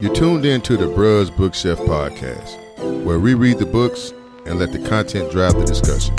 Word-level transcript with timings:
You're 0.00 0.12
tuned 0.12 0.44
in 0.44 0.60
to 0.62 0.76
the 0.76 0.86
Bruz 0.86 1.34
Bookshelf 1.36 1.78
podcast, 1.78 3.04
where 3.04 3.20
we 3.20 3.34
read 3.34 3.58
the 3.58 3.64
books 3.64 4.12
and 4.44 4.58
let 4.58 4.72
the 4.72 4.80
content 4.80 5.30
drive 5.30 5.54
the 5.54 5.64
discussion. 5.64 6.16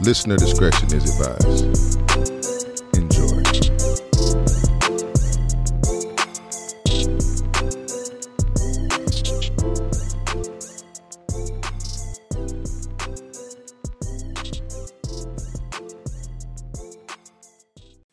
Listener 0.00 0.38
discretion 0.38 0.94
is 0.94 1.20
advised. 1.20 1.66
Enjoy. 2.96 3.42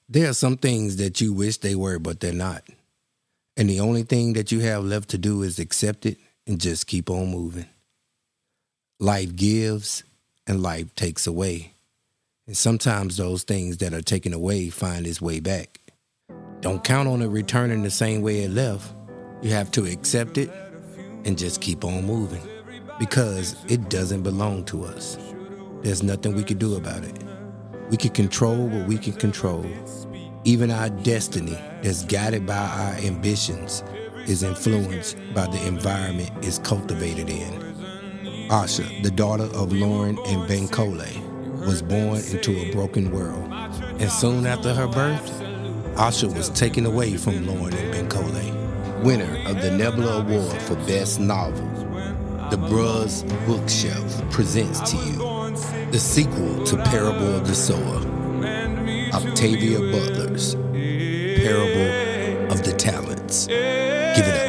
There 0.09 0.29
are 0.29 0.33
some 0.33 0.57
things 0.57 0.97
that 0.97 1.21
you 1.21 1.31
wish 1.31 1.55
they 1.55 1.75
were, 1.75 1.99
but 1.99 2.19
they're 2.19 2.33
not. 2.33 2.63
And 3.59 3.69
the 3.69 3.81
only 3.81 4.03
thing 4.03 4.33
that 4.33 4.53
you 4.53 4.61
have 4.61 4.85
left 4.85 5.09
to 5.09 5.17
do 5.17 5.43
is 5.43 5.59
accept 5.59 6.05
it 6.05 6.17
and 6.47 6.61
just 6.61 6.87
keep 6.87 7.09
on 7.09 7.29
moving. 7.29 7.65
Life 9.01 9.35
gives 9.35 10.05
and 10.47 10.63
life 10.63 10.95
takes 10.95 11.27
away. 11.27 11.73
And 12.47 12.55
sometimes 12.55 13.17
those 13.17 13.43
things 13.43 13.75
that 13.79 13.93
are 13.93 14.01
taken 14.01 14.33
away 14.33 14.69
find 14.69 15.05
its 15.05 15.21
way 15.21 15.41
back. 15.41 15.81
Don't 16.61 16.85
count 16.85 17.09
on 17.09 17.21
it 17.21 17.27
returning 17.27 17.83
the 17.83 17.91
same 17.91 18.21
way 18.21 18.43
it 18.43 18.51
left. 18.51 18.93
You 19.41 19.49
have 19.51 19.71
to 19.71 19.85
accept 19.85 20.37
it 20.37 20.49
and 21.25 21.37
just 21.37 21.59
keep 21.59 21.83
on 21.83 22.05
moving 22.05 22.41
because 22.97 23.57
it 23.67 23.89
doesn't 23.89 24.23
belong 24.23 24.63
to 24.65 24.85
us. 24.85 25.17
There's 25.81 26.01
nothing 26.01 26.33
we 26.33 26.45
can 26.45 26.59
do 26.59 26.75
about 26.75 27.03
it. 27.03 27.21
We 27.89 27.97
can 27.97 28.11
control 28.11 28.67
what 28.67 28.87
we 28.87 28.97
can 28.97 29.13
control. 29.13 29.65
Even 30.45 30.71
our 30.71 30.89
destiny 30.89 31.57
that's 31.83 32.05
guided 32.05 32.45
by 32.45 32.55
our 32.55 32.93
ambitions 33.03 33.83
is 34.25 34.41
influenced 34.41 35.17
by 35.33 35.45
the 35.47 35.67
environment 35.67 36.31
it's 36.41 36.59
cultivated 36.59 37.29
in. 37.29 37.59
Asha, 38.49 39.03
the 39.03 39.11
daughter 39.11 39.43
of 39.43 39.73
Lauren 39.73 40.17
and 40.27 40.47
Ben 40.47 40.67
Bankole, 40.67 41.65
was 41.65 41.81
born 41.81 42.19
into 42.31 42.57
a 42.57 42.71
broken 42.71 43.11
world. 43.11 43.51
And 43.99 44.09
soon 44.09 44.45
after 44.45 44.73
her 44.73 44.87
birth, 44.87 45.29
Asha 45.95 46.33
was 46.33 46.49
taken 46.49 46.85
away 46.85 47.17
from 47.17 47.45
Lauren 47.45 47.73
and 47.73 47.91
Ben 47.91 48.07
Bankole, 48.07 49.03
winner 49.03 49.49
of 49.49 49.61
the 49.61 49.71
Nebula 49.71 50.21
Award 50.21 50.61
for 50.61 50.75
Best 50.87 51.19
Novel. 51.19 51.67
The 52.49 52.57
Bruz 52.57 53.27
Bookshelf 53.45 54.31
presents 54.31 54.79
to 54.91 54.97
you 54.97 55.91
the 55.91 55.99
sequel 55.99 56.63
to 56.63 56.77
Parable 56.85 57.35
of 57.35 57.45
the 57.45 57.53
Sower, 57.53 58.18
Octavia 59.13 59.79
Butler's 59.79 60.55
Parable 60.55 62.51
of 62.51 62.63
the 62.63 62.73
Talents. 62.77 63.47
Give 63.47 64.27
it 64.27 64.35
up. 64.35 64.48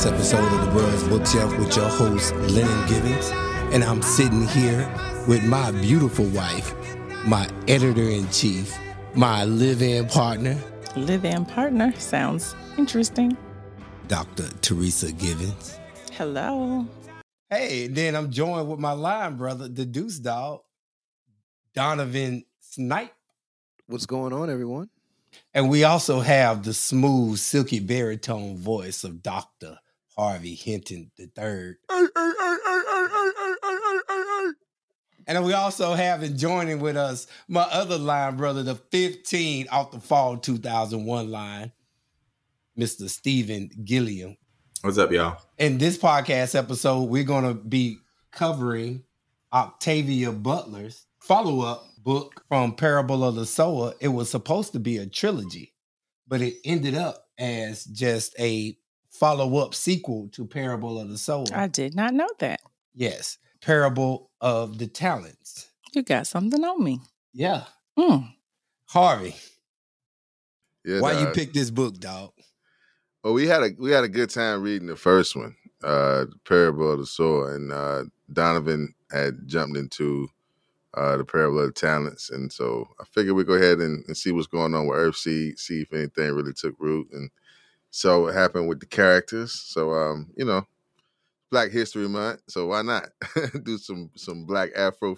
Podcast 0.00 0.12
episode 0.12 0.52
of 0.52 0.74
the 0.74 0.80
Bruz 0.80 1.08
Bookshelf 1.08 1.58
with 1.58 1.76
your 1.76 1.88
host, 1.88 2.34
Lennon 2.34 2.88
Givens. 2.88 3.30
And 3.72 3.84
I'm 3.84 4.02
sitting 4.02 4.46
here 4.48 4.90
with 5.28 5.44
my 5.44 5.70
beautiful 5.72 6.24
wife, 6.26 6.74
my 7.26 7.48
editor 7.68 8.02
in 8.02 8.28
chief, 8.30 8.76
my 9.14 9.44
live 9.44 9.82
in 9.82 10.06
partner, 10.06 10.58
Live 10.96 11.24
in 11.24 11.44
partner 11.44 11.92
sounds 11.98 12.56
interesting. 12.76 13.36
Dr. 14.08 14.48
Teresa 14.60 15.12
Givens. 15.12 15.78
Hello. 16.12 16.84
Hey, 17.48 17.86
then 17.86 18.16
I'm 18.16 18.32
joined 18.32 18.68
with 18.68 18.80
my 18.80 18.92
line 18.92 19.36
brother, 19.36 19.68
the 19.68 19.84
Deuce 19.84 20.18
Dog, 20.18 20.62
Donovan 21.74 22.44
Snipe. 22.58 23.14
What's 23.86 24.06
going 24.06 24.32
on, 24.32 24.50
everyone? 24.50 24.90
And 25.54 25.70
we 25.70 25.84
also 25.84 26.20
have 26.20 26.64
the 26.64 26.74
smooth, 26.74 27.38
silky 27.38 27.78
baritone 27.78 28.56
voice 28.56 29.04
of 29.04 29.22
Dr. 29.22 29.78
Harvey 30.20 30.54
Hinton 30.54 31.10
the 31.16 31.28
third. 31.28 31.78
And 35.26 35.42
we 35.46 35.54
also 35.54 35.94
have 35.94 36.22
in 36.22 36.36
joining 36.36 36.78
with 36.80 36.98
us 36.98 37.26
my 37.48 37.62
other 37.62 37.96
line 37.96 38.36
brother, 38.36 38.62
the 38.62 38.74
15 38.74 39.68
out 39.72 39.92
the 39.92 39.98
fall 39.98 40.36
2001 40.36 41.30
line, 41.30 41.72
Mr. 42.78 43.08
Stephen 43.08 43.70
Gilliam. 43.82 44.36
What's 44.82 44.98
up, 44.98 45.10
y'all? 45.10 45.38
In 45.56 45.78
this 45.78 45.96
podcast 45.96 46.54
episode, 46.54 47.04
we're 47.04 47.24
going 47.24 47.44
to 47.44 47.54
be 47.54 47.96
covering 48.30 49.04
Octavia 49.54 50.32
Butler's 50.32 51.06
follow 51.20 51.62
up 51.62 51.86
book 51.96 52.44
from 52.48 52.74
Parable 52.74 53.24
of 53.24 53.36
the 53.36 53.46
Sower. 53.46 53.94
It 54.00 54.08
was 54.08 54.30
supposed 54.30 54.72
to 54.72 54.80
be 54.80 54.98
a 54.98 55.06
trilogy, 55.06 55.72
but 56.28 56.42
it 56.42 56.56
ended 56.62 56.94
up 56.94 57.24
as 57.38 57.84
just 57.84 58.38
a 58.38 58.76
follow 59.10 59.56
up 59.58 59.74
sequel 59.74 60.28
to 60.32 60.46
Parable 60.46 60.98
of 61.00 61.08
the 61.08 61.18
Sower. 61.18 61.46
I 61.54 61.66
did 61.66 61.94
not 61.94 62.14
know 62.14 62.28
that. 62.38 62.60
yes, 62.94 63.38
Parable 63.60 64.30
of 64.40 64.78
the 64.78 64.86
Talents. 64.86 65.68
You 65.92 66.02
got 66.02 66.26
something 66.26 66.64
on 66.64 66.82
me. 66.82 67.00
Yeah. 67.32 67.64
Mm. 67.98 68.32
Harvey, 68.86 69.34
Yeah, 70.84 71.00
why 71.00 71.12
you 71.18 71.26
dog. 71.26 71.34
pick 71.34 71.52
this 71.52 71.70
book, 71.70 71.98
dog? 71.98 72.32
Well, 73.22 73.34
we 73.34 73.46
had 73.46 73.62
a 73.62 73.70
we 73.78 73.90
had 73.90 74.04
a 74.04 74.08
good 74.08 74.30
time 74.30 74.62
reading 74.62 74.86
the 74.88 74.96
first 74.96 75.36
one, 75.36 75.54
uh, 75.84 76.24
Parable 76.46 76.90
of 76.92 76.98
the 77.00 77.06
Sower, 77.06 77.54
and 77.54 77.70
uh, 77.70 78.04
Donovan 78.32 78.94
had 79.12 79.46
jumped 79.46 79.76
into 79.76 80.28
uh, 80.94 81.18
the 81.18 81.24
Parable 81.24 81.60
of 81.60 81.66
the 81.66 81.72
Talents, 81.72 82.30
and 82.30 82.50
so 82.50 82.88
I 83.00 83.04
figured 83.04 83.36
we'd 83.36 83.46
go 83.46 83.52
ahead 83.54 83.78
and, 83.78 84.02
and 84.06 84.16
see 84.16 84.32
what's 84.32 84.46
going 84.46 84.74
on 84.74 84.86
with 84.86 84.98
Earthseed, 84.98 85.58
see 85.58 85.82
if 85.82 85.92
anything 85.92 86.32
really 86.32 86.54
took 86.54 86.74
root, 86.78 87.08
and 87.12 87.30
so 87.90 88.22
what 88.22 88.34
happened 88.34 88.68
with 88.68 88.80
the 88.80 88.86
characters. 88.86 89.52
So, 89.52 89.92
um, 89.92 90.30
you 90.36 90.44
know, 90.44 90.66
Black 91.50 91.70
History 91.70 92.08
Month, 92.08 92.42
so 92.48 92.66
why 92.66 92.82
not 92.82 93.08
do 93.64 93.76
some 93.76 94.10
some 94.16 94.44
Black 94.44 94.70
Afro 94.76 95.16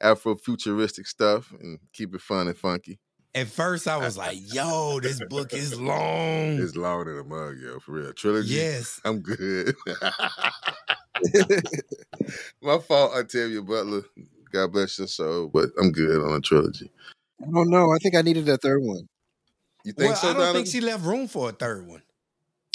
Afro 0.00 0.36
futuristic 0.36 1.06
stuff 1.06 1.52
and 1.60 1.80
keep 1.92 2.14
it 2.14 2.20
fun 2.20 2.46
and 2.46 2.56
funky. 2.56 3.00
At 3.36 3.48
first, 3.48 3.88
I 3.88 3.96
was 3.96 4.16
like, 4.16 4.38
yo, 4.54 5.00
this 5.00 5.20
book 5.28 5.52
is 5.52 5.80
long. 5.80 6.60
It's 6.62 6.76
long 6.76 7.08
in 7.08 7.18
a 7.18 7.24
mug, 7.24 7.56
yo, 7.60 7.80
for 7.80 7.90
real. 7.90 8.12
Trilogy. 8.12 8.54
Yes. 8.54 9.00
I'm 9.04 9.18
good. 9.18 9.74
My 12.62 12.78
fault, 12.78 13.14
Octavia 13.16 13.60
Butler. 13.60 14.02
God 14.52 14.72
bless 14.72 15.00
your 15.00 15.08
soul, 15.08 15.48
but 15.48 15.70
I'm 15.80 15.90
good 15.90 16.24
on 16.24 16.32
a 16.36 16.40
trilogy. 16.40 16.92
I 17.42 17.50
don't 17.50 17.70
know. 17.70 17.90
I 17.92 17.98
think 17.98 18.14
I 18.14 18.22
needed 18.22 18.48
a 18.48 18.56
third 18.56 18.80
one. 18.80 19.08
You 19.84 19.92
think 19.92 20.10
well, 20.10 20.16
so, 20.16 20.28
I 20.28 20.32
don't 20.32 20.40
Donovan? 20.40 20.62
think 20.62 20.68
she 20.68 20.80
left 20.80 21.04
room 21.04 21.26
for 21.26 21.48
a 21.48 21.52
third 21.52 21.88
one. 21.88 22.02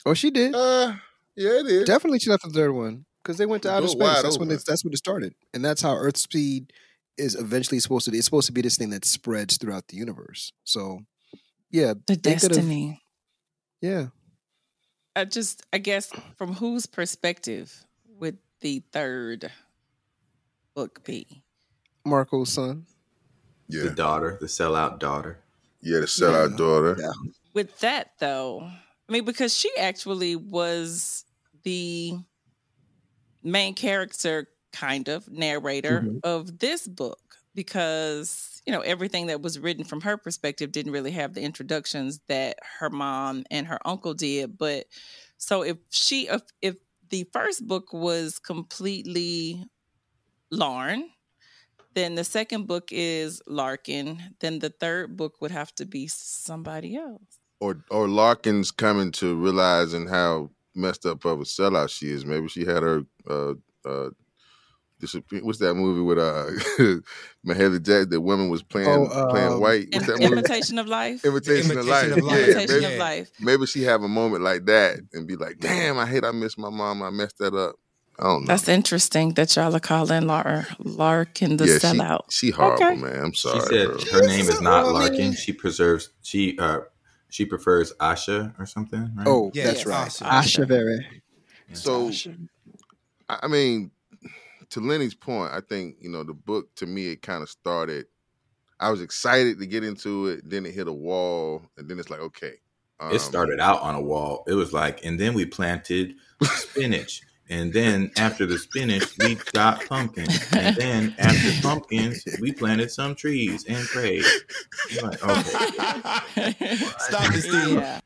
Oh, 0.10 0.14
she 0.16 0.32
did. 0.32 0.56
Uh, 0.56 0.94
yeah, 1.36 1.60
it 1.60 1.68
is. 1.68 1.86
Definitely, 1.86 2.18
she 2.20 2.32
left 2.32 2.44
the 2.44 2.50
third 2.50 2.72
one 2.72 3.06
because 3.22 3.38
they 3.38 3.46
went 3.46 3.62
to 3.64 3.72
outer 3.72 3.88
space. 3.88 4.00
wide 4.02 4.24
That's 4.24 4.40
when 4.40 4.48
open. 4.48 4.56
it's 4.56 4.64
that's 4.64 4.84
when 4.84 4.92
it 4.92 4.98
started, 4.98 5.36
and 5.54 5.64
that's 5.64 5.84
how 5.84 5.94
Earthseed 5.94 6.72
is 7.18 7.36
eventually 7.36 7.80
supposed 7.80 8.06
to. 8.06 8.12
Be. 8.12 8.18
It's 8.18 8.26
supposed 8.26 8.48
to 8.48 8.54
be 8.54 8.62
this 8.62 8.76
thing 8.76 8.90
that 8.90 9.06
spreads 9.06 9.58
throughout 9.58 9.88
the 9.90 9.98
universe. 9.98 10.52
So, 10.64 11.02
yeah, 11.70 11.94
The 12.08 12.16
destiny. 12.16 13.02
Yeah, 13.82 14.08
I 15.16 15.26
just, 15.26 15.64
I 15.72 15.78
guess, 15.78 16.12
from 16.38 16.54
whose 16.54 16.88
perspective 16.88 17.86
would 18.20 18.40
the 18.62 18.82
third 18.92 19.52
book 20.76 21.04
be? 21.06 21.44
Marco's 22.04 22.50
son. 22.52 22.88
yeah, 23.68 23.84
The 23.84 23.92
daughter, 23.92 24.38
the 24.42 24.48
sellout 24.48 24.98
daughter. 25.00 25.38
yeah, 25.82 26.00
the 26.00 26.08
sellout 26.08 26.52
Yeah. 26.52 26.58
daughter. 26.58 26.98
Yeah. 27.00 27.12
With 27.54 27.78
that, 27.80 28.14
though, 28.20 28.70
I 29.10 29.14
mean, 29.14 29.26
because 29.26 29.58
she 29.58 29.72
actually 29.78 30.36
was 30.36 31.26
the 31.64 32.20
main 33.44 33.74
character, 33.74 34.48
kind 34.72 35.08
of 35.08 35.28
narrator 35.30 36.08
Mhm. 36.08 36.22
of 36.24 36.60
this 36.60 36.88
book, 36.88 37.38
because 37.56 38.62
you 38.66 38.72
know 38.72 38.82
everything 38.82 39.28
that 39.28 39.42
was 39.42 39.58
written 39.60 39.84
from 39.84 40.02
her 40.02 40.18
perspective 40.18 40.72
didn't 40.72 40.92
really 40.92 41.12
have 41.12 41.34
the 41.34 41.42
introductions 41.42 42.20
that 42.28 42.58
her 42.80 42.90
mom 42.90 43.44
and 43.50 43.66
her 43.68 43.80
uncle 43.86 44.14
did. 44.14 44.58
But 44.58 44.86
so 45.38 45.64
if 45.64 45.78
she, 45.90 46.28
if, 46.28 46.44
if 46.62 46.78
the 47.10 47.28
first 47.34 47.66
book 47.68 47.92
was 47.94 48.38
completely 48.38 49.66
Lauren, 50.52 51.12
then 51.96 52.16
the 52.16 52.24
second 52.26 52.68
book 52.68 52.90
is 52.92 53.42
Larkin. 53.48 54.36
Then 54.42 54.60
the 54.60 54.70
third 54.72 55.18
book 55.18 55.42
would 55.42 55.52
have 55.52 55.74
to 55.76 55.86
be 55.86 56.08
somebody 56.08 56.96
else. 56.98 57.40
Or 57.60 57.78
or 57.92 58.08
Larkin's 58.08 58.72
coming 58.72 59.12
to 59.14 59.36
realizing 59.36 60.08
how 60.08 60.50
messed 60.76 61.06
up 61.06 61.26
of 61.26 61.42
a 61.42 61.44
sellout 61.44 61.90
she 61.90 62.08
is. 62.10 62.26
Maybe 62.26 62.48
she 62.48 62.66
had 62.66 62.84
her 62.84 63.04
uh 63.30 63.54
uh 63.86 64.10
the 65.00 65.08
Supreme- 65.08 65.46
what's 65.46 65.60
that 65.60 65.76
movie 65.76 66.02
with 66.02 66.18
uh 66.20 66.46
Mahalia 67.48 67.82
Jackson? 67.82 68.10
The 68.10 68.22
woman 68.22 68.50
was 68.50 68.64
playing 68.64 69.10
Oh, 69.12 69.28
playing 69.30 69.54
um, 69.54 69.60
white. 69.62 69.88
What's 69.92 70.08
that 70.08 70.20
movie? 70.20 70.34
Imitation 70.34 70.78
of 70.78 70.88
life. 70.88 71.24
Imitation, 71.26 71.78
of 71.78 71.86
life. 71.88 72.12
of 72.12 72.18
Life. 72.24 72.38
Yeah, 72.40 72.46
Imitation 72.46 72.82
maybe, 72.82 72.94
of 72.94 73.00
life. 73.00 73.32
maybe 73.40 73.66
she 73.66 73.84
have 73.84 74.04
a 74.04 74.08
moment 74.10 74.44
like 74.44 74.66
that 74.66 75.00
and 75.14 75.28
be 75.28 75.36
like, 75.36 75.60
"Damn, 75.60 75.98
I 75.98 76.06
hate 76.06 76.26
I 76.26 76.32
missed 76.32 76.58
my 76.60 76.70
mom. 76.70 77.02
I 77.04 77.10
messed 77.12 77.38
that 77.40 77.54
up." 77.54 77.76
I 78.20 78.24
don't 78.24 78.42
know. 78.44 78.48
That's 78.48 78.68
interesting 78.68 79.34
that 79.36 79.56
y'all 79.56 79.74
are 79.74 79.80
calling 79.80 80.28
Lar- 80.28 80.68
Larkin 80.80 81.56
the 81.56 81.68
yeah, 81.68 81.76
sellout. 81.76 82.24
she 82.30 82.48
she 82.48 82.52
horrible, 82.52 82.84
Okay. 82.86 82.96
man. 82.98 83.24
I'm 83.26 83.34
She 83.34 83.48
sorry. 83.48 83.62
said 83.62 83.88
her 84.12 84.28
name 84.28 84.50
is 84.50 84.60
not 84.62 84.92
Larkin. 84.94 85.34
She 85.34 85.54
preserves 85.54 86.10
she 86.22 86.58
uh 86.60 86.82
she 87.30 87.46
prefers 87.46 87.94
Asha 87.94 88.54
or 88.60 88.66
something, 88.66 89.12
right? 89.16 89.28
Oh, 89.28 89.52
Yeah, 89.54 89.66
that's 89.66 89.86
yeah, 89.86 89.92
right. 89.92 90.08
Asha. 90.10 90.26
Asha 90.28 90.68
Vere. 90.68 91.06
So 91.74 92.12
I 93.30 93.40
I 93.44 93.48
mean, 93.48 93.92
to 94.72 94.80
Lenny's 94.80 95.14
point, 95.14 95.54
I 95.54 95.62
think 95.62 95.98
you 96.02 96.10
know 96.10 96.24
the 96.24 96.34
book 96.34 96.74
to 96.76 96.86
me 96.86 97.08
it 97.08 97.22
kind 97.22 97.44
of 97.44 97.50
started. 97.50 98.08
I 98.80 98.90
was 98.92 99.02
excited 99.02 99.60
to 99.60 99.66
get 99.66 99.84
into 99.84 100.28
it, 100.28 100.50
then 100.50 100.66
it 100.66 100.74
hit 100.74 100.88
a 100.88 100.94
wall, 100.94 101.62
and 101.78 101.90
then 101.90 102.00
it's 102.00 102.10
like, 102.10 102.22
okay, 102.22 102.54
um, 103.00 103.14
it 103.14 103.20
started 103.20 103.60
out 103.60 103.82
on 103.82 103.96
a 103.96 104.02
wall. 104.02 104.44
It 104.48 104.54
was 104.54 104.74
like, 104.74 105.04
and 105.06 105.20
then 105.20 105.34
we 105.34 105.46
planted 105.46 106.16
spinach. 106.44 107.22
And 107.50 107.74
then 107.74 108.12
after 108.18 108.46
the 108.46 108.60
spinach, 108.60 109.18
we 109.20 109.36
got 109.54 109.84
pumpkins. 109.88 110.48
And 110.54 110.76
then 110.76 111.16
after 111.18 111.62
pumpkins, 111.62 112.24
we 112.40 112.52
planted 112.52 112.92
some 112.92 113.16
trees 113.16 113.66
and 113.68 113.86
prayed. 113.88 114.24
Like, 115.02 115.24
okay. 115.24 116.66
Stop 117.00 117.34
it, 117.34 117.42
Steve. 117.42 117.74
Yeah. 117.76 118.00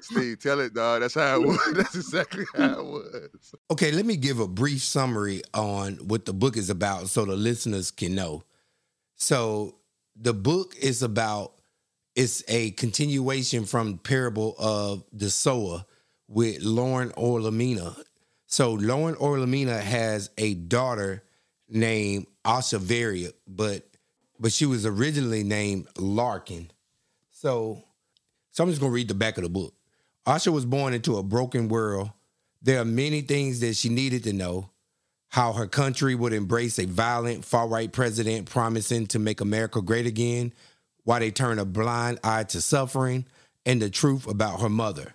Steve, 0.00 0.38
tell 0.40 0.60
it, 0.60 0.74
dog. 0.74 1.00
That's 1.00 1.14
how 1.14 1.40
it 1.40 1.46
was. 1.46 1.58
That's 1.74 1.94
exactly 1.94 2.44
how 2.54 2.80
it 2.80 2.84
was. 2.84 3.54
Okay, 3.70 3.90
let 3.92 4.04
me 4.04 4.16
give 4.16 4.40
a 4.40 4.48
brief 4.48 4.82
summary 4.82 5.42
on 5.54 5.94
what 5.96 6.26
the 6.26 6.32
book 6.34 6.56
is 6.56 6.68
about 6.70 7.08
so 7.08 7.24
the 7.24 7.36
listeners 7.36 7.90
can 7.90 8.14
know. 8.14 8.44
So, 9.16 9.76
the 10.16 10.34
book 10.34 10.74
is 10.78 11.02
about 11.02 11.54
it's 12.14 12.42
a 12.48 12.72
continuation 12.72 13.64
from 13.64 13.98
parable 13.98 14.54
of 14.58 15.04
the 15.12 15.30
sower 15.30 15.86
with 16.28 16.62
Lauren 16.62 17.10
Olamina. 17.10 17.96
So, 18.52 18.74
Lauren 18.74 19.14
Olamina 19.14 19.80
has 19.80 20.28
a 20.36 20.52
daughter 20.52 21.22
named 21.70 22.26
Asha 22.44 22.78
Varia, 22.78 23.30
but 23.48 23.88
but 24.38 24.52
she 24.52 24.66
was 24.66 24.84
originally 24.84 25.42
named 25.42 25.86
Larkin. 25.96 26.70
So, 27.30 27.82
so 28.50 28.62
I'm 28.62 28.68
just 28.68 28.82
gonna 28.82 28.92
read 28.92 29.08
the 29.08 29.14
back 29.14 29.38
of 29.38 29.44
the 29.44 29.48
book. 29.48 29.72
Asha 30.26 30.52
was 30.52 30.66
born 30.66 30.92
into 30.92 31.16
a 31.16 31.22
broken 31.22 31.68
world. 31.68 32.10
There 32.60 32.78
are 32.78 32.84
many 32.84 33.22
things 33.22 33.60
that 33.60 33.74
she 33.74 33.88
needed 33.88 34.22
to 34.24 34.34
know. 34.34 34.68
How 35.28 35.54
her 35.54 35.66
country 35.66 36.14
would 36.14 36.34
embrace 36.34 36.78
a 36.78 36.84
violent 36.84 37.46
far 37.46 37.66
right 37.66 37.90
president 37.90 38.50
promising 38.50 39.06
to 39.06 39.18
make 39.18 39.40
America 39.40 39.80
great 39.80 40.04
again, 40.04 40.52
why 41.04 41.20
they 41.20 41.30
turn 41.30 41.58
a 41.58 41.64
blind 41.64 42.20
eye 42.22 42.44
to 42.44 42.60
suffering, 42.60 43.24
and 43.64 43.80
the 43.80 43.88
truth 43.88 44.26
about 44.26 44.60
her 44.60 44.68
mother. 44.68 45.14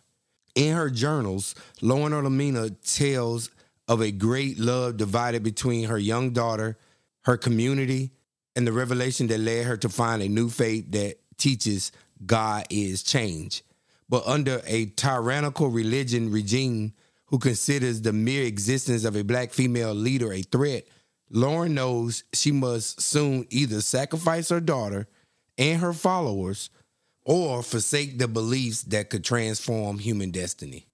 In 0.58 0.76
her 0.76 0.90
journals, 0.90 1.54
Lauren 1.84 2.14
Olamina 2.14 2.76
tells 2.84 3.52
of 3.88 4.02
a 4.02 4.10
great 4.10 4.58
love 4.58 4.98
divided 4.98 5.44
between 5.44 5.88
her 5.88 6.00
young 6.00 6.32
daughter, 6.32 6.80
her 7.26 7.38
community, 7.38 8.10
and 8.56 8.66
the 8.66 8.72
revelation 8.72 9.28
that 9.28 9.40
led 9.40 9.68
her 9.68 9.78
to 9.78 9.88
find 9.88 10.24
a 10.24 10.28
new 10.28 10.50
faith 10.50 10.90
that 10.94 11.18
teaches 11.38 11.92
God 12.26 12.66
is 12.72 13.04
change. 13.04 13.64
But 14.10 14.26
under 14.26 14.64
a 14.66 14.88
tyrannical 14.88 15.68
religion 15.68 16.32
regime 16.32 16.94
who 17.28 17.38
considers 17.38 18.02
the 18.02 18.12
mere 18.12 18.44
existence 18.44 19.04
of 19.04 19.16
a 19.16 19.24
black 19.24 19.52
female 19.52 19.94
leader 19.94 20.34
a 20.34 20.42
threat, 20.42 20.88
Lauren 21.30 21.76
knows 21.76 22.24
she 22.34 22.52
must 22.52 23.00
soon 23.00 23.46
either 23.52 23.80
sacrifice 23.80 24.50
her 24.50 24.60
daughter 24.60 25.08
and 25.60 25.82
her 25.82 25.94
followers 25.94 26.72
or 27.28 27.62
forsake 27.62 28.18
the 28.18 28.28
beliefs 28.28 28.84
that 28.84 29.10
could 29.10 29.24
transform 29.24 30.00
human 30.00 30.32
destiny. 30.32 30.88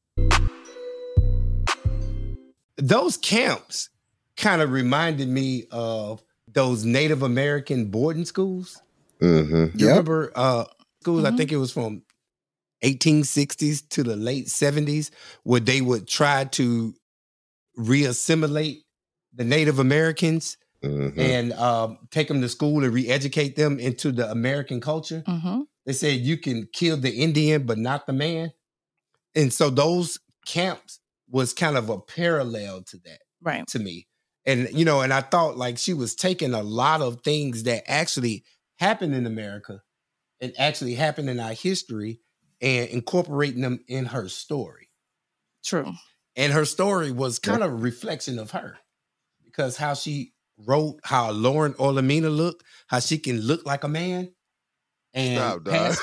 Those 2.78 3.18
camps 3.18 3.90
kind 4.36 4.62
of 4.62 4.72
reminded 4.72 5.30
me 5.30 5.66
of 5.72 6.24
those 6.52 6.84
Native 6.84 7.22
American 7.22 7.86
boarding 7.86 8.26
schools. 8.26 8.82
Mm-hmm. 9.22 9.78
You 9.78 9.86
Yep. 9.88 9.90
remember 9.90 10.32
uh 10.36 10.66
schools? 11.02 11.24
I 11.24 11.32
Mhm. 11.32 11.38
think 11.38 11.52
it 11.52 11.58
was 11.58 11.72
from 11.72 12.02
1860s 12.82 13.82
to 13.90 14.04
the 14.04 14.16
late 14.16 14.50
70s, 14.50 15.12
where 15.44 15.60
they 15.62 15.82
would 15.82 16.08
try 16.08 16.46
to 16.46 16.96
reassimilate 17.78 18.82
the 19.34 19.44
Native 19.44 19.80
Americans 19.80 20.58
Mm-hmm. 20.84 21.18
and 21.20 21.54
um, 21.54 21.98
take 22.12 22.28
them 22.28 22.42
to 22.42 22.50
school 22.50 22.84
and 22.84 22.94
re-educate 22.94 23.56
them 23.56 23.80
into 23.80 24.12
the 24.12 24.30
American 24.30 24.82
culture. 24.82 25.24
They 25.86 25.94
said 25.94 26.20
you 26.20 26.38
can 26.38 26.68
kill 26.72 26.98
the 26.98 27.12
Indian, 27.12 27.66
but 27.66 27.78
not 27.78 28.08
the 28.08 28.14
man. 28.14 28.54
And 29.36 29.52
so 29.52 29.70
those 29.70 30.20
camps 30.46 31.00
was 31.30 31.54
kind 31.54 31.78
of 31.78 31.90
a 31.90 32.00
parallel 32.00 32.84
to 32.84 32.98
that 33.00 33.20
Right. 33.42 33.68
to 33.68 33.80
me. 33.80 34.08
And 34.46 34.70
you 34.72 34.86
know, 34.86 35.02
and 35.02 35.14
I 35.14 35.22
thought 35.22 35.58
like 35.58 35.78
she 35.78 35.94
was 35.94 36.16
taking 36.16 36.54
a 36.54 36.64
lot 36.64 37.02
of 37.02 37.22
things 37.22 37.64
that 37.64 37.90
actually 37.90 38.46
happened 38.78 39.16
in 39.16 39.26
America 39.26 39.82
and 40.42 40.54
actually 40.58 40.96
happened 40.96 41.30
in 41.30 41.40
our 41.40 41.54
history 41.54 42.20
and 42.62 42.90
incorporating 42.90 43.62
them 43.62 43.84
in 43.88 44.06
her 44.06 44.30
story. 44.30 44.90
True. 45.64 45.92
And 46.36 46.52
her 46.54 46.66
story 46.66 47.12
was 47.12 47.40
kind 47.40 47.64
of 47.64 47.72
a 47.72 47.76
reflection 47.76 48.40
of 48.40 48.52
her 48.52 48.78
because 49.44 49.78
how 49.78 49.94
she 49.94 50.34
wrote, 50.58 51.00
how 51.04 51.32
Lauren 51.32 51.74
Olamina 51.74 52.36
looked, 52.36 52.64
how 52.88 53.00
she 53.00 53.18
can 53.18 53.40
look 53.42 53.66
like 53.66 53.84
a 53.84 53.88
man. 53.90 54.34
And 55.16 55.38
Stop, 55.64 55.64
dog. 55.64 55.74
pass- 55.74 56.00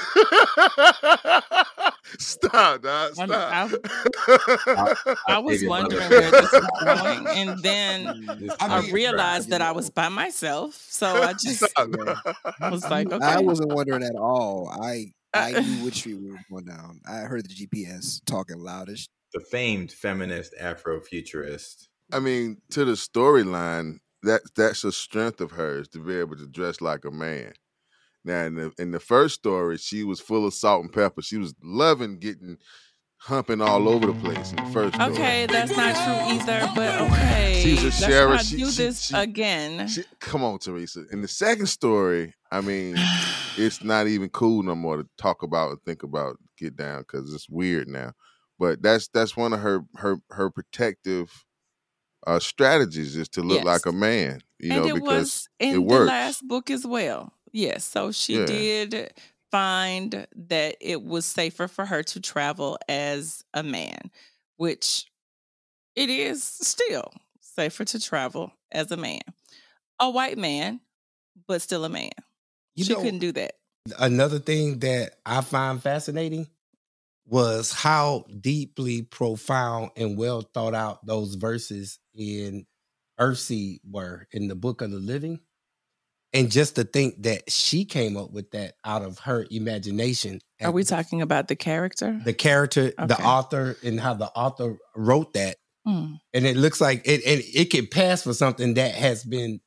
Stop, 2.18 2.82
dog. 2.82 3.12
I'm- 3.18 3.68
Stop. 3.68 4.98
I 5.28 5.38
was 5.44 5.64
wondering 5.64 6.08
where 6.08 6.30
this 6.30 6.52
was 6.52 6.66
going, 6.84 7.26
and 7.28 7.62
then 7.62 8.26
This 8.38 8.54
I 8.60 8.78
I 8.78 8.80
mean- 8.82 8.92
realized 8.92 9.50
that 9.50 9.60
I 9.62 9.72
was 9.72 9.90
by 9.90 10.08
myself. 10.08 10.74
So 10.74 11.06
I 11.06 11.32
just 11.32 11.64
Stop, 11.70 11.88
Yeah. 11.96 12.14
dog. 12.60 12.72
was 12.72 12.88
like, 12.90 13.12
okay. 13.12 13.24
I 13.24 13.40
wasn't 13.40 13.72
wondering 13.72 14.02
at 14.02 14.14
all. 14.16 14.68
I 14.80 15.12
I 15.32 15.54
Uh, 15.54 15.60
knew 15.60 15.84
which 15.84 15.94
street 15.98 16.20
we 16.20 16.30
were 16.32 16.38
going 16.50 16.64
down. 16.64 17.00
I 17.08 17.18
heard 17.20 17.44
the 17.48 17.54
GPS 17.54 18.20
talking 18.26 18.58
loudish. 18.58 19.08
the 19.32 19.40
famed 19.40 19.92
feminist 19.92 20.52
Afrofuturist. 20.60 21.86
I 22.12 22.18
mean, 22.18 22.56
to 22.70 22.84
the 22.84 22.92
storyline, 22.92 23.98
that 24.24 24.40
that's 24.56 24.82
a 24.82 24.90
strength 24.90 25.40
of 25.40 25.52
hers 25.52 25.86
to 25.90 26.00
be 26.00 26.16
able 26.16 26.36
to 26.36 26.46
dress 26.48 26.80
like 26.80 27.04
a 27.04 27.12
man. 27.12 27.52
Now, 28.24 28.44
in 28.44 28.54
the 28.54 28.72
in 28.78 28.90
the 28.90 29.00
first 29.00 29.34
story, 29.36 29.78
she 29.78 30.04
was 30.04 30.20
full 30.20 30.46
of 30.46 30.54
salt 30.54 30.82
and 30.82 30.92
pepper. 30.92 31.22
She 31.22 31.38
was 31.38 31.54
loving 31.62 32.18
getting 32.18 32.58
humping 33.22 33.60
all 33.60 33.88
over 33.88 34.06
the 34.06 34.14
place 34.14 34.50
in 34.50 34.56
the 34.56 34.70
first 34.70 34.94
story. 34.94 35.12
Okay, 35.12 35.46
that's 35.46 35.76
not 35.76 35.94
true 35.94 36.36
either, 36.36 36.68
but 36.74 37.00
okay. 37.02 37.60
She's 37.62 37.80
a 37.82 37.84
Let's 37.86 37.98
sheriff. 37.98 38.36
not 38.36 38.44
She- 38.44 38.56
do 38.56 38.70
she- 38.70 38.82
this 38.84 39.02
she- 39.06 39.16
again. 39.16 39.88
She, 39.88 40.04
come 40.20 40.42
on, 40.42 40.58
Teresa. 40.58 41.04
In 41.12 41.20
the 41.22 41.28
second 41.28 41.66
story, 41.66 42.34
I 42.52 42.60
mean, 42.60 42.96
it's 43.56 43.82
not 43.84 44.06
even 44.06 44.28
cool 44.30 44.62
no 44.62 44.74
more 44.74 44.98
to 44.98 45.06
talk 45.18 45.42
about 45.42 45.70
and 45.70 45.82
think 45.82 46.02
about 46.02 46.36
get 46.58 46.76
down 46.76 47.00
because 47.00 47.32
it's 47.34 47.48
weird 47.48 47.88
now. 47.88 48.12
But 48.58 48.82
that's 48.82 49.08
that's 49.08 49.36
one 49.36 49.52
of 49.54 49.60
her 49.60 49.80
her 49.96 50.16
her 50.30 50.50
protective 50.50 51.44
uh 52.26 52.38
strategies 52.38 53.16
is 53.16 53.28
to 53.30 53.40
look 53.42 53.58
Yes. 53.58 53.64
like 53.64 53.86
a 53.86 53.92
man. 53.92 54.40
You 54.58 54.72
and 54.74 54.82
know, 54.82 54.88
it 54.90 54.94
because 55.00 55.06
was 55.22 55.48
in 55.58 55.70
it 55.70 55.72
the 55.74 55.80
works. 55.82 56.08
last 56.08 56.46
book 56.46 56.70
as 56.70 56.86
well. 56.86 57.32
Yes, 57.52 57.84
so 57.84 58.12
she 58.12 58.38
Yeah. 58.38 58.46
did 58.46 59.14
find 59.50 60.26
that 60.34 60.76
it 60.80 61.02
was 61.02 61.26
safer 61.26 61.66
for 61.68 61.84
her 61.86 62.02
to 62.04 62.20
travel 62.20 62.78
as 62.88 63.44
a 63.52 63.62
man, 63.62 64.10
which 64.56 65.06
it 65.96 66.08
is 66.08 66.42
still 66.42 67.12
safer 67.40 67.84
to 67.84 67.98
travel 68.00 68.52
as 68.70 68.90
a 68.92 68.96
man. 68.96 69.20
A 69.98 70.08
white 70.08 70.38
man, 70.38 70.80
but 71.46 71.60
still 71.62 71.84
a 71.84 71.88
man. 71.88 72.12
You 72.76 72.84
she 72.84 72.92
know- 72.92 73.02
couldn't 73.02 73.18
do 73.18 73.32
that. 73.32 73.56
another 73.98 74.38
thing 74.38 74.78
that 74.80 75.18
I 75.26 75.40
find 75.40 75.82
fascinating 75.82 76.48
was 77.26 77.72
how 77.72 78.24
deeply 78.40 79.02
profound 79.02 79.90
and 79.96 80.16
well 80.16 80.42
thought 80.42 80.74
out 80.74 81.04
those 81.06 81.34
verses 81.34 81.98
in 82.14 82.66
Earthseed 83.18 83.80
were 83.84 84.26
in 84.32 84.48
the 84.48 84.54
Book 84.54 84.80
of 84.80 84.90
the 84.90 84.98
Living. 84.98 85.40
And 86.32 86.50
just 86.50 86.76
to 86.76 86.84
think 86.84 87.24
that 87.24 87.50
she 87.50 87.84
came 87.84 88.16
up 88.16 88.30
with 88.30 88.52
that 88.52 88.74
out 88.84 89.02
of 89.02 89.18
her 89.20 89.46
imagination. 89.50 90.40
Are 90.62 90.70
we 90.70 90.82
And 90.82 90.88
talking 90.88 91.22
about 91.22 91.48
the 91.48 91.56
character? 91.56 92.20
the 92.24 92.32
character, 92.32 92.92
the 92.96 93.20
author, 93.20 93.76
and 93.82 93.98
how 93.98 94.14
the 94.14 94.28
author 94.28 94.78
wrote 94.94 95.32
that? 95.34 95.56
Hmm. 95.84 96.14
And 96.32 96.46
it 96.46 96.56
looks 96.56 96.80
like 96.80 97.02
it, 97.04 97.24
and 97.26 97.42
it 97.54 97.70
could 97.70 97.90
pass 97.90 98.22
for 98.22 98.32
something 98.34 98.74
that 98.74 98.94
has 98.94 99.24
been 99.24 99.60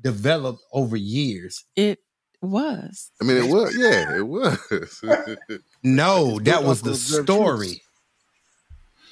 developed 0.00 0.62
over 0.72 0.96
years. 0.96 1.64
It 1.76 2.00
was. 2.40 3.12
I 3.20 3.24
mean, 3.24 3.36
it 3.36 3.48
was. 3.52 3.76
Yeah, 3.78 4.16
it 4.16 4.26
was. 4.26 5.04
No, 5.84 6.38
that 6.40 6.64
was 6.64 6.82
the 6.82 6.90
of 6.90 6.96
observed 6.96 7.26
story. 7.28 7.82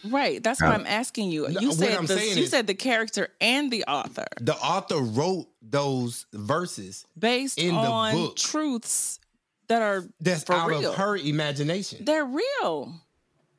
Truths. 0.00 0.12
Right. 0.12 0.42
That's 0.42 0.60
why 0.62 0.68
I'm 0.68 0.86
asking 0.86 1.30
you. 1.30 1.48
You 1.48 1.68
what 1.68 1.76
said 1.76 2.06
the, 2.06 2.14
you 2.14 2.42
is- 2.44 2.50
said 2.50 2.66
the 2.66 2.74
character 2.74 3.28
and 3.40 3.70
the 3.70 3.84
author 3.84 4.26
The 4.40 4.56
author 4.56 4.98
wrote 4.98 5.46
those 5.62 6.26
verses 6.32 7.06
based 7.18 7.58
In 7.58 7.74
the 7.74 7.80
on 7.80 8.14
book. 8.14 8.36
truths 8.36 9.20
that 9.68 9.82
are 9.82 10.04
that's 10.20 10.44
For 10.44 10.54
out 10.54 10.68
real. 10.68 10.90
of 10.90 10.96
her 10.96 11.16
imagination. 11.16 12.04
they're 12.04 12.24
real. 12.24 12.94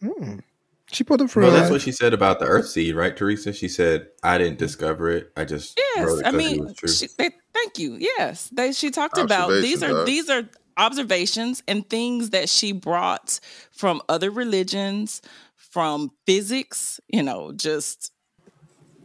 Hmm. 0.01 0.39
She 0.91 1.05
put 1.05 1.19
them 1.19 1.29
for. 1.29 1.41
Well, 1.41 1.51
that's 1.51 1.69
uh, 1.69 1.73
what 1.73 1.81
she 1.81 1.93
said 1.93 2.13
about 2.13 2.39
the 2.39 2.45
Earth 2.45 2.67
Seed, 2.67 2.95
right, 2.95 3.15
Teresa? 3.15 3.53
She 3.53 3.69
said, 3.69 4.07
"I 4.23 4.37
didn't 4.37 4.57
discover 4.59 5.09
it. 5.09 5.31
I 5.37 5.45
just 5.45 5.79
Yes, 5.95 6.05
wrote 6.05 6.19
it 6.19 6.25
I 6.25 6.31
'cause 6.31 6.33
it 6.33 6.37
mean, 6.37 6.63
was 6.65 6.73
true." 6.75 6.89
she, 6.89 7.07
they, 7.17 7.29
thank 7.53 7.79
you. 7.79 7.95
Yes, 7.95 8.49
they, 8.51 8.73
she 8.73 8.91
talked 8.91 9.17
about 9.17 9.51
these 9.51 9.81
are 9.83 9.87
huh? 9.99 10.03
these 10.03 10.29
are 10.29 10.43
observations 10.75 11.63
and 11.65 11.89
things 11.89 12.31
that 12.31 12.49
she 12.49 12.73
brought 12.73 13.39
from 13.71 14.01
other 14.09 14.29
religions, 14.31 15.21
from 15.71 16.11
physics. 16.27 16.99
You 17.09 17.23
know, 17.23 17.51
just 17.51 18.11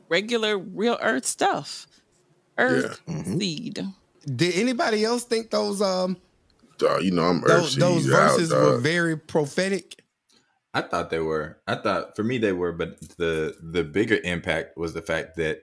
regular 0.08 0.58
real 0.58 0.98
Earth 1.00 1.24
stuff. 1.26 1.86
Earth 2.58 3.00
Mhm. 3.08 3.38
seed. 3.38 3.84
Did 4.34 4.54
anybody 4.56 5.04
else 5.04 5.24
think 5.24 5.50
those 5.50 5.80
um 5.82 6.16
Dog, 6.78 7.02
you 7.04 7.10
know 7.10 7.24
I'm 7.24 7.40
those, 7.40 7.76
Earthseed 7.76 7.80
those 7.80 8.12
out, 8.12 8.30
verses 8.32 8.52
were 8.52 8.78
very 8.78 9.16
prophetic? 9.16 10.02
I 10.74 10.82
thought 10.82 11.08
they 11.08 11.20
were. 11.20 11.58
I 11.66 11.76
thought 11.76 12.14
for 12.16 12.22
me 12.22 12.36
they 12.38 12.52
were, 12.52 12.72
but 12.72 13.00
the 13.16 13.56
the 13.62 13.82
bigger 13.82 14.18
impact 14.24 14.76
was 14.76 14.92
the 14.92 15.00
fact 15.02 15.36
that 15.36 15.62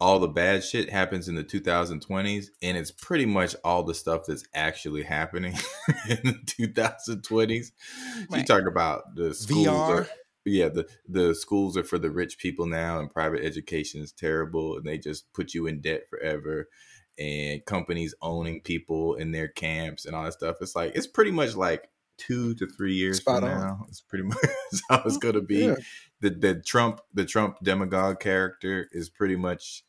all 0.00 0.18
the 0.20 0.28
bad 0.28 0.64
shit 0.64 0.90
happens 0.90 1.28
in 1.28 1.34
the 1.36 1.44
2020s, 1.44 2.46
and 2.60 2.76
it's 2.76 2.90
pretty 2.90 3.24
much 3.26 3.54
all 3.64 3.82
the 3.84 3.94
stuff 3.94 4.22
that's 4.26 4.44
actually 4.54 5.02
happening 5.04 5.52
in 6.08 6.18
the 6.24 6.40
2020s. 6.44 7.66
She 8.18 8.26
Right. 8.30 8.46
talked 8.46 8.66
about 8.66 9.14
the 9.14 9.32
schools 9.34 9.66
VR. 9.66 10.00
are- 10.02 10.08
yeah, 10.44 10.68
the 10.68 10.88
the 11.08 11.34
schools 11.34 11.76
are 11.76 11.84
for 11.84 11.98
the 11.98 12.10
rich 12.10 12.38
people 12.38 12.66
now, 12.66 12.98
and 12.98 13.10
private 13.12 13.44
education 13.44 14.00
is 14.00 14.12
terrible, 14.12 14.76
and 14.76 14.84
they 14.84 14.98
just 14.98 15.32
put 15.32 15.54
you 15.54 15.66
in 15.66 15.80
debt 15.80 16.08
forever. 16.08 16.68
And 17.18 17.64
companies 17.66 18.14
owning 18.22 18.62
people 18.62 19.16
in 19.16 19.32
their 19.32 19.48
camps 19.48 20.06
and 20.06 20.16
all 20.16 20.24
that 20.24 20.32
stuff. 20.32 20.56
It's 20.62 20.74
like 20.74 20.92
it's 20.94 21.06
pretty 21.06 21.30
much 21.30 21.54
like 21.54 21.88
two 22.16 22.54
to 22.54 22.66
three 22.66 22.94
years 22.94 23.18
Spot 23.18 23.42
from 23.42 23.50
on. 23.50 23.60
now. 23.60 23.84
It's 23.88 24.00
pretty 24.00 24.24
much 24.28 24.38
how 24.88 25.02
it's 25.04 25.18
going 25.18 25.34
to 25.34 25.42
be. 25.42 25.66
Yeah. 25.66 25.74
The 26.20 26.30
the 26.30 26.54
Trump 26.60 27.00
the 27.12 27.24
Trump 27.26 27.58
demagogue 27.62 28.20
character 28.20 28.88
is 28.92 29.10
pretty 29.10 29.36
much. 29.36 29.84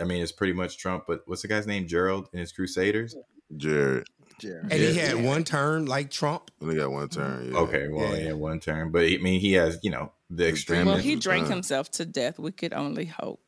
I 0.00 0.04
mean, 0.04 0.22
it's 0.22 0.32
pretty 0.32 0.52
much 0.52 0.78
Trump. 0.78 1.04
But 1.06 1.22
what's 1.26 1.42
the 1.42 1.48
guy's 1.48 1.66
name? 1.66 1.86
Gerald 1.86 2.28
and 2.32 2.40
his 2.40 2.52
Crusaders. 2.52 3.16
Jared. 3.56 4.06
Yeah. 4.42 4.60
And 4.62 4.72
he 4.72 4.92
Yeah. 4.92 5.06
had 5.16 5.24
one 5.24 5.44
term 5.44 5.86
like 5.86 6.10
Trump. 6.10 6.50
Only 6.60 6.76
got 6.76 6.90
one 6.90 7.08
term. 7.08 7.52
Yeah. 7.52 7.58
Okay, 7.60 7.88
well, 7.88 8.10
Yeah. 8.12 8.16
he 8.20 8.26
had 8.26 8.36
one 8.36 8.60
term, 8.60 8.90
but 8.92 9.02
I 9.04 9.18
mean, 9.18 9.40
he 9.40 9.52
has 9.54 9.78
you 9.82 9.90
know 9.90 10.12
the 10.30 10.48
extreme. 10.48 10.86
Well, 10.86 10.96
he 10.98 11.16
drank 11.16 11.46
Uh. 11.46 11.50
himself 11.50 11.90
to 11.92 12.04
death. 12.04 12.38
We 12.38 12.52
could 12.52 12.72
only 12.72 13.06
hope. 13.06 13.40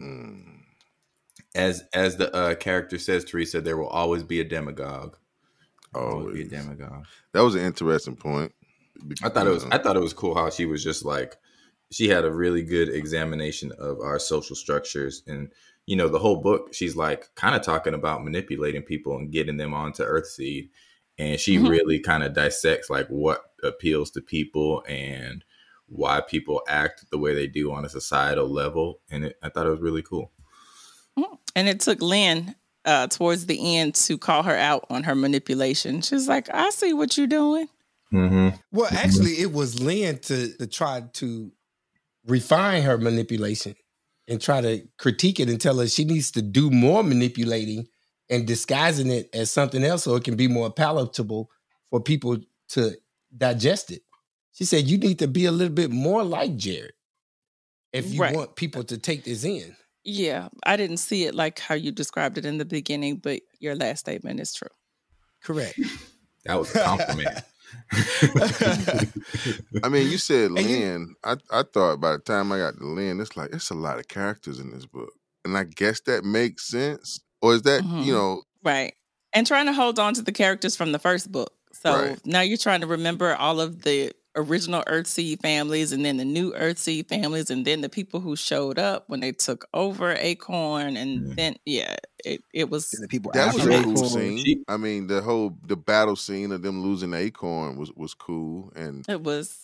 Mm. 0.00 0.58
as 1.54 1.84
as 1.92 2.16
the 2.16 2.34
uh, 2.34 2.54
character 2.54 2.98
says, 2.98 3.24
Teresa, 3.24 3.60
there 3.60 3.76
will 3.76 3.88
always 3.88 4.22
be 4.22 4.40
a 4.40 4.44
demagogue. 4.44 5.16
Always 5.94 6.34
be 6.34 6.42
a 6.42 6.48
demagogue. 6.48 7.04
That 7.32 7.40
was 7.40 7.54
an 7.54 7.62
interesting 7.62 8.16
point. 8.16 8.52
I 9.22 9.28
thought 9.28 9.46
it 9.46 9.50
was. 9.50 9.64
I 9.70 9.78
thought 9.78 9.96
it 9.96 10.02
was 10.02 10.12
cool 10.14 10.34
how 10.34 10.48
she 10.50 10.64
was 10.66 10.82
just 10.82 11.04
like 11.04 11.36
she 11.90 12.08
had 12.08 12.24
a 12.24 12.30
really 12.32 12.62
good 12.62 12.88
examination 12.88 13.70
of 13.78 14.00
our 14.00 14.18
social 14.18 14.56
structures 14.56 15.22
and 15.26 15.52
you 15.86 15.96
know 15.96 16.08
the 16.08 16.18
whole 16.18 16.40
book. 16.40 16.72
She's 16.74 16.96
like 16.96 17.28
kind 17.34 17.54
of 17.54 17.62
talking 17.62 17.94
about 17.94 18.24
manipulating 18.24 18.82
people 18.82 19.16
and 19.16 19.32
getting 19.32 19.56
them 19.56 19.74
onto 19.74 20.02
Earthseed, 20.02 20.70
and 21.18 21.38
she 21.40 21.56
Mhm. 21.58 21.68
really 21.68 21.98
kind 21.98 22.22
of 22.22 22.34
dissects 22.34 22.88
like 22.90 23.08
what 23.08 23.42
appeals 23.62 24.10
to 24.12 24.20
people 24.20 24.82
and 24.88 25.44
why 25.86 26.20
people 26.22 26.62
act 26.68 27.04
the 27.10 27.18
way 27.18 27.34
they 27.34 27.46
do 27.46 27.70
on 27.72 27.84
a 27.84 27.88
societal 27.88 28.48
level. 28.48 29.00
And 29.10 29.26
it, 29.26 29.38
I 29.42 29.48
thought 29.50 29.66
it 29.66 29.70
was 29.70 29.80
really 29.80 30.02
cool. 30.02 30.32
And 31.54 31.68
it 31.68 31.80
took 31.80 32.00
Lynn 32.00 32.54
uh, 32.86 33.08
towards 33.08 33.44
the 33.44 33.76
end 33.76 33.94
to 33.94 34.16
call 34.16 34.42
her 34.42 34.56
out 34.56 34.86
on 34.88 35.02
her 35.02 35.14
manipulation. 35.14 36.00
She's 36.00 36.26
like, 36.28 36.48
I 36.52 36.70
see 36.70 36.94
what 36.94 37.18
you're 37.18 37.26
doing. 37.26 37.68
Mm-hmm. 38.10 38.56
Well, 38.70 38.88
actually, 38.90 39.32
it 39.32 39.52
was 39.52 39.78
Lynn 39.80 40.18
to, 40.20 40.56
to 40.56 40.66
try 40.66 41.02
to 41.12 41.52
refine 42.26 42.82
her 42.84 42.96
manipulation 42.96 43.74
and 44.28 44.40
try 44.40 44.60
to 44.60 44.82
critique 44.98 45.40
it 45.40 45.48
and 45.48 45.60
tell 45.60 45.78
her 45.78 45.86
she 45.88 46.04
needs 46.04 46.30
to 46.32 46.42
do 46.42 46.70
more 46.70 47.02
manipulating 47.02 47.86
and 48.30 48.46
disguising 48.46 49.10
it 49.10 49.28
as 49.34 49.50
something 49.50 49.84
else 49.84 50.04
so 50.04 50.14
it 50.14 50.24
can 50.24 50.36
be 50.36 50.48
more 50.48 50.70
palatable 50.70 51.50
for 51.90 52.00
people 52.00 52.38
to 52.68 52.92
digest 53.36 53.90
it. 53.90 54.02
She 54.52 54.64
said, 54.64 54.84
You 54.86 54.98
need 54.98 55.18
to 55.18 55.28
be 55.28 55.44
a 55.46 55.52
little 55.52 55.74
bit 55.74 55.90
more 55.90 56.22
like 56.22 56.56
Jared 56.56 56.92
if 57.92 58.12
you 58.12 58.20
Right. 58.20 58.34
want 58.34 58.56
people 58.56 58.84
to 58.84 58.96
take 58.98 59.24
this 59.24 59.44
in. 59.44 59.76
Yeah, 60.04 60.48
I 60.64 60.76
didn't 60.76 60.96
see 60.96 61.24
it 61.24 61.34
like 61.34 61.58
how 61.58 61.74
you 61.74 61.92
described 61.92 62.38
it 62.38 62.44
in 62.44 62.58
the 62.58 62.64
beginning, 62.64 63.16
but 63.16 63.40
your 63.60 63.74
last 63.76 64.00
statement 64.00 64.40
is 64.40 64.52
true. 64.52 64.68
Correct. 65.42 65.78
That 66.44 66.58
was 66.58 66.74
a 66.74 66.80
compliment. 66.82 67.38
I 69.82 69.88
mean, 69.88 70.10
you 70.10 70.18
said 70.18 70.50
Lynn. 70.52 71.14
I, 71.24 71.36
I 71.50 71.62
thought 71.62 72.00
by 72.00 72.12
the 72.12 72.18
time 72.18 72.52
I 72.52 72.58
got 72.58 72.76
to 72.78 72.84
Lynn, 72.86 73.20
it's 73.20 73.36
like 73.36 73.50
it's 73.52 73.70
a 73.70 73.74
lot 73.74 73.98
of 73.98 74.08
characters 74.08 74.58
in 74.58 74.70
this 74.70 74.86
book, 74.86 75.12
and 75.44 75.56
I 75.56 75.64
guess 75.64 76.00
that 76.02 76.24
makes 76.24 76.68
sense. 76.68 77.20
Or 77.40 77.54
is 77.54 77.62
that 77.62 77.82
Mhm. 77.82 78.04
you 78.04 78.12
know? 78.12 78.42
Right. 78.62 78.94
And 79.32 79.46
trying 79.46 79.66
to 79.66 79.72
hold 79.72 79.98
on 79.98 80.14
to 80.14 80.22
the 80.22 80.32
characters 80.32 80.76
from 80.76 80.92
the 80.92 80.98
first 80.98 81.32
book. 81.32 81.52
So 81.72 81.92
Right. 81.94 82.26
now 82.26 82.40
you're 82.42 82.58
trying 82.58 82.82
to 82.82 82.86
remember 82.86 83.34
all 83.34 83.60
of 83.60 83.82
the 83.82 84.12
original 84.36 84.82
Earthseed 84.86 85.40
families 85.42 85.92
and 85.92 86.04
then 86.04 86.16
the 86.16 86.24
new 86.24 86.52
Earthseed 86.52 87.08
families 87.08 87.50
and 87.50 87.64
then 87.64 87.80
the 87.80 87.88
people 87.88 88.20
who 88.20 88.36
showed 88.36 88.78
up 88.78 89.04
when 89.08 89.20
they 89.20 89.32
took 89.32 89.66
over 89.74 90.12
Acorn 90.12 90.96
and 90.96 91.28
Yeah. 91.28 91.34
then 91.36 91.56
yeah, 91.66 91.96
it, 92.24 92.42
it 92.52 92.70
was 92.70 92.92
And 92.92 93.02
the 93.04 93.08
people 93.08 93.30
That 93.32 93.54
was 93.54 93.66
a 93.66 93.82
cool 93.82 94.04
scene. 94.04 94.64
I 94.68 94.76
mean, 94.76 95.06
the 95.06 95.22
whole 95.22 95.56
the 95.66 95.76
battle 95.76 96.16
scene 96.16 96.52
of 96.52 96.62
them 96.62 96.82
losing 96.82 97.14
acorn 97.14 97.76
was 97.76 97.92
was 97.94 98.14
cool, 98.14 98.72
and 98.76 99.04
it 99.08 99.22
was 99.22 99.62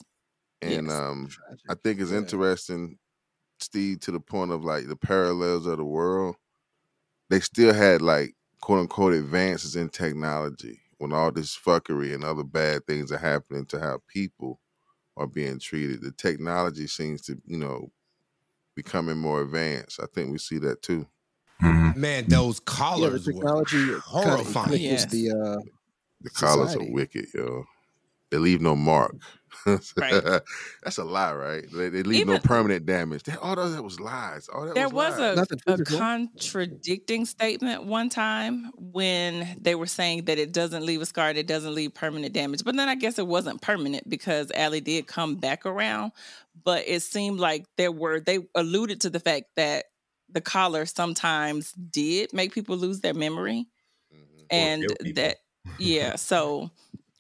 and 0.63 0.87
Yes. 0.87 1.01
um, 1.01 1.29
Tragic. 1.31 1.65
I 1.71 1.75
think 1.75 2.01
it's 2.01 2.11
Yeah. 2.11 2.19
interesting, 2.19 2.99
Steve, 3.61 4.01
to 4.01 4.13
the 4.13 4.21
point 4.21 4.53
of 4.53 4.65
like 4.65 4.89
the 4.89 4.97
parallels 4.97 5.67
of 5.67 5.79
the 5.79 5.85
world. 5.85 6.37
They 7.31 7.41
still 7.41 7.75
had 7.75 8.03
like 8.03 8.35
quote 8.61 8.81
unquote 8.81 9.15
advances 9.15 9.77
in 9.77 9.89
technology 9.91 10.81
when 10.99 11.13
all 11.13 11.33
this 11.33 11.57
fuckery 11.57 12.15
and 12.15 12.25
other 12.25 12.45
bad 12.45 12.87
things 12.87 13.11
are 13.13 13.19
happening 13.19 13.67
to 13.67 13.81
how 13.81 14.01
people 14.09 14.61
are 15.17 15.27
being 15.27 15.59
treated. 15.59 16.03
The 16.03 16.13
technology 16.13 16.87
seems 16.87 17.23
to, 17.23 17.41
you 17.47 17.59
know, 17.59 17.91
becoming 18.75 19.19
more 19.19 19.43
advanced. 19.43 20.01
I 20.03 20.07
think 20.13 20.31
we 20.31 20.39
see 20.39 20.59
that 20.59 20.83
too. 20.83 21.07
Mm-hmm. 21.63 22.01
Man, 22.01 22.27
those 22.29 22.61
Yeah, 22.95 23.09
the 23.11 23.21
collars 23.21 23.27
were 23.27 23.33
technology 23.33 23.77
kind 23.77 23.97
of 23.97 24.03
horrifying. 24.03 24.81
Yes. 24.81 25.07
the 25.07 25.31
uh, 25.31 25.63
The 26.21 26.31
collars 26.31 26.77
are 26.77 26.85
wicked, 26.93 27.27
yo. 27.35 27.65
They 28.31 28.39
leave 28.39 28.61
no 28.61 28.77
mark. 28.77 29.17
Right. 29.67 30.23
That's 30.83 30.99
a 30.99 31.05
lie, 31.05 31.35
right? 31.35 31.65
They, 31.73 31.89
they 31.89 32.03
leave 32.03 32.27
no 32.27 32.39
permanent 32.39 32.87
damage. 32.87 33.25
That, 33.25 33.39
all 33.39 33.57
that 33.57 33.83
was 33.83 34.01
lies. 34.01 34.49
All 34.49 34.67
that 34.67 34.75
there 34.75 34.89
was, 34.89 35.19
was 35.19 35.39
lies. 35.51 35.61
a, 35.67 35.73
a 35.73 35.85
contradicting 35.85 37.27
statement 37.27 37.85
one 37.85 38.09
time 38.09 38.71
when 38.77 39.57
they 39.61 39.75
were 39.75 39.87
saying 39.87 40.25
that 40.27 40.39
it 40.39 40.53
doesn't 40.53 40.85
leave 40.85 41.01
a 41.01 41.07
scar, 41.07 41.31
it 41.31 41.47
doesn't 41.47 41.75
leave 41.75 41.95
permanent 41.95 42.33
damage. 42.33 42.65
But 42.65 42.77
then 42.77 42.89
I 42.89 42.95
guess 42.95 43.19
it 43.19 43.27
wasn't 43.27 43.61
permanent 43.61 44.09
because 44.09 44.51
Allie 44.55 44.81
did 44.81 45.07
come 45.07 45.37
back 45.37 45.67
around. 45.67 46.13
But 46.65 46.85
it 46.87 47.03
seemed 47.03 47.39
like 47.39 47.67
there 47.77 47.93
were 47.93 48.21
they 48.21 48.41
alluded 48.55 49.03
to 49.03 49.11
the 49.11 49.21
fact 49.21 49.47
that 49.57 49.87
the 50.29 50.41
collar 50.41 50.87
sometimes 50.87 51.73
did 51.73 52.33
make 52.33 52.53
people 52.53 52.77
lose 52.77 53.01
their 53.01 53.15
memory. 53.15 53.67
Mhm. 54.13 54.47
And 54.51 54.85
that 55.15 55.37
yeah, 55.79 56.17
so 56.17 56.71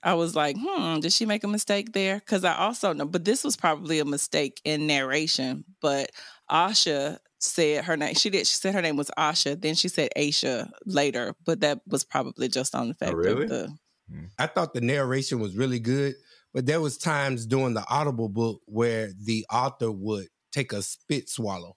I 0.08 0.14
was 0.14 0.34
like, 0.34 0.56
hmm, 0.58 1.00
did 1.00 1.12
she 1.12 1.26
make 1.26 1.44
a 1.44 1.48
mistake 1.48 1.92
there? 1.92 2.18
Because 2.18 2.42
I 2.42 2.56
also 2.56 2.94
know, 2.94 3.04
but 3.04 3.26
this 3.26 3.44
was 3.44 3.58
probably 3.58 3.98
a 3.98 4.06
mistake 4.06 4.58
in 4.64 4.86
narration. 4.86 5.66
But 5.82 6.12
Asha 6.50 7.18
said 7.38 7.84
her 7.84 7.94
name. 7.94 8.14
She 8.14 8.30
did. 8.30 8.46
She 8.46 8.54
said 8.54 8.72
her 8.72 8.80
name 8.80 8.96
was 8.96 9.10
Asha. 9.18 9.60
Then 9.60 9.74
she 9.74 9.88
said 9.88 10.08
Aisha 10.16 10.70
later, 10.86 11.34
but 11.44 11.60
that 11.60 11.82
was 11.86 12.04
probably 12.04 12.48
just 12.48 12.74
on 12.74 12.88
the 12.88 12.94
fact 12.94 13.12
really? 13.12 13.42
of 13.42 13.48
the. 13.50 13.76
I 14.38 14.46
thought 14.46 14.72
the 14.72 14.80
narration 14.80 15.40
was 15.40 15.58
really 15.58 15.78
good, 15.78 16.14
but 16.54 16.64
there 16.64 16.80
was 16.80 16.96
times 16.96 17.44
during 17.44 17.74
the 17.74 17.84
Audible 17.90 18.30
book 18.30 18.62
where 18.64 19.10
the 19.22 19.44
author 19.52 19.92
would 19.92 20.28
take 20.52 20.72
a 20.72 20.80
spit 20.80 21.28
swallow. 21.28 21.76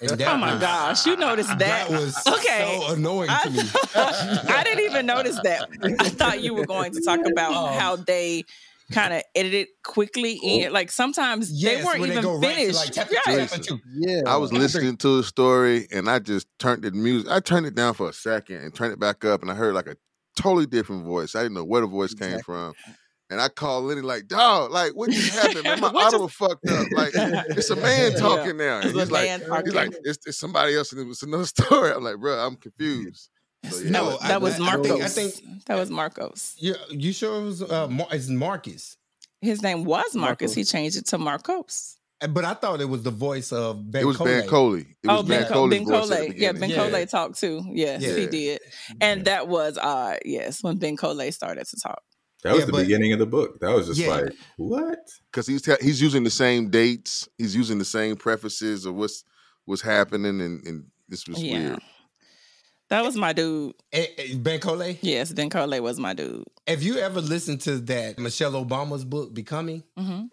And 0.00 0.12
oh 0.12 0.16
that 0.16 0.28
Oh 0.34 0.36
my 0.36 0.52
was- 0.54 0.60
gosh, 0.60 1.06
you 1.06 1.16
noticed 1.16 1.48
that? 1.58 1.88
That 1.88 1.90
was 1.90 2.16
Okay. 2.28 2.80
so 2.86 2.92
annoying 2.94 3.28
to 3.44 3.50
me. 3.50 3.60
I, 3.94 4.44
I 4.58 4.64
didn't 4.64 4.84
even 4.84 5.06
notice 5.06 5.38
that. 5.42 5.68
I 6.00 6.08
thought 6.08 6.42
you 6.42 6.54
were 6.54 6.66
going 6.66 6.92
to 6.92 7.00
talk 7.00 7.20
about 7.26 7.52
Oh. 7.52 7.66
how 7.78 7.96
they 7.96 8.44
kind 8.92 9.14
of 9.14 9.22
edited 9.34 9.68
quickly 9.82 10.38
oh. 10.42 10.46
in. 10.48 10.72
Like 10.72 10.90
sometimes 10.90 11.60
they 11.62 11.82
weren't 11.82 11.98
when 12.00 12.10
they 12.10 12.18
even 12.18 12.30
right 12.30 12.42
to, 12.42 12.54
finished. 12.56 12.76
like, 12.76 12.92
chapter 12.92 13.14
two, 13.24 13.30
Right. 13.38 13.48
chapter 13.50 13.58
two. 13.62 13.78
yeah. 13.94 14.20
I 14.26 14.36
was 14.36 14.52
listening 14.52 14.96
to 14.98 15.16
the 15.16 15.22
story 15.24 15.88
and 15.92 16.08
I 16.10 16.18
just 16.18 16.46
turned 16.58 16.82
the 16.82 16.90
music. 16.92 17.30
I 17.30 17.40
turned 17.40 17.66
it 17.66 17.74
down 17.74 17.94
for 17.94 18.08
a 18.08 18.12
second 18.12 18.56
and 18.58 18.74
turned 18.74 18.92
it 18.92 19.00
back 19.00 19.24
up, 19.24 19.42
and 19.42 19.50
I 19.50 19.54
heard 19.54 19.74
like 19.74 19.86
a 19.88 19.96
totally 20.36 20.66
different 20.66 21.04
voice. 21.04 21.34
I 21.34 21.42
didn't 21.42 21.54
know 21.54 21.64
where 21.64 21.80
the 21.80 21.86
voice 21.86 22.14
came 22.14 22.38
from, 22.40 22.74
And 23.32 23.40
I 23.40 23.48
call 23.48 23.82
Lenny 23.82 24.02
like, 24.02 24.28
dog, 24.28 24.70
like 24.70 24.92
what 24.92 25.10
just 25.10 25.34
happened, 25.38 25.64
man? 25.64 25.80
My 25.80 25.90
What 25.92 26.14
auto 26.14 26.28
fucked 26.28 26.68
up. 26.68 26.86
Like 26.92 27.12
it's 27.14 27.70
a 27.70 27.76
man 27.76 28.12
Yeah. 28.14 28.18
talking 28.18 28.56
now. 28.58 28.76
And 28.80 28.84
It's 28.90 28.94
a 28.94 29.00
he's 29.00 29.10
like, 29.10 29.40
man 29.40 29.64
he's 29.64 29.74
like, 29.74 29.92
it's, 30.04 30.26
it's 30.26 30.38
somebody 30.38 30.76
else, 30.76 30.92
and 30.92 31.00
it 31.00 31.04
was 31.08 31.22
another 31.22 31.46
story. 31.56 31.90
I'm 31.92 32.04
like, 32.04 32.18
bro, 32.18 32.38
I'm 32.38 32.56
confused. 32.56 33.30
So, 33.70 33.78
yeah, 33.80 33.90
No, 33.90 34.04
like- 34.10 34.22
I- 34.24 34.28
that 34.28 34.42
was 34.42 34.54
I 34.54 34.56
think- 34.58 34.66
Marcos. 34.66 35.00
I 35.00 35.08
think- 35.08 35.64
that 35.66 35.74
was 35.76 35.90
Marcos. 35.90 36.54
Yeah, 36.58 36.74
you 36.90 37.12
sure 37.12 37.40
it 37.40 37.44
was 37.44 37.62
uh, 37.62 37.88
Mar- 37.88 38.08
it's 38.12 38.28
Marcus? 38.28 38.96
His 39.40 39.62
name 39.62 39.84
was 39.84 40.14
Marcus. 40.14 40.50
Marcos. 40.50 40.54
He 40.54 40.64
changed 40.64 40.96
it 40.96 41.06
to 41.08 41.18
Marcos. 41.18 41.96
Uh, 42.20 42.26
But 42.28 42.44
I 42.44 42.54
thought 42.54 42.80
it 42.80 42.88
was 42.88 43.02
the 43.02 43.10
voice 43.10 43.50
of 43.52 43.90
Ben 43.90 44.02
it 44.02 44.04
was 44.04 44.18
Ben 44.18 44.46
Coley. 44.46 44.82
Coley. 44.84 44.96
It 45.02 45.08
was 45.08 45.20
oh, 45.20 45.22
Ben, 45.22 45.42
Ben 45.42 45.52
Cole, 45.52 45.68
Ben 45.68 45.84
voice 45.84 46.02
at 46.02 46.08
the 46.08 46.26
Coley. 46.26 46.34
Yeah, 46.36 46.52
Ben. 46.52 46.70
Yeah. 46.70 46.76
Coley 46.76 47.06
talked 47.06 47.38
too. 47.40 47.62
Yes, 47.72 48.02
he 48.04 48.26
did. 48.26 48.60
And 49.00 49.24
that 49.24 49.48
was 49.48 49.78
odd. 49.78 50.18
Yes, 50.24 50.62
when 50.62 50.76
Ben 50.78 50.96
Coley 50.96 51.30
started 51.32 51.66
to 51.66 51.76
talk. 51.82 52.02
That 52.42 52.52
was 52.52 52.60
Yeah, 52.60 52.66
the 52.66 52.72
but- 52.72 52.82
beginning 52.82 53.12
of 53.12 53.18
the 53.18 53.26
book. 53.26 53.60
That 53.60 53.72
was 53.74 53.86
just 53.86 54.00
Yeah. 54.00 54.08
like, 54.08 54.32
what? 54.56 54.98
because 55.30 55.46
he's 55.46 55.62
te- 55.62 55.76
he's 55.80 56.00
using 56.02 56.24
the 56.24 56.30
same 56.30 56.70
dates. 56.70 57.28
He's 57.38 57.54
using 57.54 57.78
the 57.78 57.84
same 57.84 58.16
prefaces 58.16 58.84
of 58.86 58.94
what's 58.94 59.24
what's 59.64 59.82
happening, 59.82 60.40
and, 60.40 60.66
and 60.66 60.84
this 61.08 61.26
was 61.28 61.40
Yeah. 61.42 61.58
weird. 61.68 61.78
That 62.90 63.04
was 63.04 63.16
my 63.16 63.32
dude. 63.32 63.72
Ben 64.42 64.60
Coley. 64.60 64.98
Yes, 65.00 65.32
Ben 65.32 65.48
Coley 65.48 65.80
was 65.80 65.98
my 65.98 66.12
dude. 66.12 66.44
Have 66.66 66.82
you 66.82 66.98
ever 66.98 67.22
listened 67.22 67.62
to 67.62 67.78
that 67.78 68.18
Michelle 68.18 68.52
Obama's 68.52 69.04
book, 69.04 69.32
Becoming? 69.32 69.82
hmm 69.96 70.24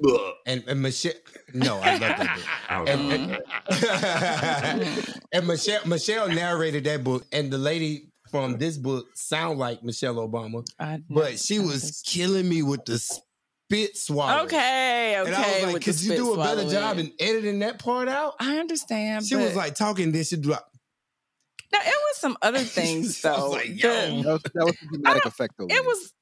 And, 0.46 0.64
and 0.68 0.82
Michelle, 0.82 1.14
no, 1.54 1.78
I 1.78 1.92
love 1.92 2.00
that 2.00 2.36
book. 2.36 2.90
And, 2.90 3.40
and, 3.70 5.22
and 5.32 5.48
Michelle 5.48 5.86
Michelle 5.88 6.28
narrated 6.28 6.84
that 6.86 7.04
book, 7.04 7.26
and 7.32 7.50
the 7.52 7.58
lady 7.58 8.09
from 8.30 8.58
this 8.58 8.78
book 8.78 9.08
sound 9.16 9.60
like 9.60 9.84
Michelle 9.84 10.16
Obama, 10.16 10.66
I 10.80 11.02
but 11.10 11.40
she 11.40 11.60
was 11.60 12.02
killing 12.06 12.48
me 12.48 12.62
with 12.64 12.86
the 12.86 13.00
spit 13.00 13.98
swallow. 13.98 14.44
okay. 14.44 15.20
Okay. 15.20 15.34
and 15.34 15.36
I 15.36 15.66
was 15.66 15.74
like, 15.74 15.84
"Could 15.84 16.02
you 16.02 16.16
do 16.16 16.32
a 16.32 16.44
spit 16.44 16.58
better 16.58 16.70
job 16.70 16.98
in 16.98 17.12
editing 17.20 17.60
that 17.60 17.80
part 17.80 18.08
out?" 18.08 18.36
I 18.40 18.58
understand. 18.60 19.26
She 19.26 19.36
but 19.36 19.44
was 19.46 19.56
like 19.56 19.76
talking 19.76 20.12
this. 20.12 20.30
She 20.30 20.38
do 20.38 20.50
like, 20.50 20.62
now 21.72 21.80
it 21.80 21.88
was 21.88 22.18
some 22.18 22.38
other 22.42 22.60
things 22.64 23.24
I 23.24 23.32
was 23.32 23.40
though. 23.40 23.50
like, 23.52 23.84
yo. 23.84 23.90
That 23.90 24.26
was, 24.26 24.42
that 24.54 24.66
was 24.66 24.76
the 24.82 24.88
dramatic 24.98 25.26
effect 25.26 25.54
though. 25.58 25.68
it 25.70 25.86
was 25.86 26.14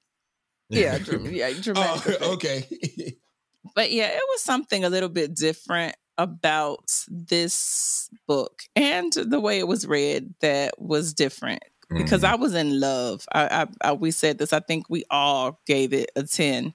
yeah, 0.70 0.98
dra- 1.04 1.20
yeah, 1.20 1.50
oh, 1.56 1.62
dramatic. 1.62 2.18
oh, 2.22 2.34
okay. 2.34 2.66
but 3.76 3.92
yeah, 3.92 4.08
it 4.08 4.24
was 4.30 4.44
something 4.44 4.84
a 4.84 4.90
little 4.90 5.10
bit 5.10 5.34
different 5.34 5.96
about 6.18 6.90
this 7.08 8.10
book 8.28 8.64
and 8.76 9.14
the 9.14 9.40
way 9.40 9.60
it 9.60 9.68
was 9.68 9.86
read 9.88 10.34
that 10.42 10.74
was 10.82 11.14
different 11.14 11.62
because 11.90 12.22
mm. 12.22 12.30
I 12.30 12.36
was 12.36 12.54
in 12.54 12.80
love. 12.80 13.26
I, 13.32 13.64
I, 13.64 13.90
I 13.90 13.94
we 13.94 14.12
said 14.12 14.38
this. 14.38 14.54
I 14.54 14.60
think 14.60 14.90
we 14.90 15.04
all 15.10 15.60
gave 15.66 15.94
it 15.94 16.12
a 16.16 16.24
ten 16.24 16.74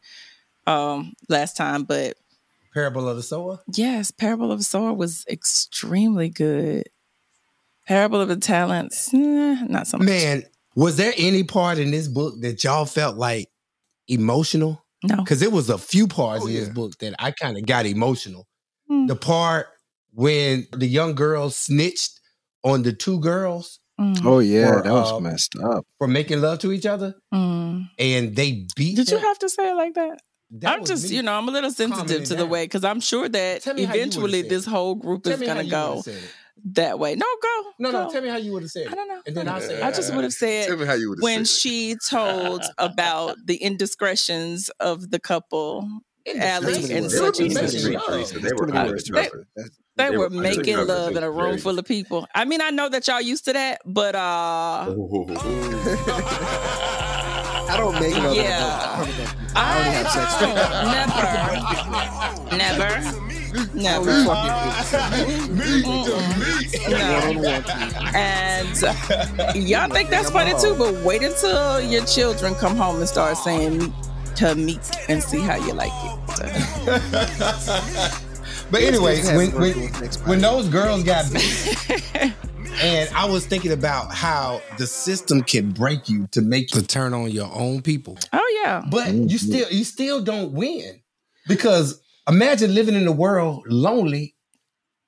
um 0.67 1.15
last 1.29 1.57
time, 1.57 1.85
but 1.85 2.17
Parable 2.73 3.09
of 3.09 3.17
the 3.17 3.23
Sower. 3.23 3.61
yes, 3.75 4.11
Parable 4.11 4.51
of 4.51 4.59
the 4.59 4.65
Sower 4.65 4.93
was 4.93 5.25
extremely 5.29 6.29
good. 6.29 6.89
Parable 7.87 8.21
of 8.21 8.29
the 8.29 8.37
Talents, 8.37 9.13
eh, 9.13 9.65
not 9.69 9.87
so 9.87 9.99
much. 9.99 10.07
Man, 10.07 10.45
was 10.77 10.97
there 10.97 11.13
any 11.17 11.43
part 11.43 11.79
in 11.79 11.91
this 11.91 12.09
book 12.09 12.41
that 12.41 12.63
y'all 12.65 12.87
felt 12.87 13.17
like 13.17 13.51
emotional? 14.09 14.83
no. 15.03 15.17
Because 15.17 15.43
it 15.43 15.53
was 15.53 15.69
a 15.69 15.79
few 15.79 16.07
parts 16.07 16.45
Oh, 16.45 16.47
in 16.47 16.55
this 16.55 16.69
book 16.69 16.97
that 16.99 17.15
I 17.19 17.33
kind 17.33 17.59
of 17.59 17.67
got 17.67 17.87
emotional. 17.87 18.47
Hmm. 18.89 19.07
The 19.07 19.17
part 19.17 19.67
when 20.13 20.67
the 20.73 20.87
young 20.87 21.15
girl 21.15 21.51
snitched 21.51 22.21
on 22.63 22.83
the 22.83 22.93
two 22.93 23.19
girls 23.21 23.81
Mm, 24.03 24.25
Oh 24.25 24.39
yeah, 24.41 24.71
Or, 24.71 24.83
that 24.83 24.93
was 24.93 25.13
uh, 25.13 25.21
messed 25.21 25.55
up. 25.63 25.85
for 25.99 26.09
making 26.09 26.41
love 26.41 26.59
to 26.61 26.73
each 26.73 26.87
other, 26.87 27.15
mm. 27.33 27.89
and 27.99 28.37
they 28.37 28.67
beat. 28.77 28.97
Did 28.97 29.11
you 29.11 29.19
have 29.19 29.39
to 29.41 29.49
say 29.49 29.71
it 29.71 29.75
like 29.75 29.95
that? 29.95 30.19
That 30.55 30.73
I'm 30.79 30.85
just, 30.85 31.09
me. 31.09 31.17
you 31.17 31.23
know, 31.23 31.33
I'm 31.33 31.49
a 31.49 31.53
little 31.53 31.71
sensitive 31.71 32.23
it 32.23 32.27
to 32.27 32.35
the 32.35 32.45
way 32.47 32.65
because 32.65 32.85
I'm 32.85 33.01
sure 33.01 33.29
that 33.29 33.63
Tell 33.63 33.75
me 33.75 33.85
how 33.85 33.95
you 33.95 34.01
would've 34.01 34.13
eventually 34.15 34.43
this 34.43 34.67
whole 34.67 34.95
group 34.95 35.23
Tell 35.23 35.41
is 35.41 35.49
gonna 35.49 35.65
go 35.65 35.89
would've 35.97 36.05
said 36.05 36.17
it. 36.23 36.35
that 36.75 36.99
way. 36.99 37.15
No, 37.15 37.25
go. 37.43 37.63
No, 37.79 37.91
no. 37.91 38.11
Tell 38.11 38.21
me 38.21 38.29
how 38.29 38.37
you 38.37 38.53
would 38.53 38.63
have 38.63 38.71
said 38.71 38.87
It. 38.87 38.93
I 38.93 38.95
don't 38.95 39.09
know. 39.09 39.23
And 39.27 39.35
then 39.37 39.49
I'll 39.49 39.61
say. 39.63 39.81
I 39.81 39.91
just 39.93 40.15
would 40.15 40.25
have 40.25 40.33
said 40.35 40.67
Tell 40.67 40.77
me 40.77 40.85
how 40.85 40.93
you 40.95 41.09
would 41.09 41.19
have 41.21 41.23
when 41.23 41.47
said. 41.47 41.61
she 41.61 41.97
told 42.07 42.63
about 42.77 43.37
the 43.47 43.57
indiscretions 43.57 44.69
of 44.79 45.11
the 45.11 45.19
couple, 45.21 45.89
Allie 46.27 46.39
That's 46.39 46.59
and 46.65 46.75
what 46.79 46.89
They 46.89 46.95
it 46.97 47.03
were 47.03 47.09
such 47.11 47.41
and 47.41 47.55
making 47.55 47.69
such. 47.69 47.83
making 47.85 47.93
love. 47.99 48.09
love. 48.09 48.27
So 48.27 48.37
It's 48.37 48.45
they 48.45 48.53
were 48.53 48.59
too 48.59 48.67
many 48.67 48.79
under 48.79 48.93
words 48.93 49.03
each 49.03 49.09
to 49.13 49.19
other. 49.19 49.29
cover. 49.31 49.47
That's- 49.57 49.77
They, 49.95 50.05
They 50.09 50.11
were 50.17 50.19
were 50.21 50.31
making 50.31 50.77
love 50.87 51.17
in 51.17 51.23
a 51.23 51.31
room 51.31 51.59
full 51.59 51.79
of 51.79 51.85
people. 51.85 52.27
I 52.35 52.45
mean, 52.47 52.61
I 52.63 52.71
know 52.71 52.89
that 52.89 53.07
y'all 53.09 53.21
used 53.21 53.45
to 53.45 53.53
that, 53.53 53.81
but 53.85 54.15
uh 54.15 54.87
I 57.69 57.75
don't 57.77 57.95
make 58.01 58.15
love. 58.17 58.35
Yeah. 58.37 59.05
I 59.05 59.05
don't 59.05 59.57
I 59.57 59.79
only 59.79 59.91
have 59.91 60.09
sex. 60.11 60.35
don't. 60.41 60.55
Never. 62.59 62.89
I 62.89 63.67
Never. 63.75 64.13
fucking 64.25 65.57
No. 65.57 66.19
one-on-one. 66.91 68.15
And 68.15 68.85
uh, 68.85 69.53
y'all 69.55 69.89
think 69.91 70.09
that's 70.11 70.31
funny 70.31 70.55
too, 70.61 70.75
but 70.77 70.95
wait 71.05 71.23
until 71.23 71.81
your 71.81 72.05
children 72.07 72.55
come 72.55 72.77
home 72.77 72.97
and 72.97 73.09
start 73.09 73.37
saying 73.37 73.79
meat 73.79 73.93
to 74.37 74.55
meet 74.55 74.81
and 75.09 75.23
see 75.23 75.41
how 75.41 75.57
you 75.57 75.73
like 75.73 75.93
it. 75.95 76.19
But 78.71 78.83
anyway, 78.85 79.21
when 79.37 79.53
when, 79.53 79.75
when 80.25 80.41
those 80.41 80.67
girls 80.69 81.05
got 81.05 81.31
beat, 81.31 81.77
and 82.83 83.09
I 83.15 83.27
was 83.27 83.45
thinking 83.45 83.71
about 83.73 84.15
how 84.15 84.63
the 84.79 84.87
system 84.87 85.43
can 85.43 85.73
break 85.73 86.09
you 86.09 86.27
to 86.29 86.41
make 86.41 86.75
you 86.75 86.81
Mm-hmm. 86.81 86.87
turn 86.87 87.13
on 87.13 87.31
your 87.31 87.51
own 87.55 87.83
people, 87.83 88.17
Oh 88.33 88.61
yeah. 88.65 88.83
but 88.91 89.13
you 89.13 89.37
still 89.37 89.69
you 89.71 89.85
still 89.85 90.23
don't 90.25 90.53
win 90.53 91.01
because 91.49 92.01
Imagine 92.29 92.73
living 92.73 92.95
in 92.95 93.05
the 93.05 93.11
world 93.13 93.65
lonely 93.67 94.37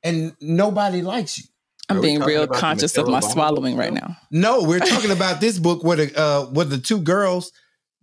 and 0.03 0.35
nobody 0.41 1.01
likes 1.01 1.39
you. 1.39 1.45
I'm 1.89 1.99
Are 1.99 2.03
being 2.03 2.21
real 2.21 2.47
conscious 2.49 2.99
of 2.99 3.07
my 3.09 3.21
swallowing 3.21 3.77
right 3.77 3.93
now. 3.93 4.17
No, 4.33 4.65
we're 4.65 4.81
talking 4.81 5.13
about 5.13 5.41
this 5.41 5.59
book 5.61 5.85
where 5.85 5.97
the 5.97 6.19
uh 6.21 6.47
where 6.47 6.65
the 6.65 6.79
two 6.79 6.99
girls 7.01 7.53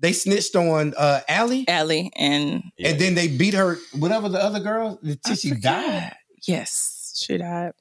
they 0.02 0.14
snitched 0.14 0.56
on 0.56 0.94
uh 0.98 1.22
Allie 1.28 1.66
Allie 1.68 2.12
and 2.16 2.64
Yeah. 2.78 2.90
and 2.90 3.00
then 3.00 3.16
they 3.16 3.28
beat 3.28 3.54
her 3.54 3.78
whatever 3.98 4.28
the 4.30 4.44
other 4.44 4.60
girl 4.60 5.00
I 5.04 5.10
until 5.12 5.36
she 5.36 5.50
forgot. 5.50 5.86
died 5.86 6.16
Yes, 6.48 7.14
she 7.24 7.38
died. 7.38 7.74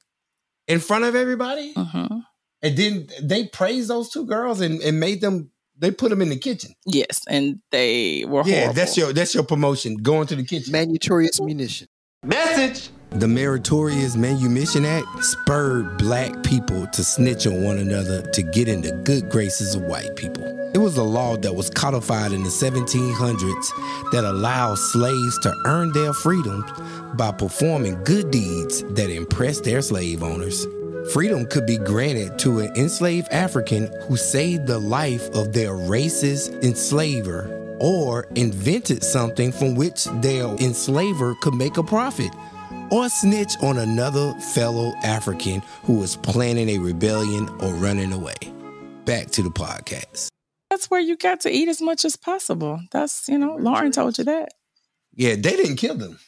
in 0.67 0.79
front 0.79 1.03
of 1.05 1.15
everybody. 1.15 1.73
hmm 1.73 2.19
And 2.61 2.77
then 2.77 3.07
they 3.21 3.47
praised 3.47 3.89
those 3.89 4.09
two 4.11 4.25
girls 4.25 4.61
and, 4.61 4.79
and 4.81 4.99
made 4.99 5.19
them 5.21 5.49
they 5.77 5.89
put 5.89 6.09
them 6.11 6.21
in 6.21 6.29
the 6.29 6.37
kitchen. 6.37 6.75
Yes, 6.85 7.21
and 7.27 7.59
they 7.71 8.23
were 8.27 8.43
Yeah, 8.45 8.53
horrible. 8.59 8.73
that's 8.75 8.95
your 8.97 9.13
that's 9.13 9.33
your 9.33 9.43
promotion. 9.43 9.95
Going 9.97 10.27
to 10.27 10.35
the 10.35 10.43
kitchen. 10.43 10.71
Meritorious 10.71 11.41
munition. 11.41 11.87
The 13.13 13.27
Meritorious 13.27 14.15
Manumission 14.15 14.85
Act 14.85 15.05
spurred 15.21 15.97
black 15.97 16.43
people 16.43 16.87
to 16.87 17.03
snitch 17.03 17.45
on 17.45 17.61
one 17.61 17.77
another 17.77 18.21
to 18.21 18.41
get 18.41 18.69
in 18.69 18.81
the 18.81 18.93
good 19.03 19.29
graces 19.29 19.75
of 19.75 19.81
white 19.81 20.15
people. 20.15 20.45
It 20.73 20.77
was 20.77 20.95
a 20.95 21.03
law 21.03 21.35
that 21.35 21.53
was 21.53 21.69
codified 21.69 22.31
in 22.31 22.41
the 22.43 22.49
1700s 22.49 24.11
that 24.13 24.23
allowed 24.23 24.77
slaves 24.77 25.39
to 25.39 25.53
earn 25.65 25.91
their 25.91 26.13
freedom 26.13 26.65
by 27.15 27.33
performing 27.33 28.01
good 28.05 28.31
deeds 28.31 28.81
that 28.93 29.09
impressed 29.09 29.65
their 29.65 29.81
slave 29.81 30.23
owners. 30.23 30.65
Freedom 31.11 31.45
could 31.45 31.65
be 31.65 31.77
granted 31.77 32.39
to 32.39 32.59
an 32.59 32.73
enslaved 32.77 33.27
African 33.33 33.91
who 34.03 34.15
saved 34.15 34.67
the 34.67 34.79
life 34.79 35.29
of 35.31 35.51
their 35.51 35.71
racist 35.71 36.63
enslaver 36.63 37.77
or 37.81 38.27
invented 38.35 39.03
something 39.03 39.51
from 39.51 39.75
which 39.75 40.05
their 40.21 40.45
enslaver 40.61 41.35
could 41.41 41.55
make 41.55 41.75
a 41.75 41.83
profit 41.83 42.31
or 42.91 43.09
snitch 43.09 43.53
on 43.63 43.77
another 43.79 44.33
fellow 44.53 44.93
African 45.03 45.61
who 45.83 45.93
was 45.97 46.17
planning 46.17 46.69
a 46.69 46.77
rebellion 46.77 47.49
or 47.61 47.73
running 47.75 48.13
away. 48.13 48.35
Back 49.05 49.31
to 49.31 49.41
the 49.41 49.49
podcast. 49.49 50.27
That's 50.69 50.89
where 50.91 51.01
you 51.01 51.17
got 51.17 51.41
to 51.41 51.49
eat 51.51 51.67
as 51.67 51.81
much 51.81 52.05
as 52.05 52.15
possible. 52.15 52.79
That's 52.91 53.27
you 53.27 53.37
know, 53.37 53.55
Lauren 53.55 53.91
told 53.91 54.17
you 54.17 54.23
that. 54.25 54.49
Yeah, 55.13 55.35
they 55.35 55.55
didn't 55.57 55.75
kill 55.77 55.95
them. 55.95 56.19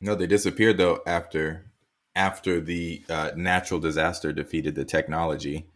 No, 0.00 0.14
they 0.14 0.26
disappeared 0.26 0.78
though 0.78 1.00
after 1.06 1.70
after 2.16 2.60
the 2.60 3.04
uh, 3.08 3.30
natural 3.36 3.78
disaster 3.78 4.32
defeated 4.32 4.74
the 4.74 4.84
technology 4.84 5.66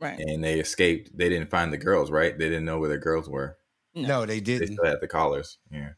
Right. 0.00 0.18
and 0.18 0.42
they 0.42 0.58
escaped. 0.58 1.16
They 1.16 1.28
didn't 1.28 1.50
find 1.50 1.72
the 1.72 1.76
girls, 1.78 2.10
right? 2.10 2.36
They 2.36 2.48
didn't 2.48 2.64
know 2.64 2.80
where 2.80 2.88
the 2.88 2.98
girls 2.98 3.28
were. 3.28 3.56
No, 3.94 4.26
they 4.26 4.34
They 4.34 4.40
didn't. 4.40 4.68
They 4.68 4.74
still 4.74 4.84
had 4.84 5.00
the 5.00 5.06
collars. 5.06 5.58
Yeah. 5.70 5.90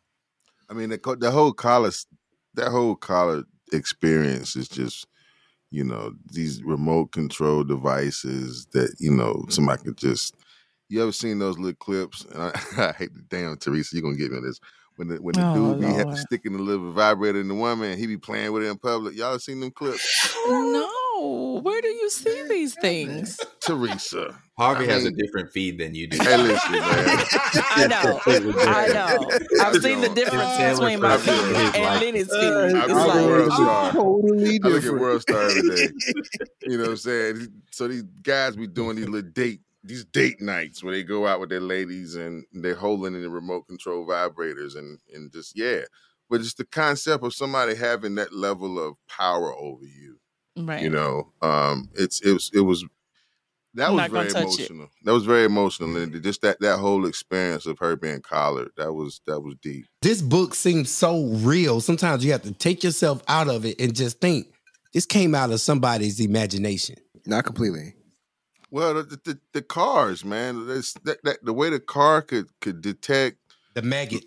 I 0.68 0.74
mean, 0.74 0.90
the, 0.90 1.16
the 1.18 1.30
whole 1.30 1.54
college, 1.54 2.04
that 2.52 2.70
whole 2.70 2.96
college 2.96 3.46
experience 3.72 4.56
is 4.56 4.68
just, 4.68 5.06
you 5.70 5.84
know, 5.84 6.12
these 6.30 6.62
remote 6.62 7.12
control 7.12 7.64
devices 7.64 8.66
that 8.72 8.94
you 8.98 9.10
know 9.10 9.34
mm-hmm. 9.34 9.50
somebody 9.50 9.84
could 9.84 9.96
just. 9.96 10.34
You 10.90 11.02
ever 11.02 11.12
seen 11.12 11.38
those 11.38 11.58
little 11.58 11.74
clips? 11.74 12.26
And 12.26 12.42
I, 12.42 12.50
I 12.88 12.92
hate 12.92 13.14
the 13.14 13.22
damn 13.28 13.56
Teresa. 13.56 13.96
You're 13.96 14.02
gonna 14.02 14.16
get 14.16 14.30
me 14.30 14.38
on 14.38 14.44
this. 14.44 14.60
When 14.96 15.08
the 15.08 15.16
when 15.16 15.34
the 15.34 15.44
Oh, 15.44 15.74
dude 15.74 15.80
be 15.80 15.86
had 15.86 16.08
to 16.08 16.16
stick 16.16 16.42
in 16.44 16.52
the 16.52 16.62
little 16.62 16.92
vibrator 16.92 17.40
in 17.40 17.48
the 17.48 17.54
woman, 17.54 17.90
and 17.90 17.98
he 17.98 18.06
be 18.06 18.18
playing 18.18 18.52
with 18.52 18.62
it 18.62 18.70
in 18.70 18.78
public. 18.78 19.16
Y'all 19.16 19.38
seen 19.38 19.60
them 19.60 19.70
clips? 19.70 20.36
No. 20.46 21.03
No, 21.16 21.60
where 21.62 21.80
do 21.80 21.88
you 21.88 22.10
see 22.10 22.42
these 22.48 22.74
things? 22.74 23.38
Teresa. 23.60 24.38
Harvey 24.56 24.88
I 24.88 24.92
has 24.92 25.04
a 25.04 25.10
different 25.10 25.50
feed 25.52 25.78
than 25.78 25.94
you 25.94 26.06
do. 26.06 26.16
Hey, 26.22 26.36
listen, 26.36 26.72
man. 26.72 26.80
I 26.84 27.86
know, 27.88 28.20
I 28.26 28.86
know. 28.88 29.28
I've 29.60 29.82
seen 29.82 30.00
the 30.00 30.08
difference 30.10 30.42
Uh, 30.44 30.74
between 30.78 31.00
my 31.00 31.16
feed 31.18 31.32
and 31.32 31.84
like- 31.84 32.00
Lenny's 32.00 32.28
feed. 32.28 32.34
Uh, 32.36 32.66
It's 32.66 32.74
I 32.74 32.86
look 32.86 32.90
at 32.90 33.06
like, 33.08 33.26
World 33.26 33.50
always 33.50 33.54
Star. 33.54 33.92
totally 33.92 34.60
I 34.62 34.68
look 34.68 34.84
at. 34.84 34.92
World 34.92 35.22
Star 35.22 35.42
every 35.50 35.62
day. 35.76 35.88
You 36.62 36.76
know 36.78 36.84
what 36.84 36.90
I'm 36.90 36.96
saying? 36.96 37.48
So 37.72 37.88
these 37.88 38.04
guys 38.22 38.56
be 38.56 38.66
doing 38.68 38.96
these 38.96 39.08
little 39.08 39.30
date, 39.30 39.60
these 39.82 40.04
date 40.04 40.40
nights 40.40 40.82
where 40.84 40.94
they 40.94 41.02
go 41.02 41.26
out 41.26 41.40
with 41.40 41.50
their 41.50 41.60
ladies 41.60 42.14
and 42.14 42.44
they're 42.52 42.74
holding 42.76 43.14
in 43.14 43.22
the 43.22 43.28
remote 43.28 43.66
control 43.66 44.06
vibrators 44.06 44.76
and 44.76 44.98
and 45.12 45.32
just 45.32 45.58
yeah. 45.58 45.80
But 46.30 46.40
it's 46.40 46.54
the 46.54 46.64
concept 46.64 47.22
of 47.24 47.34
somebody 47.34 47.74
having 47.74 48.14
that 48.14 48.32
level 48.32 48.78
of 48.78 48.94
power 49.08 49.52
over 49.54 49.84
you. 49.84 50.18
Right. 50.56 50.82
You 50.82 50.90
know, 50.90 51.32
um, 51.42 51.90
it's 51.94 52.20
it 52.20 52.32
was 52.32 52.50
it 52.54 52.60
was 52.60 52.84
that 53.74 53.88
I'm 53.88 53.96
was 53.96 54.06
very 54.06 54.28
touch 54.28 54.60
it. 54.60 54.70
emotional. 54.70 54.88
That 55.04 55.12
was 55.12 55.24
very 55.24 55.44
emotional, 55.44 55.96
and 55.96 56.22
just 56.22 56.42
that 56.42 56.60
that 56.60 56.78
whole 56.78 57.06
experience 57.06 57.66
of 57.66 57.78
her 57.80 57.96
being 57.96 58.20
collared 58.20 58.70
that 58.76 58.92
was 58.92 59.20
that 59.26 59.40
was 59.40 59.54
deep. 59.62 59.86
This 60.02 60.22
book 60.22 60.54
seems 60.54 60.90
so 60.90 61.26
real. 61.26 61.80
Sometimes 61.80 62.24
you 62.24 62.32
have 62.32 62.42
to 62.42 62.52
take 62.52 62.84
yourself 62.84 63.22
out 63.28 63.48
of 63.48 63.64
it 63.64 63.80
and 63.80 63.94
just 63.94 64.20
think 64.20 64.46
this 64.92 65.06
came 65.06 65.34
out 65.34 65.50
of 65.50 65.60
somebody's 65.60 66.20
imagination. 66.20 66.96
Not 67.26 67.44
completely. 67.44 67.94
Well, 68.70 68.94
the 68.94 69.20
the, 69.24 69.38
the 69.52 69.62
cars, 69.62 70.24
man, 70.24 70.66
that's, 70.66 70.94
that, 71.04 71.22
that 71.24 71.44
the 71.44 71.52
way 71.52 71.70
the 71.70 71.80
car 71.80 72.22
could 72.22 72.48
could 72.60 72.80
detect 72.80 73.38
The 73.74 73.82
maggot. 73.82 74.24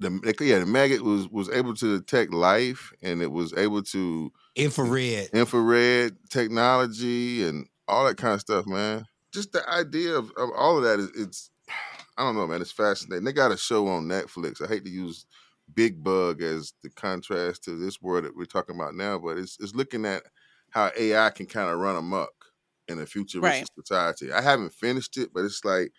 The 0.00 0.34
yeah 0.40 0.58
the 0.58 0.66
maggot 0.66 1.02
was 1.02 1.28
was 1.28 1.48
able 1.50 1.74
to 1.74 1.98
detect 1.98 2.32
life, 2.32 2.92
and 3.02 3.22
it 3.22 3.30
was 3.30 3.52
able 3.54 3.82
to 3.84 4.32
Infrared. 4.56 5.30
infrared 5.32 6.16
technology 6.28 7.44
and 7.44 7.66
all 7.86 8.04
that 8.06 8.16
kind 8.16 8.34
of 8.34 8.40
stuff, 8.40 8.66
man. 8.66 9.06
Just 9.32 9.52
the 9.52 9.68
idea 9.68 10.14
of, 10.14 10.30
of 10.36 10.50
all 10.56 10.76
of 10.78 10.84
that 10.84 10.98
is 10.98 11.10
it's 11.14 11.50
I 12.18 12.22
don't 12.24 12.36
know, 12.36 12.46
man. 12.46 12.60
It's 12.60 12.72
fascinating. 12.72 13.24
They 13.24 13.32
got 13.32 13.52
a 13.52 13.56
show 13.56 13.86
on 13.88 14.04
Netflix. 14.06 14.60
I 14.62 14.68
hate 14.68 14.84
to 14.84 14.90
use 14.90 15.24
Big 15.72 16.02
Bug 16.02 16.42
as 16.42 16.74
the 16.82 16.90
contrast 16.90 17.64
to 17.64 17.78
this 17.78 18.02
word 18.02 18.24
that 18.24 18.36
we're 18.36 18.44
talking 18.44 18.74
about 18.76 18.94
now, 18.94 19.18
but 19.18 19.38
it's 19.38 19.56
it's 19.60 19.74
looking 19.74 20.04
at 20.04 20.24
how 20.70 20.90
AI 20.98 21.30
can 21.30 21.46
kind 21.46 21.70
of 21.70 21.78
run 21.78 21.96
amok 21.96 22.32
in 22.88 22.98
a 23.00 23.06
futuristic 23.06 23.68
Right. 23.76 23.86
society. 23.86 24.32
I 24.32 24.40
haven't 24.42 24.72
finished 24.74 25.16
it, 25.16 25.30
but 25.32 25.44
it's 25.44 25.64
like 25.64 25.92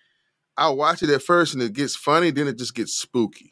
I'll 0.58 0.76
watch 0.78 1.02
it 1.04 1.10
at 1.10 1.24
first 1.24 1.54
and 1.54 1.64
it 1.64 1.74
gets 1.74 1.96
funny, 1.96 2.32
then 2.32 2.48
it 2.48 2.58
just 2.58 2.76
gets 2.76 2.94
spooky. 2.94 3.51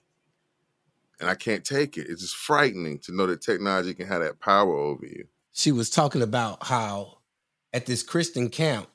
And 1.19 1.29
I 1.29 1.35
can't 1.35 1.65
take 1.65 1.97
it. 1.97 2.07
It's 2.09 2.21
just 2.21 2.35
frightening 2.35 2.99
to 2.99 3.11
know 3.15 3.27
that 3.27 3.41
technology 3.41 3.93
can 3.93 4.07
have 4.07 4.21
that 4.21 4.39
power 4.39 4.73
over 4.77 5.05
you. 5.05 5.27
She 5.51 5.71
was 5.71 5.89
talking 5.89 6.21
about 6.21 6.63
how 6.65 7.17
at 7.73 7.85
this 7.85 8.03
Christian 8.03 8.49
camp, 8.49 8.87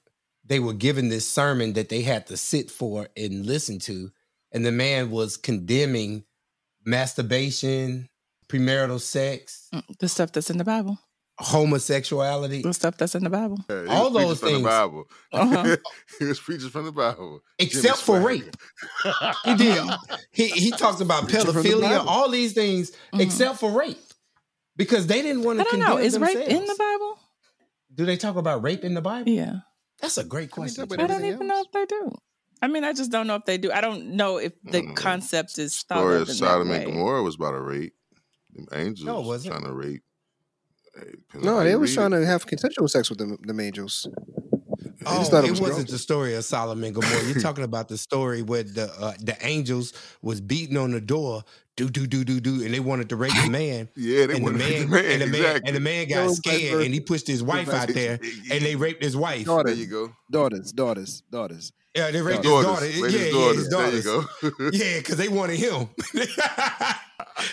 they 0.45 0.59
were 0.59 0.73
given 0.73 1.09
this 1.09 1.29
sermon 1.29 1.75
that 1.75 1.89
they 1.89 2.03
had 2.03 2.27
to 2.29 2.37
sit 2.37 2.71
for 2.71 3.09
and 3.17 3.47
listen 3.47 3.79
to. 3.81 4.11
And 4.53 4.65
the 4.65 4.73
man 4.73 5.11
was 5.11 5.37
condemning 5.37 6.25
masturbation, 6.85 8.09
premarital 8.49 9.01
sex, 9.01 9.69
Mm, 9.73 9.99
the 9.99 10.09
stuff 10.09 10.33
that's 10.33 10.51
in 10.51 10.59
the 10.59 10.65
Bible. 10.65 10.99
Homosexuality. 11.39 12.63
The 12.63 12.73
stuff 12.75 12.97
that's 12.97 13.15
in 13.15 13.25
the 13.25 13.31
Bible. 13.31 13.59
Yeah, 13.69 13.87
All 13.89 14.11
was 14.11 14.13
preaching 14.13 14.29
those 14.29 14.39
from 14.41 14.49
things. 14.49 14.63
the 14.63 14.69
Bible. 14.69 15.05
Uh-huh. 15.33 15.77
he 16.19 16.25
was 16.27 16.41
preaching 16.41 16.71
from 16.71 16.85
the 16.85 16.93
Bible. 16.93 17.41
Except 17.59 17.99
for 17.99 18.21
rape. 18.21 18.57
He 19.45 19.55
did. 19.55 19.85
He 20.33 20.49
he 20.49 20.71
talks 20.71 21.01
about 21.01 21.29
Preaching 21.29 21.53
from 21.53 21.63
the 21.63 21.69
pedophilia, 21.69 22.05
all 22.07 22.31
these 22.31 22.53
things, 22.53 22.93
Mhm. 23.13 23.21
except 23.21 23.59
for 23.59 23.71
rape. 23.71 23.99
Because 24.77 25.07
they 25.07 25.23
didn't 25.23 25.43
want 25.43 25.61
I 25.61 25.65
to 25.65 25.71
don't 25.71 25.81
condemn 25.81 25.97
know. 25.99 26.03
Is 26.03 26.19
rape 26.19 26.37
themselves. 26.39 26.55
in 26.63 26.67
the 26.67 26.75
Bible? 26.77 27.19
Do 27.95 28.05
they 28.07 28.17
talk 28.17 28.37
about 28.37 28.63
rape 28.63 28.83
in 28.85 28.95
the 28.95 29.01
Bible? 29.03 29.31
Yeah. 29.31 29.57
That's 30.01 30.19
a 30.19 30.25
great 30.25 30.41
I 30.41 30.43
mean, 30.43 30.49
question. 30.51 30.87
but 30.89 30.99
I 31.01 31.07
don't 31.07 31.17
everything 31.17 31.35
even 31.35 31.47
know 31.47 31.61
if 31.61 31.71
they 31.73 31.87
do. 31.87 32.13
I 32.61 32.67
mean, 32.69 32.83
I 32.83 32.93
just 32.93 33.11
don't 33.13 33.27
know 33.29 33.37
if 33.37 33.45
they 33.45 33.57
do. 33.59 33.71
I 33.71 33.81
don't 33.81 34.17
know 34.17 34.39
if 34.39 34.53
the 34.65 34.83
Mm. 34.83 34.97
concept 34.97 35.59
is 35.59 35.83
thought 35.83 35.99
Story 35.99 36.17
of 36.17 36.23
of 36.29 36.31
Sodom 36.35 36.71
and. 36.71 36.87
Gomorrah 36.87 37.23
was 37.23 37.37
about 37.37 37.55
a 37.55 37.61
rape. 37.61 37.95
Them 38.53 38.67
angels 38.73 39.07
No, 39.07 39.21
wasn't. 39.21 39.55
trying 39.55 39.65
to 39.67 39.73
rape. 39.73 40.03
Hey, 40.97 41.11
depends 41.11 41.47
on 41.47 41.55
No, 41.55 41.63
they 41.65 41.71
you 41.71 41.79
was 41.79 41.95
trying 41.95 42.13
it. 42.13 42.21
to 42.21 42.27
have 42.27 42.47
consensual 42.47 42.89
sex 42.89 43.11
with 43.11 43.19
the, 43.19 43.37
them 43.43 43.61
angels. 43.61 44.07
Oh, 45.07 45.19
just 45.19 45.31
thought 45.31 45.45
it 45.45 45.49
it, 45.49 45.51
was 45.51 45.61
wasn't 45.61 45.89
gross. 45.89 45.91
the 45.93 45.99
story 45.99 46.35
of 46.35 46.45
Solomon 46.45 46.85
and 46.85 46.95
Gomorrah. 46.95 47.25
You're 47.25 47.41
talking 47.41 47.65
about 47.65 47.89
the 47.89 47.99
story 47.99 48.43
where 48.43 48.63
the 48.63 48.91
uh, 48.99 49.13
the 49.21 49.37
angels 49.45 49.93
was 50.23 50.41
beating 50.41 50.77
on 50.79 50.93
the 50.93 51.01
door, 51.01 51.43
do 51.77 51.91
do 51.91 52.07
do 52.07 52.25
do 52.25 52.41
do, 52.41 52.63
and 52.65 52.73
they 52.73 52.81
wanted 52.81 53.09
to 53.11 53.17
rape 53.17 53.33
the 53.45 53.51
man. 53.51 53.89
Yeah, 53.97 54.27
they 54.27 54.37
and 54.37 54.47
the 54.47 54.53
wanted 54.53 54.59
to 54.59 54.87
man, 54.87 54.91
rape 54.91 55.05
the 55.05 55.09
man. 55.09 55.13
and 55.13 55.23
the 55.23 55.27
man, 55.27 55.41
exactly. 55.41 55.69
and 55.69 55.77
the 55.77 55.81
man 55.81 56.09
got 56.09 56.27
vice 56.29 56.37
scared, 56.39 56.83
and 56.85 56.95
he 56.95 57.01
pushed 57.01 57.27
his 57.27 57.43
wife 57.43 57.69
out 57.69 57.89
there, 57.89 58.17
versa. 58.19 58.31
and 58.53 58.65
they 58.65 58.77
raped 58.77 59.03
his 59.03 59.17
wife. 59.17 59.45
Daughter. 59.45 59.71
There 59.71 59.75
you 59.79 59.87
go. 59.87 60.13
Daughters, 60.31 60.73
daughters, 60.73 61.23
daughters. 61.31 61.73
Yeah, 61.95 62.11
they 62.11 62.23
raped 62.23 62.43
Daughters. 62.43 62.83
his 62.83 63.01
daughter. 63.01 63.03
Rape 63.03 63.13
Yeah, 63.13 63.19
his 63.19 63.27
yeah, 63.27 63.33
daughters. 63.33 63.57
his 64.05 64.05
There 64.05 64.51
you 64.51 64.71
go. 64.71 64.71
Yeah, 64.73 64.99
because 64.99 65.17
they 65.17 65.29
wanted 65.29 65.59
him. 65.59 65.89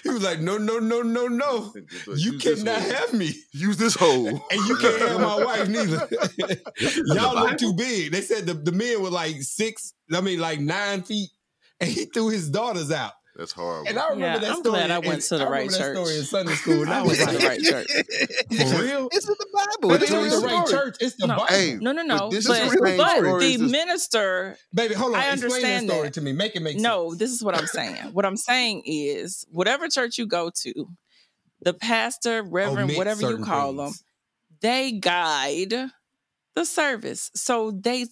He 0.04 0.10
was 0.10 0.24
like, 0.24 0.40
no, 0.40 0.58
no, 0.58 0.80
no, 0.80 1.02
no, 1.02 1.28
no. 1.28 1.74
You 2.08 2.34
Use 2.34 2.44
cannot 2.44 2.82
have 2.82 3.14
me. 3.14 3.34
Use 3.52 3.78
this 3.78 3.96
hole. 3.96 4.28
And 4.28 4.68
you 4.68 4.76
can't 4.78 5.02
have 5.02 5.20
my 5.20 5.44
wife 5.44 5.68
neither. 5.68 6.08
Y'all 7.06 7.36
look 7.36 7.58
too 7.58 7.74
big. 7.74 8.12
They 8.12 8.22
said 8.22 8.46
the, 8.46 8.54
the 8.54 8.72
men 8.72 9.02
were 9.02 9.10
like 9.10 9.42
six, 9.42 9.94
I 10.14 10.22
mean 10.22 10.40
like 10.40 10.60
nine 10.60 11.04
feet, 11.04 11.30
and 11.80 11.90
he 11.90 12.06
threw 12.06 12.30
his 12.30 12.50
daughters 12.50 12.92
out. 12.92 13.14
That's 13.36 13.54
horrible. 13.54 13.88
And 13.88 13.98
I 13.98 14.10
remember 14.10 14.26
Yeah, 14.26 14.38
that 14.40 14.52
I'm 14.52 14.58
story. 14.60 14.72
glad 14.80 14.92
I 14.92 15.00
went 15.00 15.22
to 15.22 15.38
the 15.38 15.46
I 15.46 15.50
right 15.50 15.66
remember 15.72 15.78
that 15.94 15.96
story 16.06 16.18
in 16.20 16.24
Sunday 16.26 16.54
school. 16.56 16.82
And 16.82 16.92
I 16.92 17.00
I 17.00 17.02
was 17.02 17.18
went 17.18 17.32
to 17.32 17.38
the 17.38 17.48
right 17.48 17.62
church. 17.62 17.88
For 18.72 18.82
real? 18.84 19.10
It's 19.12 19.28
in 19.28 19.36
the 19.40 19.48
Bible. 19.54 19.90
But 19.90 20.02
It's 20.02 20.12
it 20.12 20.14
a 20.16 20.18
ain't 20.20 20.32
real 20.32 20.42
the 20.42 20.48
right 20.48 20.68
church. 20.68 20.98
It's 21.00 21.16
the 21.16 21.28
No. 21.28 21.38
Bible. 21.38 21.46
Hey, 21.48 21.78
No, 21.80 21.92
no, 21.94 22.02
but 22.08 22.08
no. 22.08 22.30
this 22.30 22.46
But, 22.48 22.62
is 22.62 22.72
the 22.74 22.86
same 22.88 22.98
but 22.98 23.40
the 23.40 23.58
this- 23.58 23.72
minister, 23.72 24.58
Baby, 24.74 24.94
hold 24.96 25.16
on. 25.16 25.22
I 25.22 25.32
Explain 25.32 25.62
that 25.62 25.84
story 25.84 26.04
that. 26.08 26.14
to 26.16 26.22
me. 26.22 26.34
Make 26.34 26.56
it 26.56 26.62
make 26.62 26.76
no, 26.78 26.82
sense. 26.82 26.84
No, 26.84 27.16
this 27.16 27.32
is 27.32 27.44
what 27.44 27.56
I'm 27.58 27.68
saying. 27.68 27.96
What 28.14 28.26
I'm 28.26 28.38
saying 28.38 28.84
is, 28.86 29.46
whatever 29.50 29.88
church 29.88 30.18
you 30.18 30.26
go 30.28 30.50
to, 30.64 30.88
the 31.62 31.74
pastor, 31.74 32.44
reverend, 32.44 32.86
Omit 32.92 32.98
whatever 32.98 33.22
you 33.22 33.28
certain 33.30 33.46
call 33.46 33.74
them, 33.74 33.94
they 34.62 34.92
guide 34.92 35.74
the 36.56 36.66
service. 36.66 37.32
So 37.34 37.72
they 37.72 38.08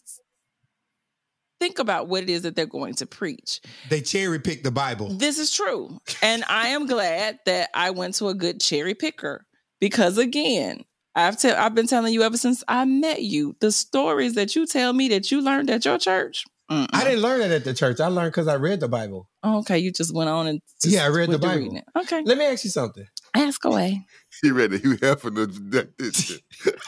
think 1.59 1.79
about 1.79 2.07
what 2.07 2.23
it 2.23 2.29
is 2.29 2.43
that 2.43 2.55
they're 2.55 2.65
going 2.65 2.93
to 2.95 3.05
preach. 3.05 3.61
They 3.89 4.01
cherry 4.01 4.39
pick 4.39 4.63
the 4.63 4.71
Bible. 4.71 5.09
This 5.09 5.37
is 5.39 5.51
true. 5.51 5.99
And 6.21 6.43
I 6.47 6.69
am 6.69 6.87
glad 6.87 7.39
that 7.45 7.69
I 7.73 7.91
went 7.91 8.15
to 8.15 8.29
a 8.29 8.33
good 8.33 8.59
cherry 8.59 8.95
picker 8.95 9.45
because 9.79 10.17
again, 10.17 10.83
I've 11.15 11.37
te- 11.37 11.51
I've 11.51 11.75
been 11.75 11.87
telling 11.87 12.13
you 12.13 12.23
ever 12.23 12.37
since 12.37 12.63
I 12.67 12.85
met 12.85 13.23
you, 13.23 13.55
the 13.59 13.71
stories 13.71 14.35
that 14.35 14.55
you 14.55 14.65
tell 14.65 14.93
me 14.93 15.09
that 15.09 15.31
you 15.31 15.41
learned 15.41 15.69
at 15.69 15.83
your 15.85 15.97
church. 15.97 16.45
mm-mm. 16.71 16.87
I 16.93 17.03
didn't 17.03 17.21
learn 17.21 17.41
it 17.41 17.51
at 17.51 17.63
the 17.63 17.73
church. 17.73 17.99
I 17.99 18.07
learned 18.07 18.31
because 18.31 18.47
I 18.47 18.55
read 18.55 18.79
the 18.79 18.87
Bible. 18.87 19.29
Okay, 19.43 19.79
you 19.79 19.91
just 19.91 20.13
went 20.13 20.29
on 20.29 20.47
and 20.47 20.61
just 20.81 20.95
Yeah, 20.95 21.05
I 21.05 21.09
read 21.09 21.29
the 21.29 21.39
Bible. 21.39 21.81
Okay, 21.97 22.21
Let 22.23 22.37
me 22.37 22.45
ask 22.45 22.63
you 22.63 22.69
something. 22.69 23.05
Ask 23.35 23.63
away. 23.65 24.05
He 24.41 24.51
read 24.51 24.73
it. 24.73 24.81
He 24.83 24.89
half 25.05 25.23
of 25.25 25.35
the. 25.35 26.39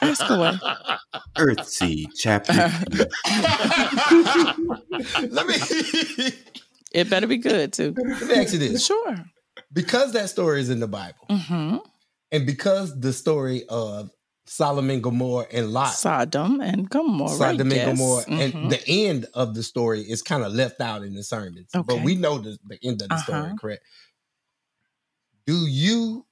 Ask 0.01 0.29
away. 0.29 0.57
Earthseed 1.37 2.07
chapter. 2.15 2.53
let 5.29 5.47
me 5.47 5.55
It 6.93 7.09
better 7.09 7.27
be 7.27 7.37
good 7.37 7.71
too. 7.73 7.93
let 7.97 8.27
me 8.27 8.35
ask 8.35 8.53
you 8.53 8.59
this. 8.59 8.85
Sure. 8.85 9.15
Because 9.73 10.13
that 10.13 10.29
story 10.29 10.59
is 10.61 10.69
in 10.69 10.79
the 10.79 10.87
Bible, 10.87 11.25
hmm 11.29 11.77
and 12.33 12.45
because 12.45 12.97
the 12.99 13.11
story 13.13 13.63
of 13.69 14.09
Solomon, 14.45 15.01
Gomorrah, 15.01 15.47
and 15.51 15.71
Lot, 15.71 15.93
Sodom 15.93 16.59
and 16.61 16.89
Gomorrah. 16.89 17.35
Sodom 17.35 17.71
and 17.71 17.73
yes. 17.73 17.85
Gomorrah, 17.87 18.25
Mhm. 18.25 18.39
and 18.63 18.71
the 18.71 18.81
end 18.87 19.25
of 19.33 19.53
the 19.55 19.63
story 19.63 20.01
is 20.01 20.21
kind 20.21 20.43
of 20.43 20.53
left 20.53 20.79
out 20.81 21.03
in 21.03 21.13
the 21.13 21.23
sermons. 21.23 21.69
But 21.73 22.01
we 22.03 22.15
know 22.15 22.37
the, 22.39 22.57
the 22.65 22.77
end 22.83 23.01
of 23.01 23.09
the 23.09 23.17
story, 23.17 23.39
Uh-huh. 23.39 23.55
correct? 23.59 23.83
Do 25.45 25.53
you 25.67 26.25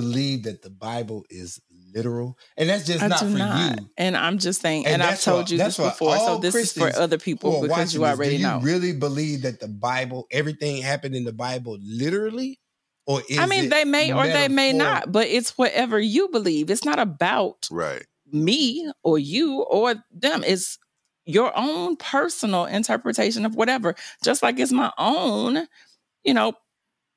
believe 0.00 0.44
that 0.44 0.62
the 0.62 0.70
Bible 0.70 1.24
is 1.30 1.60
literal? 1.94 2.38
And 2.56 2.68
that's 2.68 2.86
just 2.86 3.02
I 3.02 3.08
not 3.08 3.18
for 3.18 3.24
not. 3.26 3.78
you. 3.78 3.90
And 3.96 4.16
I'm 4.16 4.38
just 4.38 4.60
saying, 4.60 4.86
And 4.86 4.94
and, 4.94 5.02
I've 5.02 5.20
told 5.20 5.50
you 5.50 5.58
this 5.58 5.76
before, 5.76 6.16
so 6.18 6.38
this 6.38 6.54
is 6.54 6.72
for 6.72 6.94
other 6.96 7.18
people 7.18 7.62
because 7.62 7.94
you 7.94 8.00
watching 8.00 8.18
this, 8.18 8.28
do 8.28 8.36
you 8.36 8.42
know. 8.42 8.60
really 8.60 8.92
believe 8.92 9.42
that 9.42 9.60
the 9.60 9.68
Bible, 9.68 10.26
everything 10.30 10.82
happened 10.82 11.14
in 11.14 11.24
the 11.24 11.32
Bible 11.32 11.78
literally? 11.82 12.58
Or 13.06 13.22
is 13.28 13.38
I 13.38 13.46
mean, 13.46 13.70
they 13.70 13.84
may 13.84 14.12
or 14.12 14.26
they 14.26 14.48
may 14.48 14.72
not, 14.72 15.10
but 15.10 15.26
it's 15.26 15.58
whatever 15.58 15.98
you 15.98 16.28
believe. 16.28 16.70
It's 16.70 16.84
not 16.84 16.98
about 16.98 17.66
right. 17.70 18.04
me 18.30 18.90
or 19.02 19.18
you 19.18 19.62
or 19.62 19.96
them. 20.12 20.44
It's 20.46 20.78
your 21.24 21.52
own 21.56 21.96
personal 21.96 22.66
interpretation 22.66 23.44
of 23.46 23.54
whatever, 23.54 23.94
just 24.22 24.42
like 24.42 24.58
it's 24.58 24.72
my 24.72 24.92
own, 24.98 25.66
you 26.24 26.34
know, 26.34 26.52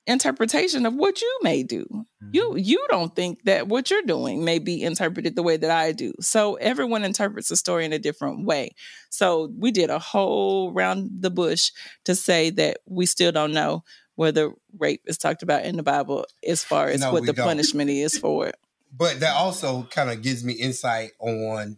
interpretation 0.07 0.85
of 0.85 0.93
what 0.95 1.21
you 1.21 1.39
may 1.43 1.63
do. 1.63 1.85
You 2.31 2.55
you 2.57 2.85
don't 2.89 3.15
think 3.15 3.43
that 3.45 3.67
what 3.67 3.89
you're 3.91 4.01
doing 4.03 4.43
may 4.43 4.59
be 4.59 4.81
interpreted 4.81 5.35
the 5.35 5.43
way 5.43 5.57
that 5.57 5.71
I 5.71 5.91
do. 5.91 6.13
So 6.19 6.55
everyone 6.55 7.03
interprets 7.03 7.51
a 7.51 7.55
story 7.55 7.85
in 7.85 7.93
a 7.93 7.99
different 7.99 8.45
way. 8.45 8.75
So 9.09 9.51
we 9.57 9.71
did 9.71 9.89
a 9.89 9.99
whole 9.99 10.73
round 10.73 11.09
the 11.19 11.29
bush 11.29 11.71
to 12.05 12.15
say 12.15 12.49
that 12.51 12.79
we 12.87 13.05
still 13.05 13.31
don't 13.31 13.53
know 13.53 13.83
whether 14.15 14.51
rape 14.77 15.01
is 15.05 15.17
talked 15.17 15.41
about 15.43 15.65
in 15.65 15.75
the 15.77 15.83
Bible 15.83 16.25
as 16.47 16.63
far 16.63 16.87
as 16.87 17.01
No, 17.01 17.11
what 17.13 17.25
the 17.25 17.33
don't. 17.33 17.45
punishment 17.45 17.89
is 17.89 18.17
for 18.17 18.47
it. 18.47 18.55
but 18.95 19.19
that 19.21 19.35
also 19.35 19.83
kind 19.83 20.09
of 20.09 20.21
gives 20.21 20.43
me 20.43 20.53
insight 20.53 21.11
on 21.19 21.77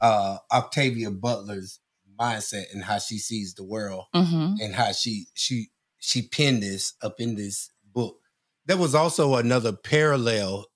uh 0.00 0.38
Octavia 0.52 1.10
Butler's 1.10 1.80
mindset 2.20 2.72
and 2.72 2.84
how 2.84 2.98
she 2.98 3.18
sees 3.18 3.54
the 3.54 3.64
world 3.64 4.04
Mm-hmm. 4.14 4.54
and 4.60 4.74
how 4.74 4.92
she 4.92 5.26
she 5.34 5.70
she 6.04 6.22
penned 6.28 6.62
this 6.62 6.94
up 7.02 7.18
in 7.18 7.34
this 7.34 7.70
book. 7.92 8.18
There 8.66 8.76
was 8.76 8.94
also 8.94 9.36
another 9.36 9.72
parallel 9.72 10.66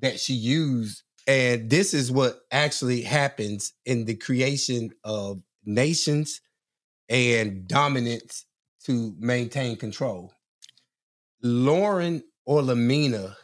that 0.00 0.20
she 0.20 0.34
used, 0.34 1.02
and 1.26 1.68
this 1.68 1.94
is 1.94 2.12
what 2.12 2.40
actually 2.52 3.02
happens 3.02 3.72
in 3.84 4.04
the 4.04 4.14
creation 4.14 4.90
of 5.02 5.42
nations 5.64 6.40
and 7.08 7.66
dominance 7.66 8.44
to 8.84 9.14
maintain 9.18 9.76
control. 9.76 10.32
Lauren 11.42 12.22
Olamina 12.48 13.34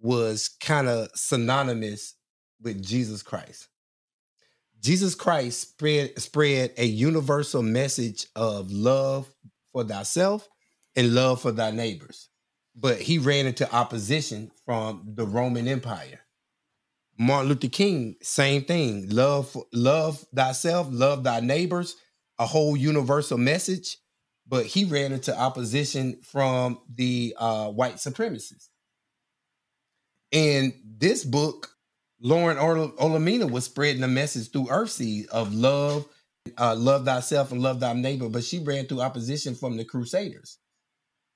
was 0.00 0.48
kind 0.60 0.88
of 0.88 1.08
synonymous 1.14 2.14
with 2.62 2.82
Jesus 2.82 3.22
Christ. 3.22 3.68
Jesus 4.80 5.14
Christ 5.14 5.60
spread 5.60 6.18
spread 6.20 6.72
a 6.76 6.84
universal 6.84 7.62
message 7.62 8.26
of 8.36 8.70
love 8.70 9.32
for 9.74 9.84
thyself 9.84 10.48
and 10.96 11.14
love 11.14 11.42
for 11.42 11.52
thy 11.52 11.72
neighbors. 11.72 12.30
But 12.76 13.00
he 13.00 13.18
ran 13.18 13.46
into 13.46 13.70
opposition 13.74 14.52
from 14.64 15.02
the 15.14 15.26
Roman 15.26 15.68
Empire. 15.68 16.20
Martin 17.18 17.48
Luther 17.48 17.68
King, 17.68 18.14
same 18.22 18.64
thing. 18.64 19.08
Love, 19.10 19.56
love 19.72 20.24
thyself, 20.34 20.86
love 20.90 21.24
thy 21.24 21.40
neighbors, 21.40 21.96
a 22.38 22.46
whole 22.46 22.76
universal 22.76 23.36
message. 23.36 23.98
But 24.46 24.66
he 24.66 24.84
ran 24.84 25.12
into 25.12 25.36
opposition 25.36 26.20
from 26.22 26.78
the 26.88 27.34
uh, 27.36 27.70
white 27.70 27.96
supremacists. 27.96 28.68
In 30.30 30.72
this 30.84 31.24
book, 31.24 31.70
Lauren 32.20 32.56
Olamina 32.56 33.50
was 33.50 33.64
spreading 33.64 34.02
the 34.02 34.08
message 34.08 34.50
through 34.50 34.66
Earthseed 34.66 35.26
of 35.28 35.54
love, 35.54 36.06
uh, 36.58 36.74
love 36.76 37.04
thyself 37.04 37.52
and 37.52 37.62
love 37.62 37.80
thy 37.80 37.92
neighbor, 37.92 38.28
but 38.28 38.44
she 38.44 38.58
ran 38.58 38.86
through 38.86 39.00
opposition 39.00 39.54
from 39.54 39.76
the 39.76 39.84
Crusaders. 39.84 40.58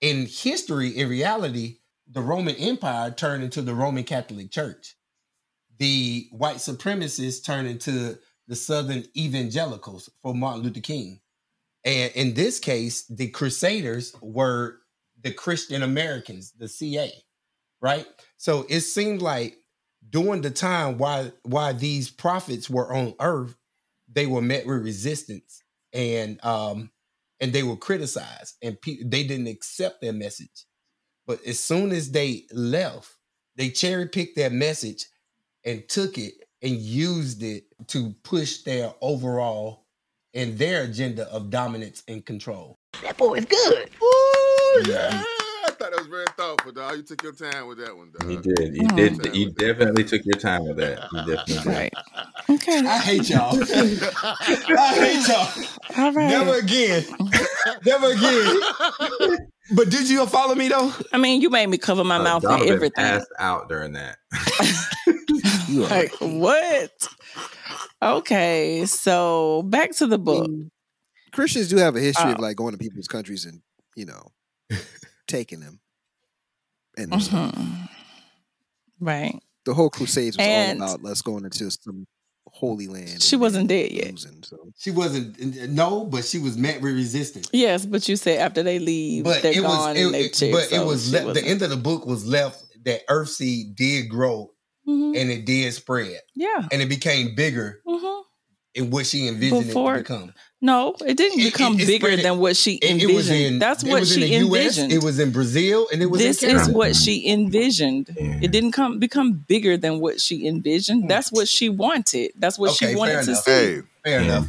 In 0.00 0.26
history, 0.26 0.90
in 0.90 1.08
reality, 1.08 1.78
the 2.10 2.20
Roman 2.20 2.54
Empire 2.56 3.10
turned 3.10 3.42
into 3.42 3.62
the 3.62 3.74
Roman 3.74 4.04
Catholic 4.04 4.50
Church. 4.50 4.96
The 5.78 6.28
white 6.32 6.56
supremacists 6.56 7.44
turned 7.44 7.68
into 7.68 8.18
the 8.46 8.56
Southern 8.56 9.04
evangelicals 9.16 10.10
for 10.22 10.34
Martin 10.34 10.62
Luther 10.62 10.80
King. 10.80 11.20
And 11.84 12.12
in 12.14 12.34
this 12.34 12.58
case, 12.58 13.04
the 13.04 13.28
Crusaders 13.28 14.14
were 14.20 14.78
the 15.22 15.32
Christian 15.32 15.82
Americans, 15.82 16.52
the 16.52 16.68
CA, 16.68 17.12
right? 17.80 18.06
So 18.36 18.66
it 18.68 18.80
seemed 18.80 19.22
like 19.22 19.56
during 20.08 20.42
the 20.42 20.50
time 20.50 20.98
why 20.98 21.32
why 21.42 21.72
these 21.72 22.10
prophets 22.10 22.70
were 22.70 22.92
on 22.92 23.14
earth, 23.20 23.56
they 24.12 24.26
were 24.26 24.42
met 24.42 24.66
with 24.66 24.82
resistance 24.82 25.62
and 25.92 26.44
um 26.44 26.90
and 27.40 27.52
they 27.52 27.62
were 27.62 27.76
criticized 27.76 28.56
and 28.62 28.80
pe- 28.80 29.02
they 29.04 29.22
didn't 29.22 29.46
accept 29.46 30.00
their 30.00 30.12
message. 30.12 30.66
But 31.26 31.44
as 31.46 31.60
soon 31.60 31.92
as 31.92 32.10
they 32.10 32.46
left, 32.52 33.14
they 33.56 33.70
cherry 33.70 34.08
picked 34.08 34.36
their 34.36 34.50
message 34.50 35.06
and 35.64 35.88
took 35.88 36.18
it 36.18 36.34
and 36.62 36.72
used 36.72 37.42
it 37.42 37.64
to 37.88 38.14
push 38.24 38.62
their 38.62 38.92
overall 39.00 39.86
and 40.34 40.58
their 40.58 40.84
agenda 40.84 41.30
of 41.32 41.50
dominance 41.50 42.02
and 42.08 42.24
control. 42.24 42.76
That 43.02 43.16
boy 43.16 43.34
is 43.34 43.44
good 43.44 43.90
Ooh, 44.02 44.82
yeah. 44.86 45.22
I 45.78 45.84
thought 45.84 45.90
that 45.92 45.98
was 46.00 46.08
very 46.08 46.26
thoughtful, 46.36 46.72
dog. 46.72 46.96
You 46.96 47.02
took 47.04 47.22
your 47.22 47.32
time 47.32 47.68
with 47.68 47.78
that 47.78 47.96
one, 47.96 48.10
dog. 48.18 48.28
You 48.28 48.40
did. 48.40 48.74
You 48.74 48.82
Mm. 48.88 49.22
did. 49.22 49.36
You 49.36 49.50
definitely 49.52 50.02
took 50.02 50.22
your 50.24 50.34
time 50.38 50.66
with 50.66 50.76
that. 50.78 51.06
You 51.12 51.18
definitely 51.36 51.54
did. 51.54 51.66
Right. 51.66 51.92
Okay. 52.50 52.78
I 52.78 52.98
hate 52.98 53.28
y'all. 53.28 53.54
I 53.62 54.94
hate 54.94 55.28
y'all. 55.28 56.02
All 56.02 56.12
right. 56.14 56.30
Never 56.30 56.54
again. 56.54 57.04
Never 57.84 58.06
again. 58.12 58.58
But 59.74 59.90
did 59.90 60.08
you 60.08 60.24
follow 60.26 60.54
me 60.54 60.68
though? 60.68 60.90
I 61.12 61.18
mean, 61.18 61.42
you 61.42 61.50
made 61.50 61.66
me 61.68 61.76
cover 61.76 62.04
my 62.04 62.16
Uh, 62.16 62.22
mouth 62.22 62.44
and 62.44 62.52
Donovan 62.52 62.72
everything. 62.74 63.04
passed 63.04 63.28
out 63.38 63.68
during 63.68 63.92
that. 63.92 64.16
You 65.68 65.84
are 65.84 65.88
Like 65.90 66.12
what? 66.20 67.08
Okay, 68.02 68.86
so 68.86 69.62
back 69.64 69.90
to 69.96 70.06
the 70.06 70.18
book. 70.18 70.50
Christians 71.32 71.68
do 71.68 71.76
have 71.76 71.96
a 71.96 72.00
history 72.00 72.32
of 72.32 72.38
Oh. 72.38 72.42
like 72.42 72.56
going 72.56 72.72
to 72.72 72.78
people's 72.78 73.08
countries 73.08 73.44
and 73.44 73.60
you 73.94 74.06
know 74.06 74.22
taking 75.28 75.60
them. 75.60 75.80
And 76.96 77.12
their 77.12 77.20
stuff. 77.20 77.54
Mhm. 77.54 77.88
Right. 79.00 79.40
the 79.64 79.74
whole 79.74 79.90
Crusades 79.90 80.36
was 80.36 80.46
And- 80.46 80.82
all 80.82 80.94
about 80.94 81.02
let's 81.04 81.20
go 81.22 81.36
into 81.36 81.70
some 81.70 82.06
holy 82.46 82.86
land. 82.88 83.22
She 83.22 83.36
wasn't 83.36 83.68
dead 83.68 83.92
yet. 83.92 84.10
losing, 84.12 84.42
so. 84.42 84.56
She 84.78 84.90
wasn't 84.90 85.38
no, 85.70 86.04
but 86.06 86.24
she 86.24 86.38
was 86.38 86.56
met 86.56 86.80
with 86.80 86.94
resistance. 86.94 87.48
Yes, 87.52 87.84
but 87.84 88.08
you 88.08 88.16
said 88.16 88.38
after 88.38 88.62
they 88.62 88.78
leave, 88.78 89.24
But 89.24 89.42
they're 89.42 89.52
it 89.52 89.60
was 89.62 89.70
gone 89.76 89.96
it, 89.96 90.04
and 90.06 90.14
they 90.14 90.24
it- 90.24 90.32
check. 90.34 90.52
but 90.52 90.72
it 90.72 90.84
was 90.84 91.12
le- 91.12 91.34
the 91.34 91.44
end 91.44 91.60
of 91.60 91.68
the 91.68 91.76
book 91.76 92.06
was 92.06 92.24
left 92.26 92.64
that 92.86 93.06
Earthseed 93.08 93.76
did 93.76 94.08
grow 94.08 94.50
Mhm. 94.88 95.20
and 95.20 95.30
it 95.30 95.44
did 95.44 95.74
spread 95.74 96.18
Yeah. 96.34 96.66
and 96.72 96.80
it 96.80 96.88
became 96.88 97.34
bigger 97.34 97.82
hmm 97.86 98.20
in 98.78 98.90
what 98.90 99.06
she 99.06 99.26
envisioned 99.28 99.66
Before- 99.66 99.94
it 99.96 99.98
to 99.98 100.02
become. 100.14 100.34
No, 100.60 100.96
it 101.06 101.16
didn't 101.16 101.38
It- 101.38 101.46
it- 101.46 101.52
become 101.52 101.78
it 101.78 101.86
bigger 101.86 102.06
spread- 102.08 102.24
than 102.24 102.38
what 102.38 102.56
she 102.56 102.74
It, 102.74 102.90
envisioned. 102.90 103.10
it 103.10 103.14
was 103.14 103.30
in 103.30 103.58
That's 103.60 103.82
it 103.84 103.88
what 103.90 104.00
was 104.00 104.16
in 104.16 104.22
she 104.22 104.28
the 104.28 104.34
US, 104.34 104.42
envisioned. 104.42 104.92
it 104.92 105.04
was 105.04 105.18
in 105.20 105.30
Brazil, 105.30 105.88
and 105.92 106.02
it 106.02 106.06
was 106.06 106.20
this 106.20 106.42
in 106.42 106.56
is 106.56 106.68
what 106.68 106.96
she 106.96 107.28
envisioned. 107.28 108.08
Yeah. 108.18 108.40
It 108.42 108.50
didn't 108.50 108.72
come 108.72 108.98
become 108.98 109.44
bigger 109.46 109.76
than 109.76 110.00
what 110.00 110.20
she 110.20 110.46
envisioned. 110.48 111.02
Hmm. 111.02 111.08
That's 111.08 111.30
what 111.30 111.46
she 111.48 111.68
wanted. 111.68 112.32
That's 112.36 112.58
what 112.58 112.70
Okay, 112.72 112.90
she 112.92 112.96
wanted 112.96 113.22
to 113.24 113.30
enough. 113.30 113.44
see. 113.44 113.50
Hey, 113.50 113.80
Fair 114.04 114.20
Yeah. 114.20 114.24
enough. 114.24 114.46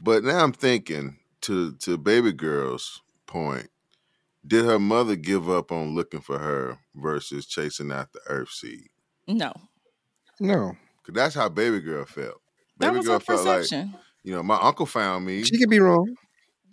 but 0.00 0.24
now 0.24 0.42
I'm 0.42 0.52
thinking 0.52 1.16
to 1.42 1.72
to 1.80 1.98
baby 1.98 2.32
girl's 2.32 3.02
point. 3.26 3.68
Did 4.46 4.64
her 4.64 4.78
mother 4.78 5.16
give 5.16 5.50
up 5.50 5.70
on 5.70 5.94
looking 5.94 6.20
for 6.22 6.38
her 6.38 6.78
versus 6.94 7.44
chasing 7.44 7.92
after 7.92 8.18
Earth 8.26 8.50
Seed? 8.52 8.88
No, 9.28 9.52
No, 10.40 10.76
Cause 11.04 11.14
that's 11.14 11.34
how 11.34 11.50
baby 11.50 11.80
girl 11.80 12.06
felt. 12.06 12.40
That 12.80 12.88
Baby 12.88 12.98
was 12.98 13.06
girl 13.06 13.14
her 13.14 13.20
felt 13.20 13.44
like, 13.46 13.58
perception, 13.60 13.94
you 14.24 14.34
know, 14.34 14.42
my 14.42 14.56
uncle 14.60 14.86
found 14.86 15.24
me. 15.24 15.44
she 15.44 15.58
could 15.58 15.70
be 15.70 15.80
wrong. 15.80 16.14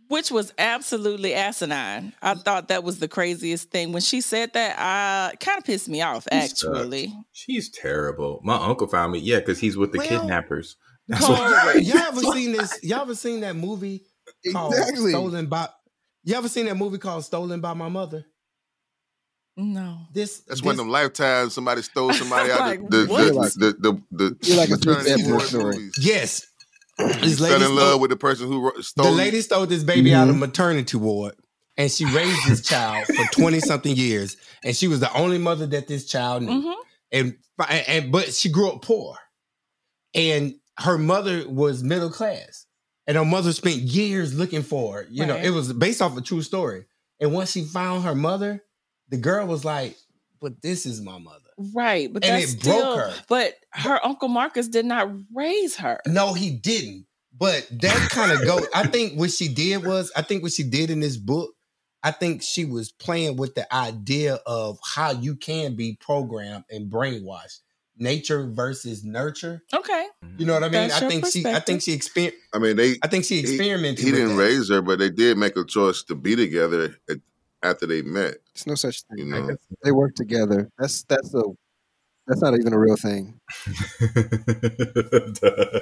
which 0.09 0.31
was 0.31 0.53
absolutely 0.57 1.33
asinine. 1.33 2.13
I 2.21 2.33
thought 2.35 2.69
that 2.69 2.83
was 2.83 2.99
the 2.99 3.07
craziest 3.07 3.69
thing 3.71 3.91
when 3.93 4.01
she 4.01 4.21
said 4.21 4.53
that. 4.53 4.75
I 4.79 5.35
kind 5.37 5.57
of 5.57 5.63
pissed 5.65 5.87
me 5.89 6.01
off. 6.01 6.27
She 6.31 6.39
sucks. 6.47 6.63
Actually, 6.63 7.13
She's 7.33 7.69
terrible. 7.69 8.39
My 8.43 8.55
uncle 8.55 8.87
found 8.87 9.11
me. 9.13 9.19
Yeah, 9.19 9.39
because 9.39 9.59
he's 9.59 9.77
with 9.77 9.91
the 9.91 9.99
Well, 9.99 10.07
kidnappers. 10.07 10.75
That's 11.09 11.21
Y'all, 11.27 11.37
what, 11.37 11.83
y'all 11.83 11.97
ever 11.99 12.21
seen 12.21 12.51
this? 12.51 12.79
Y'all 12.83 13.01
ever 13.01 13.15
seen 13.15 13.39
that 13.41 13.55
movie 13.55 14.03
called 14.51 14.73
Exactly. 14.73 15.11
Stolen 15.11 15.45
by? 15.47 15.69
You 16.23 16.35
ever 16.35 16.49
seen 16.49 16.65
that 16.65 16.75
movie 16.75 16.97
called 16.97 17.23
Stolen 17.23 17.61
by 17.61 17.73
My 17.73 17.87
Mother? 17.87 18.25
No. 19.57 19.97
This 20.13 20.39
That's 20.41 20.59
this, 20.61 20.65
one 20.65 20.73
of 20.73 20.77
them 20.77 20.89
lifetimes 20.89 21.53
somebody 21.53 21.81
stole 21.81 22.13
somebody 22.13 22.51
out 22.51 22.59
Like, 22.59 22.79
of 22.79 22.89
the 22.89 23.05
what? 23.07 23.25
the, 23.25 23.33
Like- 23.33 23.53
the, 23.53 23.75
the, 23.79 24.01
the, 24.11 24.37
You're 24.47 24.57
like 24.57 24.69
maternity 24.69 25.23
ward 25.23 25.41
story. 25.41 25.89
Yes, 25.99 26.45
You 26.99 27.07
this 27.07 27.39
fell 27.39 27.49
lady 27.49 27.55
in 27.55 27.61
stole, 27.63 27.75
love 27.75 27.99
with 28.01 28.09
the 28.11 28.15
person 28.17 28.47
who 28.47 28.71
stole 28.81 29.05
the 29.07 29.11
lady 29.11 29.41
stole 29.41 29.65
this 29.65 29.83
baby 29.83 30.13
out 30.13 30.29
of 30.29 30.35
Mhm. 30.35 30.39
maternity 30.39 30.97
ward, 30.97 31.35
and 31.75 31.91
she 31.91 32.05
raised 32.05 32.47
this 32.47 32.61
child 32.61 33.05
for 33.07 33.25
twenty 33.25 33.59
something 33.59 33.95
years, 33.95 34.37
and 34.63 34.75
she 34.75 34.87
was 34.87 34.99
the 34.99 35.11
only 35.13 35.37
mother 35.37 35.65
that 35.67 35.87
this 35.87 36.05
child 36.05 36.43
knew. 36.43 36.61
hmm 36.61 36.71
and 37.11 37.35
and 37.69 38.11
but 38.11 38.33
she 38.33 38.49
grew 38.49 38.69
up 38.69 38.81
poor, 38.81 39.15
and 40.13 40.55
her 40.79 40.97
mother 40.97 41.43
was 41.47 41.83
middle 41.83 42.09
class, 42.11 42.65
and 43.07 43.17
her 43.17 43.25
mother 43.25 43.51
spent 43.53 43.77
years 43.77 44.33
looking 44.33 44.61
for 44.61 44.93
her. 44.97 45.07
You 45.09 45.25
know, 45.25 45.35
it 45.37 45.49
was 45.51 45.71
based 45.73 46.01
off 46.01 46.17
a 46.17 46.21
true 46.21 46.41
story. 46.41 46.85
And 47.19 47.33
once 47.33 47.51
she 47.51 47.63
found 47.63 48.03
her 48.03 48.13
mother, 48.13 48.63
the 49.09 49.17
girl 49.17 49.45
was 49.47 49.63
like, 49.65 49.95
"But 50.41 50.61
this 50.61 50.85
is 50.85 51.01
my 51.01 51.17
mother." 51.17 51.49
Right, 51.73 52.11
but 52.11 52.23
And 52.25 52.41
that's 52.41 52.53
it 52.53 52.63
broke 52.63 52.97
her. 52.99 53.13
But 53.27 53.55
her 53.71 53.99
uncle 54.05 54.27
Marcus 54.29 54.67
did 54.67 54.85
not 54.85 55.09
raise 55.33 55.75
her. 55.77 55.99
No, 56.05 56.33
he 56.33 56.51
didn't. 56.51 57.05
But 57.39 57.67
that 57.81 58.09
kind 58.11 58.31
of 58.31 58.43
go. 58.45 58.59
I 58.73 58.87
think 58.87 59.13
what 59.19 59.31
she 59.31 59.47
did 59.47 59.85
was, 59.85 60.11
I 60.15 60.21
think 60.23 60.41
what 60.43 60.51
she 60.53 60.63
did 60.63 60.89
in 60.89 60.99
this 61.01 61.17
book, 61.17 61.51
I 62.03 62.11
think 62.11 62.41
she 62.41 62.65
was 62.65 62.91
playing 62.91 63.37
with 63.37 63.53
the 63.55 63.71
idea 63.73 64.35
of 64.45 64.79
how 64.83 65.11
you 65.11 65.35
can 65.35 65.75
be 65.75 65.97
programmed 65.99 66.65
and 66.69 66.91
brainwashed. 66.91 67.59
Nature 67.99 68.47
versus 68.51 69.03
nurture. 69.03 69.63
Okay, 69.73 70.05
You 70.37 70.45
know 70.45 70.53
what 70.53 70.63
I 70.63 70.69
mean? 70.69 70.87
That's 70.89 71.01
I 71.01 71.07
think 71.09 71.25
she. 71.27 71.43
I 71.47 71.59
think 71.59 71.81
she 71.81 71.97
exper- 71.97 72.31
I 72.53 72.59
mean, 72.59 72.75
they 72.75 72.95
I 73.01 73.07
think 73.07 73.25
she 73.25 73.39
experimented. 73.39 74.05
he 74.05 74.11
with 74.11 74.19
didn't 74.21 74.37
that. 74.37 74.43
raise 74.43 74.69
her, 74.69 74.83
but 74.83 74.99
they 74.99 75.09
did 75.09 75.35
make 75.37 75.57
a 75.57 75.63
choice 75.65 76.03
to 76.03 76.15
be 76.15 76.35
together 76.35 76.95
at, 77.09 77.17
after 77.69 77.85
they 77.85 78.01
met. 78.01 78.35
It's 78.53 78.67
no 78.67 78.75
such 78.75 79.01
thing. 79.03 79.19
You 79.19 79.25
know, 79.25 79.57
They 79.83 79.91
work 79.91 80.15
together. 80.15 80.69
That's 80.77 81.03
that's 81.03 81.33
a 81.33 81.43
that's 82.25 82.41
not 82.41 82.53
even 82.59 82.73
a 82.73 82.79
real 82.79 82.97
thing. 82.97 83.39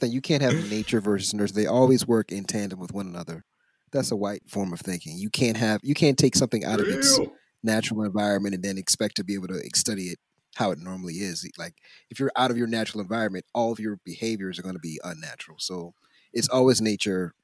That 0.00 0.10
you 0.10 0.20
can't 0.20 0.42
have 0.42 0.70
nature 0.70 1.00
versus 1.00 1.34
nurture. 1.34 1.54
They 1.54 1.66
always 1.66 2.06
work 2.06 2.30
in 2.30 2.44
tandem 2.44 2.78
with 2.78 2.92
one 2.92 3.08
another. 3.08 3.44
That's 3.90 4.12
a 4.12 4.16
white 4.16 4.48
form 4.48 4.72
of 4.72 4.78
thinking. 4.78 5.18
You 5.18 5.28
can't 5.28 5.56
have 5.56 5.80
you 5.82 5.94
can't 5.94 6.16
take 6.16 6.36
something 6.36 6.64
out 6.64 6.78
of 6.78 6.86
its 6.86 7.18
natural 7.64 8.04
environment 8.04 8.54
and 8.54 8.62
then 8.62 8.78
expect 8.78 9.16
to 9.16 9.24
be 9.24 9.34
able 9.34 9.48
to 9.48 9.60
study 9.74 10.04
it 10.04 10.18
how 10.54 10.70
it 10.70 10.78
normally 10.78 11.14
is. 11.14 11.48
Like 11.58 11.74
if 12.10 12.20
you're 12.20 12.30
out 12.36 12.52
of 12.52 12.56
your 12.56 12.68
natural 12.68 13.00
environment, 13.00 13.44
all 13.54 13.72
of 13.72 13.80
your 13.80 13.98
behaviors 14.04 14.56
are 14.58 14.62
going 14.62 14.76
to 14.76 14.80
be 14.80 15.00
unnatural. 15.02 15.58
So 15.58 15.94
it's 16.32 16.48
always 16.48 16.80
nature 16.80 17.34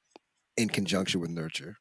in 0.56 0.68
conjunction 0.68 1.20
with 1.20 1.30
nurture. 1.30 1.78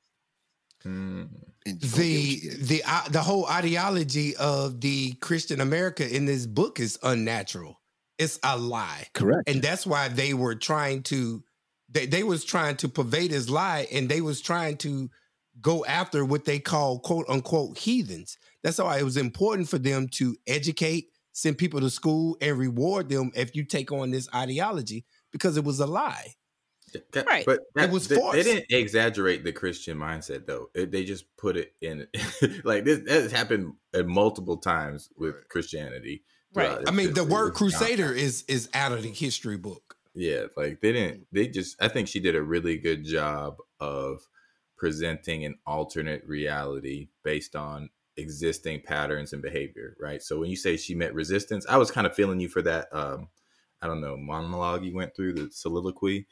Mm. 0.85 1.29
And 1.65 1.81
you 1.83 1.89
don't 1.89 1.91
get 1.91 2.53
what 2.53 2.59
the 2.59 2.65
the 2.79 2.83
uh, 2.85 3.09
the 3.09 3.21
whole 3.21 3.47
ideology 3.47 4.35
of 4.35 4.81
the 4.81 5.13
Christian 5.13 5.61
America 5.61 6.07
in 6.13 6.25
this 6.25 6.45
book 6.45 6.79
is 6.79 6.99
unnatural. 7.03 7.79
It's 8.19 8.39
a 8.43 8.57
lie. 8.57 9.07
correct. 9.13 9.49
and 9.49 9.61
that's 9.61 9.85
why 9.87 10.07
they 10.07 10.33
were 10.33 10.55
trying 10.55 11.03
to 11.03 11.43
they, 11.89 12.05
they 12.05 12.23
was 12.23 12.43
trying 12.45 12.75
to 12.77 12.89
pervade 12.89 13.31
his 13.31 13.49
lie 13.49 13.87
and 13.91 14.07
they 14.09 14.21
was 14.21 14.39
trying 14.41 14.77
to 14.77 15.09
go 15.61 15.83
after 15.85 16.23
what 16.25 16.45
they 16.45 16.59
call 16.59 16.99
quote 16.99 17.25
unquote 17.29 17.77
heathens 17.77 18.37
that's 18.63 18.77
why 18.79 18.97
it 18.99 19.03
was 19.03 19.17
important 19.17 19.67
for 19.69 19.77
them 19.79 20.07
to 20.07 20.35
educate 20.47 21.09
send 21.33 21.57
people 21.57 21.79
to 21.79 21.89
school 21.89 22.37
and 22.41 22.57
reward 22.57 23.09
them 23.09 23.31
if 23.35 23.55
you 23.55 23.63
take 23.63 23.91
on 23.91 24.11
this 24.11 24.27
ideology 24.33 25.05
because 25.31 25.57
it 25.57 25.63
was 25.63 25.79
a 25.79 25.85
lie 25.87 26.27
That- 26.27 26.35
Right. 27.25 27.45
But 27.45 27.61
that, 27.75 27.89
was 27.91 28.07
they, 28.07 28.15
they 28.33 28.43
didn't 28.43 28.65
exaggerate 28.69 29.43
the 29.43 29.51
Christian 29.53 29.97
mindset 29.97 30.45
though. 30.45 30.69
It, 30.73 30.91
they 30.91 31.03
just 31.03 31.25
put 31.37 31.57
it 31.57 31.73
in 31.81 32.07
like 32.63 32.83
this. 32.85 32.99
That 32.99 33.23
has 33.23 33.31
happened 33.31 33.73
uh, 33.93 34.03
multiple 34.03 34.57
times 34.57 35.09
with 35.17 35.35
Right. 35.35 35.49
Christianity. 35.49 36.23
Right. 36.55 36.67
throughout 36.69 36.87
i 36.87 36.91
mean 36.91 37.09
its 37.09 37.17
the 37.17 37.23
word 37.23 37.55
crusader 37.55 38.09
not- 38.09 38.15
is 38.17 38.43
is 38.47 38.69
out 38.75 38.91
of 38.91 39.01
the 39.01 39.09
history 39.09 39.57
book 39.57 39.97
Yeah, 40.13 40.43
like 40.55 40.81
they 40.81 40.91
didn't. 40.93 41.25
They 41.31 41.47
just. 41.47 41.75
I 41.81 41.87
think 41.87 42.07
she 42.07 42.19
did 42.19 42.35
a 42.35 42.43
really 42.43 42.77
good 42.77 43.03
job 43.05 43.57
of 43.79 44.21
presenting 44.77 45.45
an 45.45 45.55
alternate 45.65 46.23
reality 46.27 47.07
based 47.23 47.55
on 47.55 47.89
existing 48.17 48.81
patterns 48.81 49.33
and 49.33 49.41
behavior. 49.41 49.95
Right. 49.99 50.21
So 50.21 50.39
when 50.39 50.49
you 50.49 50.55
say 50.55 50.77
she 50.77 50.93
met 50.93 51.15
resistance, 51.15 51.65
I 51.67 51.77
was 51.77 51.89
kind 51.89 52.05
of 52.05 52.13
feeling 52.15 52.39
you 52.39 52.49
for 52.49 52.61
that. 52.61 52.87
Um, 52.91 53.29
I 53.81 53.87
don't 53.87 54.01
know 54.01 54.15
monologue 54.15 54.83
you 54.85 54.93
went 54.95 55.15
through 55.15 55.33
the 55.33 55.49
soliloquy. 55.51 56.27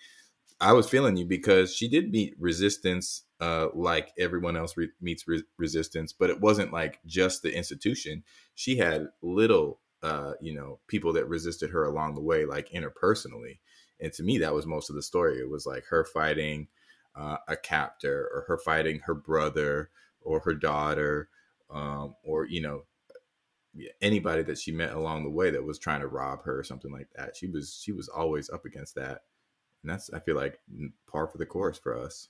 I 0.61 0.73
was 0.73 0.89
feeling 0.89 1.17
you 1.17 1.25
because 1.25 1.75
she 1.75 1.89
did 1.89 2.11
meet 2.11 2.35
resistance, 2.39 3.23
uh, 3.41 3.69
like 3.73 4.13
everyone 4.19 4.55
else 4.55 4.77
re- 4.77 4.91
meets 5.01 5.27
re- 5.27 5.43
resistance, 5.57 6.13
but 6.13 6.29
it 6.29 6.39
wasn't 6.39 6.71
like 6.71 6.99
just 7.05 7.41
the 7.41 7.55
institution. 7.55 8.23
She 8.55 8.77
had 8.77 9.07
little, 9.23 9.79
uh, 10.03 10.33
you 10.41 10.53
know, 10.53 10.79
people 10.87 11.13
that 11.13 11.27
resisted 11.27 11.71
her 11.71 11.83
along 11.85 12.15
the 12.15 12.21
way, 12.21 12.45
like 12.45 12.69
interpersonally. 12.71 13.59
And 13.99 14.13
to 14.13 14.23
me, 14.23 14.37
that 14.39 14.53
was 14.53 14.67
most 14.67 14.89
of 14.89 14.95
the 14.95 15.01
story. 15.01 15.39
It 15.39 15.49
was 15.49 15.65
like 15.65 15.85
her 15.85 16.05
fighting 16.05 16.67
uh, 17.15 17.37
a 17.47 17.57
captor, 17.57 18.29
or 18.33 18.45
her 18.47 18.57
fighting 18.57 18.99
her 19.05 19.15
brother, 19.15 19.89
or 20.21 20.39
her 20.41 20.53
daughter, 20.53 21.29
um, 21.71 22.15
or 22.23 22.45
you 22.45 22.61
know, 22.61 22.83
anybody 24.01 24.43
that 24.43 24.57
she 24.57 24.71
met 24.71 24.93
along 24.93 25.23
the 25.23 25.29
way 25.29 25.49
that 25.49 25.63
was 25.63 25.79
trying 25.79 26.01
to 26.01 26.07
rob 26.07 26.43
her 26.43 26.59
or 26.59 26.63
something 26.63 26.91
like 26.91 27.07
that. 27.15 27.35
She 27.35 27.47
was 27.47 27.79
she 27.81 27.91
was 27.91 28.09
always 28.09 28.49
up 28.49 28.65
against 28.65 28.95
that, 28.95 29.21
and 29.83 29.91
that's 29.91 30.09
I 30.13 30.19
feel 30.19 30.35
like 30.35 30.59
n- 30.71 30.93
par 31.11 31.27
for 31.27 31.37
the 31.37 31.45
course 31.45 31.77
for 31.77 31.97
us. 31.97 32.27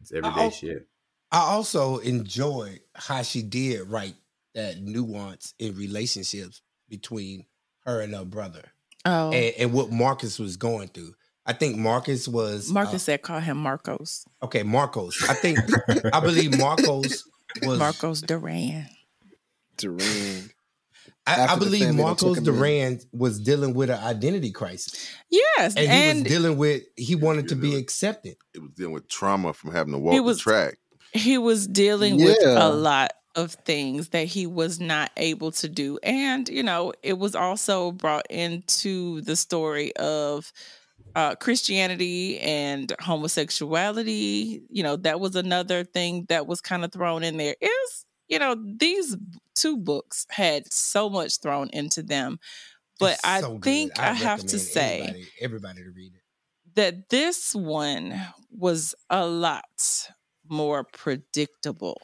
It's 0.00 0.12
everyday 0.12 0.46
Oh. 0.46 0.50
shit. 0.50 0.86
i 1.30 1.38
also 1.38 1.98
enjoyed 1.98 2.80
how 2.94 3.22
she 3.22 3.40
did 3.42 3.88
write 3.88 4.16
that 4.54 4.80
nuance 4.82 5.54
in 5.58 5.74
relationships 5.76 6.60
between 6.88 7.46
her 7.86 8.00
and 8.00 8.14
her 8.14 8.24
brother 8.24 8.64
Oh, 9.04 9.30
and, 9.32 9.54
and 9.58 9.72
what 9.72 9.90
marcus 9.90 10.38
was 10.38 10.56
going 10.56 10.88
through 10.88 11.14
i 11.46 11.52
think 11.52 11.76
marcus 11.76 12.26
was 12.28 12.68
uh, 12.70 12.74
Marcus 12.74 13.04
said 13.04 13.22
call 13.22 13.38
him 13.40 13.56
Marcos. 13.58 14.24
Okay, 14.42 14.62
Marcos. 14.64 15.22
I 15.28 15.34
think 15.34 15.58
I 16.12 16.20
believe 16.20 16.58
Marcos 16.58 17.28
was 17.62 17.78
Marcos 17.78 18.20
Duran. 18.22 18.86
Duran. 19.76 20.50
I, 21.26 21.46
I 21.46 21.56
believe 21.58 21.82
family 21.82 21.96
that 21.98 22.02
Marcos. 22.02 22.40
Duran 22.40 23.00
was 23.12 23.38
dealing 23.40 23.74
with 23.74 23.90
an 23.90 23.98
identity 24.00 24.50
crisis, 24.50 25.08
Yes, 25.30 25.76
and, 25.76 25.88
and, 25.88 26.16
he 26.18 26.22
was 26.24 26.32
dealing 26.32 26.58
with 26.58 26.82
he 26.96 27.14
wanted 27.14 27.48
to 27.48 27.54
be 27.56 27.70
Yeah. 27.70 27.78
accepted. 27.78 28.36
It 28.54 28.60
was 28.60 28.70
dealing 28.72 28.92
with 28.94 29.08
trauma 29.08 29.52
from 29.52 29.72
having 29.72 29.92
to 29.92 29.98
walk 29.98 30.14
He 30.14 30.20
was- 30.20 30.38
the 30.38 30.42
track. 30.42 30.78
he 31.12 31.38
was 31.38 31.66
dealing 31.66 32.16
with 32.16 32.38
a 32.44 32.70
lot 32.70 33.12
of 33.34 33.52
things 33.64 34.08
that 34.10 34.26
he 34.26 34.46
was 34.46 34.78
not 34.80 35.10
able 35.16 35.50
to 35.52 35.66
do 35.68 35.98
and 36.02 36.50
you 36.50 36.62
know 36.62 36.92
it 37.02 37.16
was 37.18 37.34
also 37.34 37.90
brought 37.92 38.26
into 38.28 39.22
the 39.22 39.34
story 39.36 39.94
of 39.96 40.52
uh, 41.14 41.34
christianity 41.36 42.38
and 42.40 42.92
homosexuality 43.00 44.62
you 44.70 44.82
know 44.82 44.96
that 44.96 45.18
was 45.20 45.34
another 45.36 45.82
thing 45.84 46.26
that 46.28 46.46
was 46.46 46.60
kind 46.60 46.84
of 46.84 46.92
thrown 46.92 47.22
in 47.22 47.36
there 47.38 47.56
is 47.60 48.04
you 48.32 48.38
know 48.38 48.56
these 48.78 49.16
two 49.54 49.76
books 49.76 50.26
had 50.30 50.62
so 50.72 51.08
much 51.10 51.38
thrown 51.40 51.68
into 51.72 52.02
them 52.02 52.38
but 52.98 53.12
It's 53.14 53.24
i 53.24 53.40
so 53.40 53.52
good. 53.58 53.64
think 53.64 53.98
i, 54.00 54.12
have 54.12 54.40
to 54.46 54.58
say 54.58 55.00
everybody, 55.00 55.28
everybody 55.40 55.82
to 55.84 55.90
read 55.94 56.12
it. 56.14 56.22
that 56.74 57.08
this 57.10 57.54
one 57.54 58.20
was 58.50 58.94
a 59.10 59.26
lot 59.26 60.08
more 60.48 60.84
predictable 60.84 62.00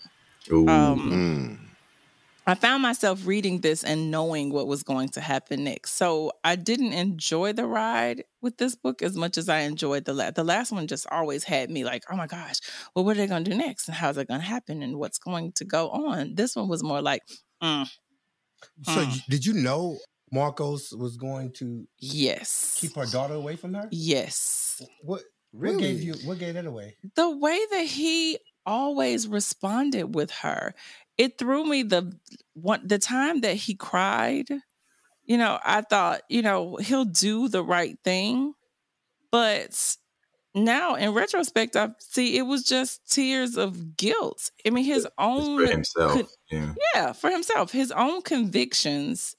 Ooh. 0.53 0.69
um, 0.69 1.11
Mm. 1.11 1.68
I 2.49 2.55
found 2.55 2.83
myself 2.83 3.27
reading 3.27 3.61
this 3.61 3.85
and 3.85 4.11
knowing 4.11 4.51
what 4.51 4.67
was 4.67 4.83
going 4.83 5.11
to 5.11 5.21
happen 5.21 5.65
next. 5.65 5.93
So 5.93 6.33
I 6.43 6.57
didn't 6.57 6.95
enjoy 6.95 7.53
the 7.53 7.67
ride 7.67 8.25
with 8.41 8.57
this 8.57 8.75
book 8.75 9.03
as 9.03 9.15
much 9.15 9.37
as 9.37 9.51
I 9.51 9.61
enjoyed 9.61 10.07
the 10.07 10.15
last. 10.15 10.37
The 10.37 10.45
last 10.45 10.73
one 10.73 10.87
just 10.87 11.07
always 11.13 11.45
had 11.45 11.71
me 11.71 11.85
like, 11.85 12.05
oh 12.11 12.17
my 12.17 12.27
gosh, 12.27 12.61
well, 12.97 13.05
what 13.05 13.19
are 13.19 13.21
they 13.21 13.27
going 13.27 13.45
to 13.45 13.51
do 13.51 13.55
next? 13.57 13.87
And 13.87 13.95
how's 13.95 14.17
it 14.17 14.29
going 14.29 14.41
to 14.41 14.47
happen? 14.47 14.83
And 14.83 14.97
what's 14.97 15.19
going 15.19 15.53
to 15.57 15.67
go 15.67 15.91
on? 15.91 16.37
This 16.37 16.57
one 16.57 16.69
was 16.69 16.83
more 16.83 17.03
like, 17.03 17.21
mm, 17.63 17.87
So, 18.83 18.93
Mm. 19.05 19.27
did 19.29 19.45
you 19.45 19.53
know 19.53 19.99
Marcos 20.33 20.93
was 20.95 21.19
going 21.19 21.53
to 21.59 21.87
yes. 21.99 22.79
keep 22.81 22.97
her 22.97 23.05
daughter 23.05 23.35
away 23.35 23.57
from 23.57 23.75
her? 23.75 23.89
Yes. 23.91 24.81
What? 25.03 25.21
Really? 25.53 25.77
What 25.77 25.83
gave 25.83 26.03
you? 26.03 26.15
What 26.25 26.39
gave 26.39 26.55
that 26.55 26.65
away? 26.65 26.97
the 27.15 27.29
way 27.29 27.61
that 27.73 27.85
he 27.87 28.39
always 28.67 29.27
responded 29.29 30.15
with 30.15 30.31
her 30.31 30.75
it 31.19 31.39
threw 31.39 31.65
me 31.65 31.83
the 31.83 32.13
one 32.55 32.81
the 32.87 32.99
time 32.99 33.41
that 33.43 33.57
he 33.57 33.75
cried 33.75 34.49
you 35.25 35.37
know 35.37 35.59
i 35.65 35.81
thought 35.83 36.23
you 36.29 36.43
know 36.43 36.77
he'll 36.77 37.05
do 37.05 37.49
the 37.49 37.63
right 37.63 37.99
thing 38.05 38.55
but 39.31 39.97
now 40.55 40.95
in 40.95 41.13
retrospect 41.13 41.77
i 41.77 41.89
see 41.99 42.37
it 42.39 42.43
was 42.43 42.65
just 42.65 43.01
tears 43.11 43.57
of 43.57 43.97
guilt 43.97 44.51
i 44.67 44.71
mean 44.71 44.85
his 44.85 45.05
It's 45.05 45.15
own 45.19 45.59
for 45.67 45.71
himself. 45.71 46.13
could- 46.13 46.27
yeah. 46.51 46.75
yeah 46.95 47.13
for 47.13 47.31
himself 47.31 47.71
his 47.73 47.93
own 47.93 48.23
convictions 48.23 49.37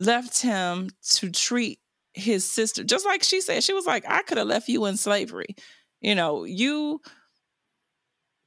left 0.00 0.40
him 0.42 0.90
to 1.14 1.30
treat 1.30 1.78
his 2.14 2.48
sister 2.48 2.84
just 2.84 3.04
like 3.06 3.22
she 3.22 3.40
said 3.40 3.62
she 3.62 3.72
was 3.72 3.86
like 3.86 4.04
i 4.08 4.22
could 4.22 4.38
have 4.38 4.46
left 4.46 4.68
you 4.68 4.84
in 4.86 4.96
slavery 4.96 5.54
you 6.00 6.14
know 6.14 6.44
you 6.44 7.00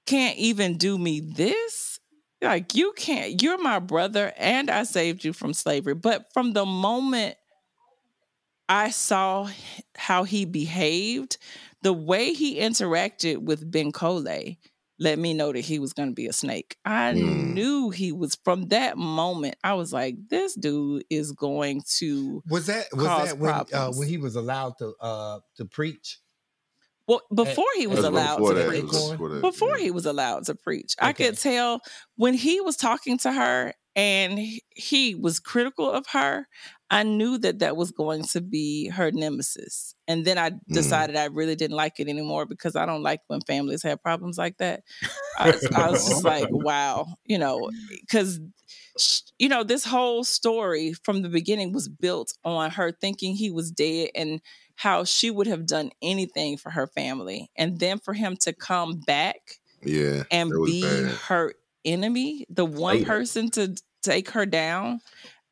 can't 0.07 0.37
even 0.37 0.77
do 0.77 0.97
me 0.97 1.19
this 1.19 1.99
like 2.41 2.75
you 2.75 2.93
can't 2.95 3.41
you're 3.41 3.61
my 3.61 3.79
brother 3.79 4.33
and 4.37 4.69
i 4.69 4.83
saved 4.83 5.23
you 5.23 5.33
from 5.33 5.53
slavery 5.53 5.95
but 5.95 6.31
from 6.33 6.53
the 6.53 6.65
moment 6.65 7.35
i 8.69 8.89
saw 8.89 9.49
how 9.95 10.23
he 10.23 10.45
behaved 10.45 11.37
the 11.83 11.93
way 11.93 12.33
he 12.33 12.59
interacted 12.59 13.37
with 13.37 13.71
Bankole 13.71 14.57
let 14.99 15.19
me 15.19 15.33
know 15.33 15.51
that 15.53 15.61
he 15.61 15.79
was 15.79 15.93
going 15.93 16.09
to 16.09 16.15
be 16.15 16.27
a 16.27 16.33
snake. 16.33 16.77
I 16.83 17.13
Mm. 17.13 17.53
knew 17.53 17.89
he 17.89 18.11
was 18.11 18.35
from 18.43 18.69
that 18.69 18.97
moment. 18.97 19.55
I 19.63 19.75
was 19.75 19.93
like, 19.93 20.15
this 20.29 20.55
dude 20.55 21.03
is 21.09 21.31
going 21.31 21.83
to. 21.97 22.41
Was 22.49 22.65
that 22.65 22.87
was 22.93 23.05
that 23.05 23.37
when 23.37 23.53
uh, 23.73 23.91
when 23.91 24.07
he 24.07 24.17
was 24.17 24.35
allowed 24.35 24.77
to 24.79 24.95
uh 24.99 25.39
to 25.57 25.65
preach? 25.65 26.19
Well, 27.07 27.21
eh, 27.31 27.35
before 27.35 27.65
he 27.77 27.87
was 27.87 28.03
allowed 28.03 28.37
before 28.37 28.53
to 28.53 28.59
that. 28.59 28.67
preach, 28.67 28.91
before 28.91 29.29
that, 29.29 29.41
before 29.41 29.77
yeah. 29.77 29.83
he 29.83 29.91
was 29.91 30.05
allowed 30.05 30.45
to 30.45 30.55
preach, 30.55 30.95
I 30.99 31.13
could 31.13 31.37
tell 31.37 31.81
when 32.15 32.33
he 32.33 32.61
was 32.61 32.75
talking 32.75 33.17
to 33.19 33.31
her 33.31 33.73
and 33.95 34.37
he- 34.37 34.63
he 34.69 35.15
was 35.15 35.39
critical 35.39 35.89
of 35.89 36.05
her. 36.07 36.47
I 36.89 37.03
knew 37.03 37.37
that 37.39 37.59
that 37.59 37.75
was 37.75 37.91
going 37.91 38.23
to 38.25 38.41
be 38.41 38.89
her 38.89 39.11
nemesis. 39.11 39.95
And 40.07 40.23
then 40.23 40.37
I 40.37 40.51
mm. 40.51 40.59
decided 40.69 41.15
I 41.15 41.25
really 41.25 41.55
didn't 41.55 41.75
like 41.75 41.99
it 41.99 42.07
anymore 42.07 42.45
because 42.45 42.75
I 42.75 42.85
don't 42.85 43.03
like 43.03 43.21
when 43.27 43.41
families 43.41 43.83
have 43.83 44.01
problems 44.01 44.37
like 44.37 44.57
that. 44.59 44.83
I, 45.37 45.53
I 45.75 45.89
was 45.89 46.07
just 46.07 46.23
like, 46.23 46.47
wow, 46.49 47.07
you 47.25 47.39
know, 47.39 47.69
because 48.01 48.39
you 49.37 49.49
know 49.49 49.63
this 49.63 49.85
whole 49.85 50.23
story 50.23 50.93
from 51.03 51.21
the 51.21 51.29
beginning 51.29 51.71
was 51.71 51.87
built 51.87 52.33
on 52.43 52.71
her 52.71 52.91
thinking 52.91 53.35
he 53.35 53.51
was 53.51 53.71
dead 53.71 54.09
and 54.15 54.41
how 54.77 55.05
she 55.05 55.31
would 55.31 55.47
have 55.47 55.67
done 55.67 55.91
anything 56.03 56.57
for 56.57 56.71
her 56.71 56.87
family, 56.87 57.51
and 57.57 57.79
then 57.79 57.99
for 57.99 58.15
him 58.15 58.37
to 58.37 58.53
come 58.53 59.01
back 59.01 59.59
Yeah. 59.81 60.23
and 60.31 60.61
be 60.63 61.03
bad. 61.03 61.21
her 61.27 61.53
enemy, 61.85 62.45
the 62.49 62.65
one 62.65 62.99
person 62.99 63.49
to 63.51 63.75
take 64.03 64.31
her 64.31 64.45
down. 64.45 65.01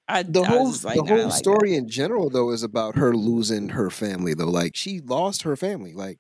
I, 0.08 0.26
The 0.28 0.44
I 0.44 0.48
whole 0.48 0.72
was 0.72 0.84
like, 0.86 1.02
the 1.02 1.04
nah, 1.04 1.24
I 1.24 1.26
whole 1.26 1.30
like 1.30 1.50
that. 1.52 1.66
story 1.66 1.76
in 1.76 1.88
general 1.88 2.30
though 2.32 2.52
is 2.52 2.64
about 2.64 2.96
her 2.96 3.14
losing 3.16 3.70
her 3.70 3.90
family 3.92 4.34
though. 4.34 4.50
Like 4.50 4.76
she 4.76 5.00
lost 5.00 5.44
her 5.44 5.56
family. 5.56 5.94
Like 5.94 6.20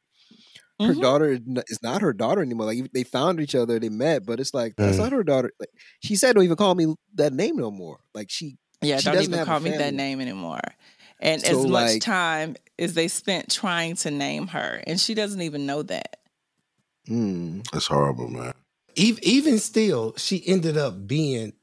her 0.83 0.95
Mhm. 0.95 0.95
daughter 0.95 1.39
is 1.67 1.81
not 1.83 2.01
her 2.01 2.13
daughter 2.13 2.41
anymore. 2.41 2.67
Like 2.67 2.91
they 2.93 3.03
found 3.03 3.39
each 3.41 3.55
other, 3.55 3.79
they 3.79 3.89
met, 3.89 4.25
but 4.25 4.39
it's 4.39 4.53
like 4.53 4.75
that's 4.81 4.97
Mm. 4.97 4.99
not 4.99 5.13
her 5.13 5.23
daughter. 5.23 5.51
Like 5.59 5.69
she 6.01 6.15
said, 6.15 6.35
don't 6.35 6.45
even 6.45 6.57
call 6.57 6.75
me 6.75 6.95
that 7.15 7.33
name 7.33 7.57
no 7.57 7.71
more. 7.71 7.99
Like 8.15 8.31
she, 8.31 8.57
Yeah, 8.81 9.01
She 9.01 9.09
don't 9.09 9.11
doesn't 9.11 9.33
even 9.33 9.39
call 9.39 9.59
me 9.59 9.71
that 9.71 9.93
name 9.93 10.21
anymore. 10.21 10.59
And 11.19 11.41
So, 11.41 11.59
as 11.61 11.65
much 11.67 11.91
like- 11.93 12.01
time 12.01 12.55
as 12.77 12.93
they 12.93 13.07
spent 13.07 13.49
trying 13.49 13.95
to 13.97 14.11
name 14.11 14.47
her, 14.47 14.83
and 14.85 14.99
she 14.99 15.13
doesn't 15.13 15.41
even 15.41 15.65
know 15.65 15.81
that. 15.83 16.17
mm, 17.07 17.65
That's 17.71 17.87
horrible, 17.87 18.27
man. 18.29 18.53
even, 18.95 19.23
even 19.23 19.59
still, 19.59 20.13
she 20.17 20.45
ended 20.47 20.77
up 20.77 21.07
being 21.07 21.53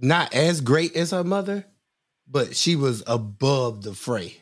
not 0.00 0.32
as 0.34 0.60
great 0.60 0.94
as 0.96 1.10
her 1.10 1.24
mother, 1.24 1.66
but 2.26 2.54
she 2.56 2.76
was 2.76 3.02
above 3.06 3.82
the 3.82 3.94
fray. 3.94 4.36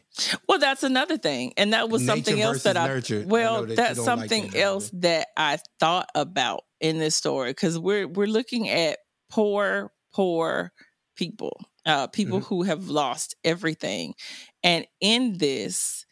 Well, 0.49 0.59
that's 0.59 0.82
another 0.82 1.18
thing, 1.18 1.53
and 1.57 1.72
that 1.72 1.88
was 1.90 2.03
Nature 2.03 2.12
something 2.16 2.40
else 2.40 2.62
that 2.62 2.76
I. 2.76 2.86
nurture. 2.86 3.22
I 3.22 3.26
Well, 3.26 3.66
that 3.66 3.76
that's 3.76 3.97
don't 3.97 4.07
like 4.07 4.18
something 4.30 4.51
that, 4.53 4.61
else 4.61 4.90
that 4.94 5.28
I 5.36 5.59
thought 5.78 6.09
about 6.14 6.62
in 6.80 6.99
this 6.99 7.14
story 7.14 7.51
because 7.51 7.78
we're 7.78 8.09
we're 8.09 8.26
looking 8.26 8.68
at 8.68 8.99
poor, 9.30 9.92
poor 10.14 10.72
people, 11.16 11.61
uh, 11.87 12.09
people 12.09 12.41
Mm-hmm. 12.41 12.47
who 12.55 12.62
have 12.64 12.89
lost 12.89 13.34
everything, 13.45 14.14
and 14.62 14.87
in 15.01 15.39
this, 15.39 16.07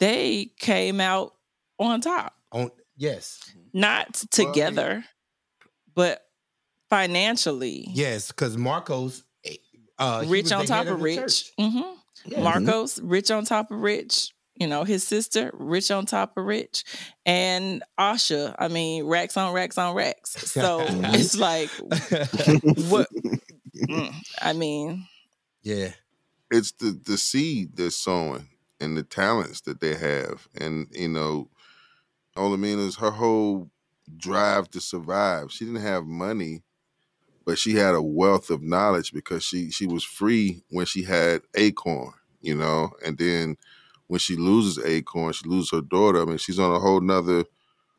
they 0.00 0.52
came 0.60 1.00
out 1.00 1.32
on 1.78 2.00
top, 2.00 2.34
On 2.52 2.70
yes, 2.96 3.40
not 3.74 4.14
Well, 4.14 4.26
together, 4.30 5.04
but 5.94 6.22
financially. 6.90 7.86
yes, 7.92 8.28
because 8.28 8.56
Marcos, 8.56 9.24
eh, 9.44 9.56
uh, 9.98 10.24
rich 10.28 10.52
on 10.52 10.64
top 10.66 10.86
head 10.86 10.92
of 10.94 11.00
rich. 11.02 11.16
church. 11.16 11.52
hmm 11.58 11.80
Yeah. 12.26 12.40
Marcos, 12.42 13.00
rich 13.00 13.30
on 13.30 13.44
top 13.44 13.70
of 13.70 13.80
rich. 13.80 14.30
You 14.56 14.66
know, 14.68 14.84
his 14.84 15.06
sister, 15.06 15.50
rich 15.54 15.90
on 15.90 16.04
top 16.06 16.36
of 16.36 16.44
rich. 16.44 16.84
And 17.24 17.82
Asha, 17.98 18.54
I 18.58 18.68
mean, 18.68 19.04
racks 19.04 19.36
on 19.36 19.52
racks 19.54 19.78
on 19.78 19.94
racks. 19.94 20.36
So 20.44 20.86
Mhm. 20.88 21.14
it's 21.14 21.34
like, 21.34 21.72
what? 22.74 23.08
Mm, 23.88 24.14
I 24.42 24.52
mean, 24.52 25.06
yeah, 25.62 25.90
it's 26.50 26.72
the 26.72 26.98
the 27.06 27.18
seed 27.18 27.76
they're 27.76 27.90
sowing 27.90 28.48
and 28.80 28.96
the 28.96 29.02
talents 29.02 29.62
that 29.62 29.80
they 29.80 29.94
have 29.94 30.48
and 30.60 30.88
you 30.92 31.08
know 31.08 31.48
Olamina's 32.36 32.96
her 32.96 33.10
whole 33.10 33.70
drive 34.16 34.70
to 34.70 34.80
survive 34.80 35.52
she 35.52 35.64
didn't 35.64 35.82
have 35.82 36.04
money 36.06 36.62
but 37.46 37.58
she 37.58 37.74
had 37.74 37.94
a 37.94 38.02
wealth 38.02 38.50
of 38.50 38.62
knowledge 38.62 39.12
because 39.12 39.44
she 39.44 39.70
she 39.70 39.86
was 39.86 40.04
free 40.04 40.62
when 40.70 40.86
she 40.86 41.04
had 41.04 41.42
acorn 41.56 42.12
you 42.40 42.54
know 42.54 42.90
and 43.04 43.18
then 43.18 43.56
when 44.08 44.20
she 44.20 44.36
loses 44.36 44.84
acorn 44.84 45.32
she 45.32 45.48
loses 45.48 45.70
her 45.70 45.80
daughter 45.82 46.22
i 46.22 46.24
mean 46.24 46.38
she's 46.38 46.58
on 46.58 46.74
a 46.74 46.80
whole 46.80 47.00
nother 47.00 47.44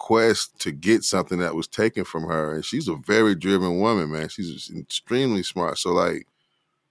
quest 0.08 0.60
to 0.60 0.72
get 0.72 1.04
something 1.04 1.38
that 1.40 1.54
was 1.56 1.68
taken 1.68 2.04
from 2.04 2.24
her 2.24 2.56
and 2.56 2.66
she's 2.66 2.88
a 2.88 2.96
very 2.96 3.36
driven 3.36 3.80
woman 3.80 4.12
man 4.12 4.28
she's 4.28 4.72
extremely 4.76 5.44
smart 5.44 5.78
so 5.78 5.92
like 5.92 6.26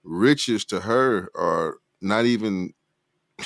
riches 0.04 0.64
to 0.64 0.80
her 0.80 1.28
are 1.34 1.76
not 2.00 2.24
even, 2.24 2.72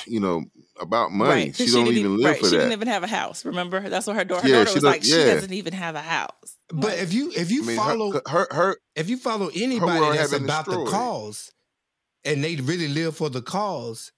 you 0.07 0.19
know, 0.19 0.45
about 0.79 1.11
money. 1.11 1.29
right. 1.45 1.47
'cause 1.57 1.65
She 1.67 1.71
don't 1.73 1.85
didn't 1.85 1.99
even 1.99 2.17
live 2.17 2.25
right, 2.31 2.39
for 2.39 2.45
she 2.45 2.51
that. 2.51 2.55
She 2.55 2.69
didn't 2.69 2.71
even 2.73 2.87
have 2.87 3.03
a 3.03 3.07
house. 3.07 3.43
Remember? 3.43 3.79
That's 3.89 4.07
what 4.07 4.15
her 4.15 4.23
daughter, 4.23 4.47
her 4.47 4.53
daughter 4.53 4.73
was 4.73 4.83
don't- 4.83 4.91
like, 4.91 5.03
she 5.03 5.11
doesn't 5.11 5.51
even 5.51 5.73
have 5.73 5.95
a 5.95 6.01
house. 6.01 6.57
but 6.69 6.91
Like, 6.91 6.99
if 6.99 7.11
you 7.13 7.31
if 7.35 7.51
you 7.51 7.63
I 7.63 7.65
mean, 7.65 7.75
follow 7.77 8.11
her, 8.13 8.21
her, 8.27 8.47
her, 8.51 8.77
if 8.95 9.09
you 9.09 9.17
follow 9.17 9.49
anybody 9.53 10.17
that's 10.17 10.31
had 10.31 10.37
been 10.39 10.43
about 10.45 10.65
the 10.67 10.85
cause 10.85 11.51
and 12.23 12.41
they 12.43 12.55
really 12.57 12.87
live 12.87 13.17
for 13.17 13.29
the 13.29 13.41
cause, 13.41 14.11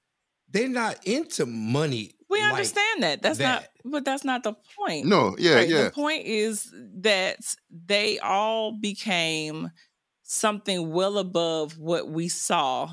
they're 0.51 0.69
not 0.69 1.03
into 1.07 1.45
money. 1.47 2.13
We 2.29 2.41
like 2.41 2.51
understand 2.51 3.03
that. 3.03 3.21
That's 3.21 3.37
that. 3.39 3.71
not, 3.83 3.91
but 3.91 4.05
that's 4.05 4.23
not 4.23 4.43
the 4.43 4.53
point. 4.77 5.05
no, 5.05 5.35
yeah, 5.37 5.55
Right, 5.55 5.69
yeah. 5.69 5.83
The 5.85 5.91
point 5.91 6.25
is 6.25 6.73
that 6.99 7.37
they 7.69 8.19
all 8.19 8.73
became 8.73 9.71
something 10.23 10.91
well 10.91 11.17
above 11.17 11.77
what 11.77 12.09
we 12.09 12.27
saw 12.27 12.89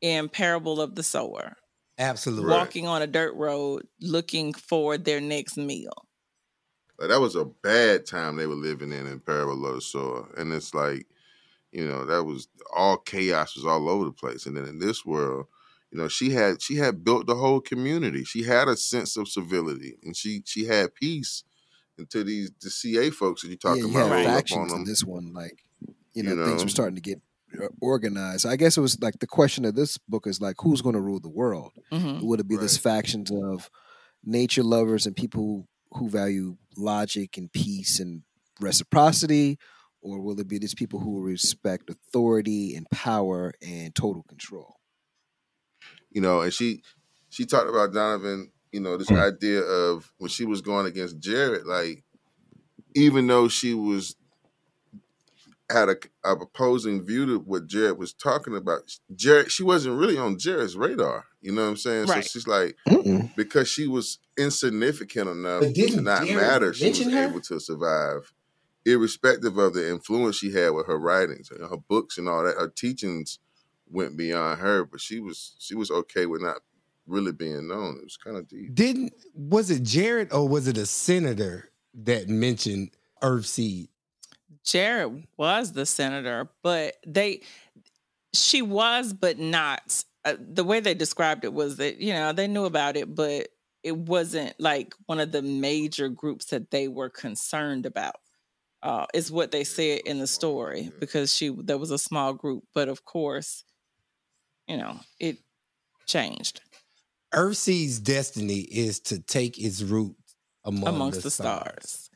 in 0.00 0.28
Parable 0.28 0.80
of 0.80 0.94
the 0.94 1.02
Sower, 1.02 1.56
Absolutely. 1.98 2.46
Right. 2.46 2.58
walking 2.58 2.86
on 2.86 3.02
a 3.02 3.06
dirt 3.06 3.34
road 3.34 3.86
looking 4.00 4.52
for 4.52 4.98
their 4.98 5.20
next 5.20 5.56
meal. 5.56 6.06
Like, 6.98 7.08
that 7.08 7.20
was 7.20 7.34
a 7.34 7.44
bad 7.44 8.06
time 8.06 8.36
they 8.36 8.46
were 8.46 8.54
living 8.54 8.92
in 8.92 9.06
in 9.06 9.20
Parable 9.20 9.66
of 9.66 9.76
the 9.76 9.80
Sower. 9.80 10.28
And 10.36 10.52
it's 10.52 10.74
like, 10.74 11.06
you 11.72 11.86
know, 11.86 12.04
that 12.04 12.24
was 12.24 12.48
all 12.74 12.98
chaos 12.98 13.56
was 13.56 13.66
all 13.66 13.88
over 13.88 14.04
the 14.04 14.12
place. 14.12 14.46
And 14.46 14.56
then 14.56 14.66
in 14.66 14.78
this 14.78 15.04
world, 15.04 15.46
you 15.96 16.02
know, 16.02 16.08
she 16.08 16.30
had 16.30 16.60
she 16.60 16.76
had 16.76 17.02
built 17.02 17.26
the 17.26 17.34
whole 17.36 17.60
community. 17.60 18.22
She 18.24 18.42
had 18.42 18.68
a 18.68 18.76
sense 18.76 19.16
of 19.16 19.28
civility 19.28 19.96
and 20.02 20.14
she 20.14 20.42
she 20.44 20.66
had 20.66 20.94
peace 20.94 21.42
until 21.96 22.24
these 22.24 22.50
the 22.60 22.68
CA 22.68 23.08
folks 23.10 23.40
that 23.42 23.48
you're 23.48 23.56
talking 23.56 23.84
you 23.84 23.90
about 23.90 24.10
had 24.10 24.26
on 24.26 24.34
factions 24.34 24.72
in 24.72 24.78
them. 24.80 24.86
this 24.86 25.02
one. 25.02 25.32
Like 25.32 25.62
you 26.12 26.22
know, 26.22 26.30
You 26.34 26.44
things 26.44 26.58
know? 26.60 26.64
were 26.64 26.68
starting 26.68 26.96
to 26.96 27.00
get 27.00 27.20
uh, 27.62 27.68
organized. 27.80 28.44
I 28.44 28.56
guess 28.56 28.76
it 28.76 28.82
was 28.82 29.00
like 29.00 29.20
the 29.20 29.26
question 29.26 29.64
of 29.64 29.74
this 29.74 29.96
book 29.96 30.26
is 30.26 30.38
like, 30.40 30.56
who's 30.60 30.82
going 30.82 30.94
to 30.96 31.00
rule 31.00 31.20
the 31.20 31.30
world? 31.30 31.72
Mhm. 31.90 32.22
Would 32.22 32.40
it 32.40 32.48
be 32.48 32.56
this 32.56 32.76
factions 32.76 33.30
of 33.30 33.70
nature 34.22 34.62
lovers 34.64 35.06
and 35.06 35.16
people 35.16 35.66
who 35.92 36.10
value 36.10 36.58
logic 36.76 37.38
and 37.38 37.50
peace 37.50 38.00
and 38.00 38.22
reciprocity, 38.60 39.58
or 40.02 40.20
will 40.20 40.38
it 40.40 40.48
be 40.48 40.58
these 40.58 40.74
people 40.74 41.00
who 41.00 41.22
respect 41.22 41.88
authority 41.88 42.74
and 42.74 42.86
power 42.90 43.54
and 43.66 43.94
total 43.94 44.22
control? 44.24 44.75
You 46.16 46.22
know, 46.22 46.40
and 46.40 46.50
she 46.50 46.80
she 47.28 47.44
talked 47.44 47.68
about 47.68 47.92
Donovan, 47.92 48.50
you 48.72 48.80
know, 48.80 48.96
this 48.96 49.10
hmm. 49.10 49.16
idea 49.16 49.60
of 49.60 50.10
when 50.16 50.30
she 50.30 50.46
was 50.46 50.62
going 50.62 50.86
against 50.86 51.20
Jarret, 51.20 51.66
like 51.66 52.04
even 52.94 53.26
though 53.26 53.48
she 53.48 53.74
was 53.74 54.16
had 55.70 55.90
a, 55.90 55.96
a 56.24 56.32
opposing 56.32 57.04
view 57.04 57.26
to 57.26 57.38
what 57.40 57.66
Jarret 57.66 57.98
was 57.98 58.14
talking 58.14 58.56
about, 58.56 58.80
Jarret 59.14 59.50
she 59.50 59.62
wasn't 59.62 60.00
really 60.00 60.16
on 60.16 60.36
Jarret's 60.36 60.74
radar. 60.74 61.26
You 61.42 61.52
know 61.52 61.64
what 61.64 61.68
I'm 61.68 61.76
saying? 61.76 62.06
Right. 62.06 62.24
So 62.24 62.30
she's 62.30 62.46
like 62.46 62.78
Mm-mm. 62.88 63.36
because 63.36 63.68
she 63.68 63.86
was 63.86 64.18
insignificant 64.38 65.28
enough 65.28 65.64
didn't 65.74 65.96
to 65.96 66.00
not 66.00 66.22
Jarret 66.22 66.36
matter, 66.36 66.72
she 66.72 66.88
was 66.88 67.12
her? 67.12 67.28
able 67.28 67.42
to 67.42 67.60
survive, 67.60 68.32
irrespective 68.86 69.58
of 69.58 69.74
the 69.74 69.90
influence 69.90 70.36
she 70.36 70.50
had 70.50 70.70
with 70.70 70.86
her 70.86 70.98
writings, 70.98 71.50
you 71.52 71.58
know, 71.58 71.68
her 71.68 71.76
books 71.76 72.16
and 72.16 72.26
all 72.26 72.42
that. 72.42 72.56
Her 72.56 72.72
teachings 72.74 73.38
went 73.88 74.16
beyond 74.16 74.60
her, 74.60 74.84
but 74.84 75.00
she 75.00 75.20
was 75.20 75.54
she 75.58 75.74
was 75.74 75.90
okay 75.90 76.26
with 76.26 76.42
not 76.42 76.58
really 77.06 77.32
being 77.32 77.68
known. 77.68 77.96
It 77.98 78.04
was 78.04 78.16
kind 78.16 78.36
of 78.36 78.48
deep. 78.48 78.74
Didn't 78.74 79.12
was 79.34 79.70
it 79.70 79.82
Jarret 79.82 80.32
or 80.32 80.48
was 80.48 80.66
it 80.68 80.76
a 80.76 80.86
senator 80.86 81.70
that 81.94 82.28
mentioned 82.28 82.90
Earthseed? 83.22 83.88
Jarret 84.64 85.26
was 85.36 85.72
the 85.72 85.86
senator, 85.86 86.48
but 86.62 86.96
they, 87.06 87.42
she 88.34 88.62
was, 88.62 89.12
but 89.12 89.38
not. 89.38 90.04
Uh, 90.24 90.34
the 90.40 90.64
way 90.64 90.80
they 90.80 90.94
described 90.94 91.44
it 91.44 91.54
was 91.54 91.76
that 91.76 92.00
you 92.00 92.12
know 92.12 92.32
they 92.32 92.48
knew 92.48 92.64
about 92.64 92.96
it, 92.96 93.14
but 93.14 93.48
it 93.84 93.96
wasn't 93.96 94.52
like 94.58 94.94
one 95.06 95.20
of 95.20 95.30
the 95.30 95.42
major 95.42 96.08
groups 96.08 96.46
that 96.46 96.70
they 96.70 96.88
were 96.88 97.08
concerned 97.08 97.86
about. 97.86 98.16
Uh, 98.82 99.06
is 99.14 99.32
what 99.32 99.50
they 99.50 99.64
said 99.64 100.00
in 100.04 100.18
the 100.18 100.26
story 100.26 100.92
because 101.00 101.34
she 101.34 101.48
there 101.48 101.78
was 101.78 101.90
a 101.90 101.98
small 101.98 102.32
group, 102.32 102.62
but 102.74 102.88
of 102.88 103.04
course, 103.04 103.64
you 104.66 104.76
know 104.76 104.98
it 105.20 105.38
changed 106.06 106.60
Earthseed's 107.34 107.98
destiny 107.98 108.60
is 108.60 109.00
to 109.00 109.18
take 109.20 109.58
its 109.58 109.82
root 109.82 110.16
among 110.64 110.86
amongst 110.94 111.18
the, 111.18 111.24
the 111.24 111.30
stars. 111.30 112.08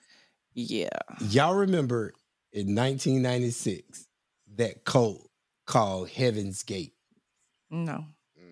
Yeah, 0.55 0.89
Y'all 1.29 1.55
remember 1.57 2.13
in 2.53 2.75
1996 2.75 4.07
that 4.57 4.85
cult 4.85 5.29
called 5.67 6.09
Heaven's 6.11 6.63
Gate 6.63 6.95
no, 7.71 8.05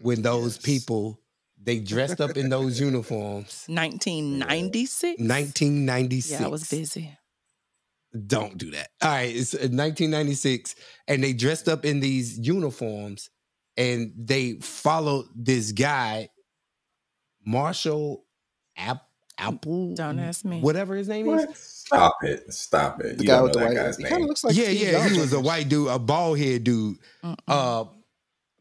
when 0.02 0.22
those 0.22 0.56
Yes. 0.56 0.64
people 0.64 1.20
they 1.60 1.80
dressed 1.80 2.20
up 2.20 2.36
in 2.36 2.48
those 2.50 2.78
uniforms. 2.90 3.64
nineteen 3.68 4.38
ninety 4.38 4.86
six. 4.86 5.20
1996. 5.20 6.40
Yeah, 6.40 6.46
I 6.46 6.50
was 6.50 6.68
busy. 6.68 7.16
Don't 8.26 8.56
do 8.56 8.70
that. 8.72 8.88
All 9.02 9.10
right, 9.10 9.34
it's 9.34 9.54
uh, 9.54 9.58
1996, 9.68 10.74
and 11.08 11.22
they 11.22 11.32
dressed 11.32 11.68
up 11.68 11.84
in 11.84 12.00
these 12.00 12.38
uniforms, 12.38 13.28
and 13.78 14.12
they 14.16 14.54
followed 14.56 15.26
this 15.34 15.72
guy, 15.72 16.28
Marshall 17.44 18.24
App, 18.76 19.02
Apple. 19.38 19.94
Don't 19.94 20.18
ask 20.18 20.44
me. 20.44 20.60
Whatever 20.60 20.96
his 20.96 21.08
name 21.08 21.26
What? 21.26 21.50
is. 21.50 21.58
Stop 21.58 22.16
it. 22.24 22.52
Stop 22.52 23.00
it. 23.00 23.18
The 23.18 23.22
You 23.24 23.28
guy 23.28 23.34
don't 23.36 23.44
with 23.44 23.54
know 23.54 23.60
the 23.60 23.66
that 23.66 23.74
white. 23.74 23.84
guy's 23.86 23.96
He 23.96 24.02
kind 24.02 24.14
name. 24.16 24.22
of 24.24 24.28
looks 24.28 24.44
like 24.44 24.56
yeah, 24.56 24.64
Steve 24.64 24.80
yeah, 24.82 25.08
he 25.08 25.20
was 25.20 25.32
a 25.32 25.40
white 25.40 25.68
dude, 25.68 25.88
a 25.88 25.98
bald 25.98 26.38
head 26.38 26.64
dude. 26.64 26.98
Mm-mm. 27.24 27.36
Uh, 27.46 27.84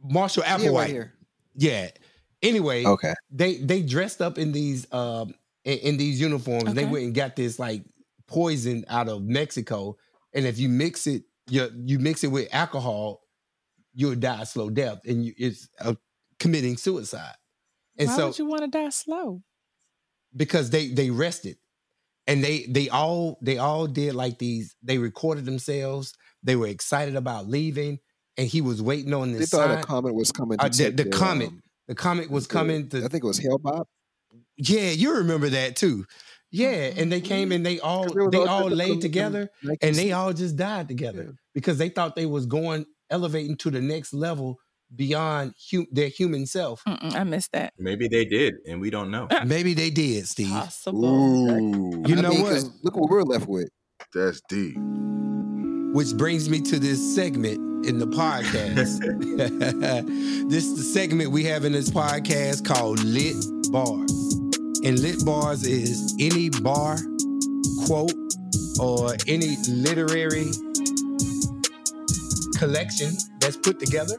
Marshall 0.04 0.44
Yeah, 0.46 0.54
right 0.70 0.94
Applewhite. 0.94 1.12
Yeah. 1.56 1.90
Anyway, 2.44 2.86
Okay. 2.86 3.14
they 3.32 3.58
they 3.58 3.82
dressed 3.82 4.22
up 4.22 4.38
in 4.38 4.52
these 4.52 4.92
um 4.94 5.34
in, 5.66 5.80
in 5.80 5.98
these 5.98 6.22
uniforms. 6.22 6.74
They 6.76 6.86
went 6.86 7.06
and 7.06 7.16
got 7.16 7.36
this 7.36 7.58
like 7.58 7.84
poison 8.28 8.86
out 8.88 9.10
of 9.10 9.24
Mexico, 9.24 9.98
and 10.34 10.46
if 10.46 10.60
you 10.60 10.70
mix 10.70 11.08
it, 11.08 11.24
you 11.50 11.68
you 11.86 11.98
mix 12.00 12.24
it 12.24 12.28
with 12.28 12.48
alcohol, 12.54 13.24
you'll 13.98 14.16
die 14.16 14.44
a 14.44 14.46
slow 14.46 14.70
death, 14.70 15.00
and 15.06 15.26
you, 15.26 15.34
it's 15.38 15.68
uh, 15.82 15.96
committing 16.40 16.78
suicide. 16.78 17.36
And 17.98 18.08
Why 18.08 18.16
so 18.16 18.28
would 18.28 18.38
you 18.40 18.46
want 18.46 18.62
to 18.62 18.68
die 18.70 18.90
slow? 18.90 19.42
because 20.36 20.70
they 20.70 20.88
they 20.90 21.10
rested, 21.10 21.58
and 22.28 22.44
they 22.44 22.66
they 22.70 22.90
all 22.90 23.40
they 23.42 23.58
all 23.58 23.88
did 23.88 24.14
like 24.16 24.38
these. 24.38 24.76
They 24.84 24.98
recorded 25.00 25.46
themselves. 25.46 26.14
They 26.44 26.56
were 26.56 26.68
excited 26.68 27.16
about 27.16 27.48
leaving, 27.48 28.00
and 28.38 28.48
he 28.48 28.62
was 28.62 28.82
waiting 28.82 29.14
on 29.14 29.30
this. 29.32 29.38
They 29.38 29.40
this 29.40 29.50
thought 29.50 29.70
sign. 29.70 29.80
a 29.80 29.84
comet 29.84 30.14
was 30.14 30.32
coming. 30.32 30.58
To 30.60 30.66
Uh, 30.66 30.70
the- 30.70 30.78
take 30.78 30.98
the 30.98 31.04
their, 31.04 31.12
comet 31.12 31.48
um, 31.50 31.64
the 31.88 31.96
comic 31.96 32.30
was 32.30 32.48
the- 32.48 32.54
coming 32.54 32.90
to 32.90 32.98
I 33.04 33.08
think 33.08 33.24
it 33.24 33.28
was 33.28 33.40
Hale-Bopp. 33.40 33.86
Yeah, 34.58 34.92
you 34.92 35.16
remember 35.16 35.50
that 35.50 35.76
too. 35.76 36.06
Yeah, 36.52 36.92
and 36.96 37.12
they 37.12 37.20
came 37.22 37.52
and 37.52 37.66
they 37.66 37.80
all 37.80 38.04
'Cause 38.06 38.16
it 38.16 38.20
was 38.22 38.32
they 38.32 38.38
all 38.46 38.64
all 38.64 38.70
laid 38.70 39.02
together 39.02 39.50
and 39.82 39.96
they 39.96 40.12
all 40.14 40.32
just 40.34 40.56
died 40.56 40.88
together 40.88 41.34
because 41.54 41.78
they 41.78 41.90
thought 41.90 42.16
they 42.16 42.26
was 42.26 42.46
going 42.46 42.86
elevating 43.10 43.56
to 43.58 43.70
the 43.72 43.82
next 43.82 44.14
level 44.14 44.58
beyond 44.96 45.54
hu- 45.72 45.86
their 45.92 46.08
human 46.08 46.46
self. 46.46 46.82
Mm-mm, 46.88 47.14
I 47.14 47.24
missed 47.26 47.52
that. 47.52 47.74
Maybe 47.78 48.08
they 48.08 48.24
did, 48.26 48.56
and 48.68 48.80
we 48.80 48.90
don't 48.90 49.12
know. 49.12 49.28
Maybe 49.46 49.74
they 49.74 49.90
did, 49.90 50.28
Steve. 50.28 50.50
Possible. 50.50 51.06
Ooh, 51.06 52.04
You 52.08 52.16
I 52.18 52.22
know 52.22 52.30
mean, 52.30 52.42
what? 52.44 52.54
'cause 52.54 52.70
Look 52.84 52.96
what 52.96 53.10
we're 53.10 53.24
left 53.24 53.48
with. 53.48 53.70
that's 54.14 54.42
deep. 54.50 54.78
Which 55.94 56.16
brings 56.16 56.50
me 56.50 56.62
to 56.62 56.80
this 56.80 57.16
segment 57.16 57.86
in 57.86 57.98
the 58.00 58.08
podcast. 58.08 59.00
this 60.50 60.66
is 60.66 60.76
the 60.78 60.84
segment 60.84 61.32
we 61.32 61.44
have 61.46 61.66
in 61.66 61.72
this 61.72 61.90
podcast 61.90 62.66
called 62.66 63.04
Lit 63.04 63.36
Bars. 63.72 64.34
And 64.86 65.00
Lit 65.00 65.26
Bars 65.26 65.66
is 65.66 66.14
any 66.20 66.50
bar, 66.50 66.98
quote, 67.88 68.14
or 68.80 69.16
any 69.28 69.58
literary 69.68 70.46
collection 72.58 73.14
that's 73.40 73.58
put 73.58 73.80
together. 73.80 74.16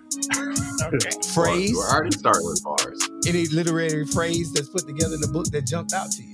Okay. 0.83 1.11
Phrase, 1.35 1.75
We're 1.77 1.89
already 1.91 2.13
starting 2.13 2.45
with 2.47 2.63
bars. 2.65 3.09
any 3.27 3.47
literary 3.49 4.07
phrase 4.07 4.53
that's 4.53 4.69
put 4.69 4.87
together 4.87 5.15
in 5.15 5.21
the 5.21 5.29
book 5.29 5.47
that 5.47 5.67
jumped 5.67 5.93
out 5.93 6.11
to 6.13 6.23
you. 6.23 6.33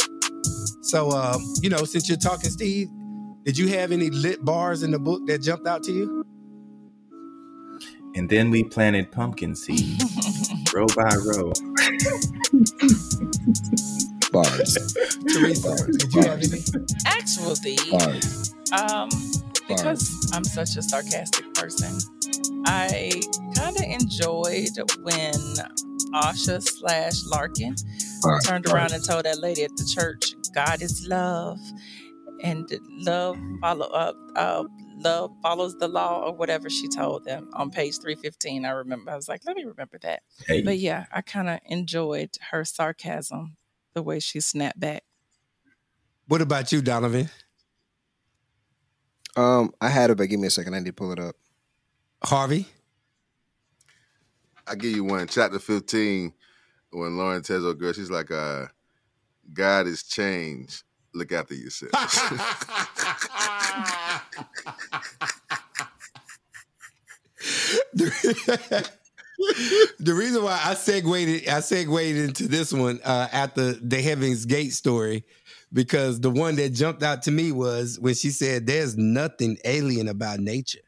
So, 0.82 1.10
um, 1.12 1.42
you 1.62 1.70
know, 1.70 1.84
since 1.84 2.08
you're 2.08 2.18
talking, 2.18 2.50
Steve, 2.50 2.88
did 3.44 3.58
you 3.58 3.68
have 3.68 3.92
any 3.92 4.10
lit 4.10 4.44
bars 4.44 4.82
in 4.82 4.90
the 4.90 4.98
book 4.98 5.26
that 5.26 5.40
jumped 5.42 5.66
out 5.66 5.82
to 5.84 5.92
you? 5.92 6.24
And 8.16 8.28
then 8.30 8.50
we 8.50 8.64
planted 8.64 9.10
pumpkin 9.10 9.56
seeds, 9.56 10.04
row 10.74 10.86
by 10.96 11.10
row. 11.26 11.52
Bars. 14.30 14.94
Teresa, 15.32 15.76
did 15.98 16.12
you 16.14 16.22
have 16.22 16.42
any? 16.42 16.60
Actually, 17.06 17.76
Bars. 17.90 18.54
um, 18.72 19.08
because 19.68 20.30
I'm 20.34 20.44
such 20.44 20.76
a 20.76 20.82
sarcastic 20.82 21.52
person, 21.54 21.98
I 22.66 23.20
kind 23.56 23.76
of 23.76 23.82
enjoyed 23.82 24.70
when 25.02 25.34
Asha 26.14 26.62
slash 26.62 27.24
Larkin 27.26 27.74
Bars. 28.22 28.44
turned 28.44 28.66
around 28.66 28.92
and 28.92 29.04
told 29.04 29.24
that 29.24 29.38
lady 29.40 29.64
at 29.64 29.70
the 29.76 29.90
church, 29.94 30.34
"God 30.54 30.82
is 30.82 31.06
love, 31.08 31.58
and 32.42 32.68
love 32.98 33.36
follow 33.60 33.86
up. 33.86 34.16
Uh, 34.36 34.64
love 34.96 35.32
follows 35.42 35.76
the 35.78 35.88
law, 35.88 36.24
or 36.26 36.32
whatever 36.34 36.70
she 36.70 36.88
told 36.88 37.24
them 37.24 37.50
on 37.54 37.70
page 37.70 37.98
three 38.00 38.14
fifteen. 38.14 38.64
I 38.64 38.70
remember. 38.70 39.10
I 39.10 39.16
was 39.16 39.28
like, 39.28 39.42
let 39.44 39.56
me 39.56 39.64
remember 39.64 39.98
that. 40.02 40.22
Hey, 40.46 40.62
But 40.62 40.78
yeah, 40.78 41.06
I 41.12 41.20
kind 41.20 41.48
of 41.48 41.58
enjoyed 41.64 42.30
her 42.50 42.64
sarcasm, 42.64 43.56
the 43.94 44.02
way 44.02 44.20
she 44.20 44.40
snapped 44.40 44.78
back. 44.78 45.02
What 46.26 46.40
about 46.40 46.72
you, 46.72 46.80
Donovan? 46.80 47.28
Um, 49.36 49.72
I 49.80 49.88
had 49.88 50.10
it, 50.10 50.16
but 50.16 50.26
give 50.26 50.38
me 50.38 50.46
a 50.46 50.50
second. 50.50 50.74
I 50.74 50.78
need 50.78 50.86
to 50.86 50.92
pull 50.92 51.12
it 51.12 51.18
up. 51.18 51.36
Harvey? 52.22 52.66
I 54.66 54.74
give 54.76 54.92
you 54.92 55.04
one. 55.04 55.26
Chapter 55.26 55.58
15, 55.58 56.32
when 56.90 57.16
Lauren 57.16 57.42
tells 57.42 57.64
her 57.64 57.74
girl, 57.74 57.92
she's 57.92 58.10
like, 58.10 58.30
uh, 58.30 58.66
God 59.52 59.86
is 59.86 60.02
change. 60.02 60.82
Look 61.12 61.32
after 61.32 61.54
yourself. 61.54 61.92
the, 67.92 68.90
the 70.00 70.14
reason 70.14 70.42
why 70.42 70.60
I 70.64 70.74
segued 70.74 71.48
I 71.48 71.60
segued 71.60 72.16
into 72.16 72.48
this 72.48 72.72
one 72.72 73.00
uh, 73.04 73.28
after 73.32 73.74
the 73.74 74.00
Heaven's 74.00 74.44
Gate 74.44 74.72
story 74.72 75.24
because 75.74 76.20
the 76.20 76.30
one 76.30 76.56
that 76.56 76.70
jumped 76.70 77.02
out 77.02 77.22
to 77.24 77.30
me 77.30 77.52
was 77.52 78.00
when 78.00 78.14
she 78.14 78.30
said, 78.30 78.66
"There's 78.66 78.96
nothing 78.96 79.58
alien 79.64 80.08
about 80.08 80.40
nature. 80.40 80.80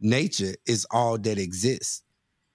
Nature 0.00 0.56
is 0.66 0.86
all 0.90 1.18
that 1.18 1.38
exists. 1.38 2.02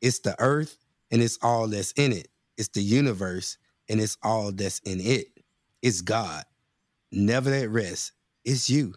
It's 0.02 0.20
the 0.20 0.36
earth, 0.40 0.78
and 1.12 1.22
it's 1.22 1.40
all 1.42 1.68
that's 1.68 1.94
in 1.94 2.12
it. 2.12 2.28
It's 2.58 2.70
the 2.70 2.84
universe, 2.84 3.58
and 3.88 4.02
it's 4.02 4.18
all 4.22 4.52
that's 4.52 4.80
in 4.80 5.00
it. 5.00 5.28
It's 5.82 6.02
God. 6.02 6.44
Never 7.12 7.54
at 7.54 7.70
rest. 7.70 8.12
It's 8.44 8.70
you, 8.70 8.96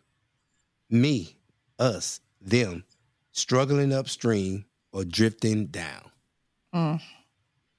me, 0.91 1.39
us, 1.79 2.21
them." 2.41 2.85
struggling 3.33 3.93
upstream 3.93 4.65
or 4.93 5.05
drifting 5.05 5.67
down. 5.67 6.11
Mm. 6.75 7.01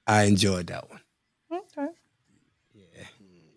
I 0.06 0.24
enjoyed 0.24 0.66
that 0.66 0.90
one. 0.90 1.00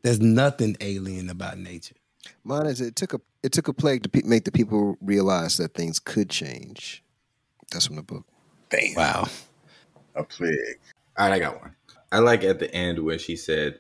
Okay. 0.08 0.14
Yeah. 0.14 0.14
There's 0.14 0.20
nothing 0.22 0.78
alien 0.82 1.30
about 1.30 1.58
nature. 1.58 1.96
Mine 2.44 2.66
is 2.68 2.82
it 2.82 2.96
took 2.96 3.14
a 3.14 3.22
it 3.44 3.52
took 3.52 3.68
a 3.68 3.74
plague 3.74 4.04
to 4.04 4.10
pe- 4.10 4.22
make 4.24 4.44
the 4.44 4.52
people 4.52 4.98
realize 5.02 5.58
that 5.58 5.74
things 5.74 6.00
could 6.00 6.30
change. 6.30 7.04
That's 7.72 7.86
from 7.88 7.96
the 7.98 8.04
book. 8.04 8.26
bam. 8.70 8.94
Wow. 8.96 9.28
A 10.16 10.24
plague. 10.24 10.54
All 11.18 11.28
right, 11.30 11.36
I 11.36 11.40
got 11.40 11.62
one. 11.62 11.76
I 12.12 12.20
like 12.20 12.44
at 12.44 12.60
the 12.60 12.74
end 12.74 13.00
where 13.04 13.20
she 13.20 13.36
said, 13.36 13.80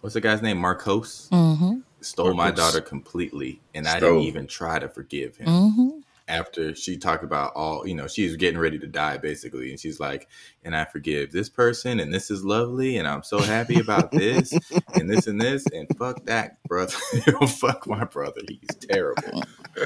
"What's 0.00 0.14
the 0.14 0.20
guy's 0.20 0.42
name? 0.42 0.58
Marcos 0.58 1.28
Mm-hmm. 1.32 1.80
stole 2.00 2.34
my 2.34 2.50
daughter 2.50 2.80
completely, 2.80 3.60
and 3.74 3.86
I 3.88 3.98
didn't 4.00 4.20
even 4.20 4.46
try 4.46 4.78
to 4.78 4.88
forgive 4.88 5.36
him." 5.36 5.46
Mm-hmm. 5.48 5.88
After 6.26 6.74
she 6.74 6.96
talked 6.96 7.22
about 7.22 7.52
all, 7.54 7.86
you 7.86 7.94
know, 7.94 8.06
she's 8.06 8.36
getting 8.36 8.58
ready 8.58 8.78
to 8.78 8.86
die 8.86 9.18
basically, 9.18 9.70
and 9.70 9.78
she's 9.78 10.00
like, 10.00 10.26
"And 10.64 10.74
I 10.74 10.86
forgive 10.86 11.32
this 11.32 11.50
person, 11.50 12.00
and 12.00 12.14
this 12.14 12.30
is 12.30 12.42
lovely, 12.44 12.96
and 12.96 13.06
I'm 13.06 13.22
so 13.22 13.38
happy 13.40 13.78
about 13.78 14.10
this, 14.10 14.52
and 14.94 15.10
this 15.10 15.26
and 15.26 15.38
this, 15.38 15.66
and 15.66 15.86
fuck 15.98 16.24
that 16.24 16.62
brother, 16.64 16.94
fuck 17.46 17.86
my 17.86 18.04
brother, 18.04 18.40
he's 18.48 18.74
terrible." 18.80 19.42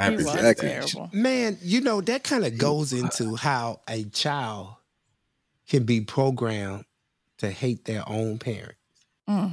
I 0.00 0.10
He 0.10 0.16
was 0.16 0.26
Exactly. 0.34 0.68
terrible. 0.68 1.10
Man, 1.12 1.58
you 1.60 1.82
know, 1.82 2.00
that 2.00 2.24
kind 2.24 2.46
of 2.46 2.56
goes 2.56 2.92
into 2.94 3.36
how 3.36 3.80
a 3.88 4.04
child 4.04 4.76
can 5.68 5.84
be 5.84 6.00
programmed 6.00 6.84
to 7.38 7.50
hate 7.50 7.84
their 7.84 8.08
own 8.08 8.38
parent. 8.38 8.76
Mm. 9.28 9.52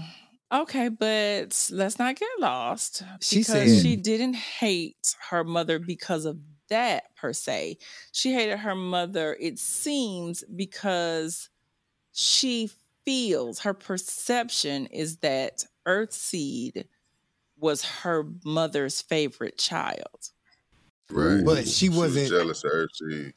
Okay, 0.51 0.87
but 0.89 1.69
let's 1.71 1.99
not 1.99 2.15
get 2.15 2.29
lost 2.39 3.03
She 3.19 3.39
because 3.39 3.69
said- 3.71 3.81
she 3.81 3.95
didn't 3.97 4.35
hate 4.35 5.15
her 5.29 5.43
mother 5.43 5.77
because 5.79 6.25
of 6.25 6.39
that 6.69 7.15
per 7.15 7.33
se. 7.33 7.77
She 8.11 8.33
hated 8.33 8.59
her 8.59 8.75
mother, 8.75 9.35
it 9.39 9.59
seems, 9.59 10.43
because 10.55 11.49
she 12.13 12.69
feels 13.05 13.59
her 13.59 13.73
perception 13.73 14.85
is 14.87 15.17
that 15.17 15.63
Earthseed 15.85 16.85
was 17.59 17.83
her 17.83 18.25
mother's 18.45 19.01
favorite 19.01 19.57
child. 19.57 20.31
right. 21.09 21.43
But 21.43 21.67
she 21.67 21.87
was 21.89 21.97
wasn't- 22.15 22.29
jealous 22.29 22.63
of 22.63 22.71
Earthseed. 22.71 23.33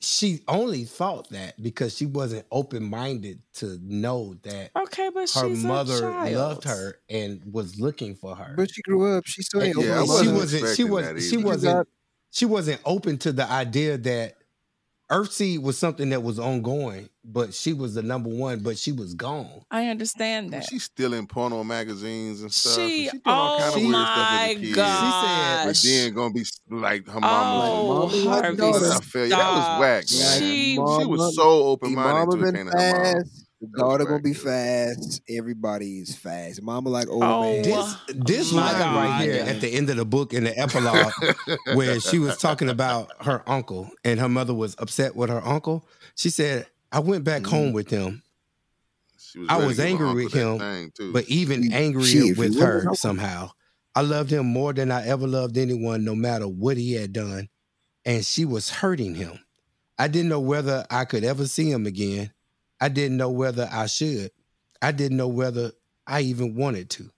She 0.00 0.42
only 0.46 0.84
thought 0.84 1.28
that 1.30 1.60
because 1.60 1.96
she 1.96 2.06
wasn't 2.06 2.46
open 2.52 2.84
minded 2.88 3.40
to 3.54 3.78
know 3.82 4.34
that 4.42 4.70
Okay, 4.76 5.10
but 5.12 5.28
her 5.30 5.48
she's 5.48 5.64
a 5.64 5.66
mother 5.66 5.98
child. 6.00 6.32
loved 6.34 6.64
her 6.64 7.00
and 7.10 7.42
was 7.52 7.80
looking 7.80 8.14
for 8.14 8.36
her. 8.36 8.54
But 8.56 8.70
she 8.70 8.80
grew 8.82 9.16
up. 9.16 9.26
She 9.26 9.42
still 9.42 9.60
ain't 9.62 9.76
And- 9.76 9.84
Yeah, 9.84 9.98
I 9.98 10.02
over 10.02 10.12
her 10.12 10.24
she 10.24 10.28
wasn't 10.30 10.32
mother. 10.32 10.42
wasn't. 10.62 10.76
She 10.76 10.84
was. 10.84 11.04
that 11.06 11.20
She 11.22 11.36
wasn't. 11.36 11.88
She 12.30 12.44
wasn't 12.44 12.80
open 12.84 13.18
to 13.18 13.32
the 13.32 13.50
idea 13.50 13.98
that 13.98 14.36
Earthseed 15.10 15.62
was 15.62 15.78
something 15.78 16.10
that 16.10 16.22
was 16.22 16.38
ongoing, 16.38 17.08
but 17.24 17.54
she 17.54 17.72
was 17.72 17.94
the 17.94 18.02
number 18.02 18.28
one. 18.28 18.60
But 18.60 18.76
she 18.76 18.92
was 18.92 19.14
gone. 19.14 19.62
I 19.70 19.86
understand 19.86 20.52
that. 20.52 20.64
She's 20.64 20.84
still 20.84 21.14
in 21.14 21.26
porno 21.26 21.64
magazines 21.64 22.42
and 22.42 22.52
stuff. 22.52 22.74
She, 22.74 23.08
and 23.08 23.12
she 23.12 23.18
doing 23.18 23.22
all 23.24 23.56
oh 23.56 23.58
kind 23.58 23.74
of 23.74 23.82
weird 23.82 23.94
stuff 23.94 24.16
my 24.16 24.48
as 24.48 24.56
a 24.56 24.60
kid. 24.60 24.74
god! 24.74 25.66
But 25.66 25.82
then 25.82 26.14
gonna 26.14 26.34
be 26.34 26.44
like 26.70 27.06
her 27.06 27.20
mama. 27.20 27.70
Oh, 27.70 28.04
Like, 28.06 28.24
Mama, 28.24 28.30
Harvey, 28.40 28.56
daughter. 28.56 28.92
I 28.92 29.00
feel 29.00 29.22
you. 29.24 29.28
That 29.30 29.54
was 29.54 29.64
stop. 29.64 29.80
whack, 29.80 30.04
man. 30.12 30.38
She, 30.40 30.74
She 30.74 30.78
was 30.78 31.36
so 31.36 31.42
open 31.64 31.94
minded 31.94 32.38
to 32.38 32.48
it 32.48 33.26
been 33.60 33.70
came 33.70 33.76
to 33.76 33.78
her 33.78 33.78
mom. 33.78 33.78
fast. 33.78 33.78
The 33.78 33.78
daughter 33.78 34.04
gonna 34.04 34.22
be 34.22 34.34
fast. 34.34 35.22
Everybody 35.28 35.98
is 35.98 36.14
fast. 36.16 36.62
Mama 36.62 36.88
like 36.90 37.08
old 37.08 37.22
Oh, 37.22 37.42
man. 37.42 37.62
This 37.62 37.96
this 38.14 38.52
my 38.52 38.72
line 38.78 38.94
right 38.94 39.22
here 39.22 39.42
at 39.44 39.60
the 39.60 39.68
end 39.68 39.90
of 39.90 39.96
the 39.96 40.04
book 40.04 40.32
in 40.32 40.44
the 40.44 40.56
epilogue, 40.58 41.12
where 41.74 42.00
she 42.00 42.18
was 42.18 42.36
talking 42.38 42.68
about 42.68 43.10
her 43.24 43.42
uncle 43.48 43.90
and 44.04 44.20
her 44.20 44.28
mother 44.28 44.54
was 44.54 44.76
upset 44.78 45.16
with 45.16 45.30
her 45.30 45.44
uncle. 45.44 45.86
She 46.14 46.30
said, 46.30 46.66
"I 46.92 47.00
went 47.00 47.24
back 47.24 47.42
Mm-hmm. 47.42 47.50
home 47.54 47.72
with 47.72 47.90
him, 47.90 48.22
was 49.36 49.46
I 49.48 49.56
was 49.58 49.76
to 49.76 49.82
give 49.88 49.98
her 49.98 50.06
angry 50.06 50.24
with 50.24 50.32
him, 50.32 50.92
but 51.12 51.24
even 51.28 51.64
She- 51.64 51.72
angrier 51.72 52.06
she- 52.06 52.18
with 52.18 52.26
you 52.26 52.34
live 52.34 52.54
with 52.54 52.60
her 52.60 52.80
her- 52.90 52.94
somehow. 52.94 53.50
I 53.94 54.02
loved 54.02 54.30
him 54.30 54.46
more 54.46 54.72
than 54.72 54.92
I 54.92 55.04
ever 55.08 55.26
loved 55.26 55.58
anyone, 55.58 56.04
no 56.04 56.14
matter 56.14 56.46
what 56.46 56.76
he 56.76 56.92
had 56.92 57.12
done, 57.12 57.48
and 58.04 58.24
she 58.24 58.44
was 58.44 58.70
hurting 58.70 59.16
him. 59.16 59.40
I 59.98 60.06
didn't 60.06 60.28
know 60.28 60.38
whether 60.38 60.86
I 60.88 61.04
could 61.04 61.24
ever 61.24 61.48
see 61.48 61.68
him 61.72 61.84
again. 61.84 62.30
I 62.80 62.88
didn't 62.88 63.16
know 63.16 63.30
whether 63.30 63.68
I 63.70 63.86
should. 63.86 64.30
I 64.80 64.92
didn't 64.92 65.16
know 65.16 65.28
whether 65.28 65.72
I 66.06 66.20
even 66.22 66.54
wanted 66.54 66.90
to." 66.90 67.10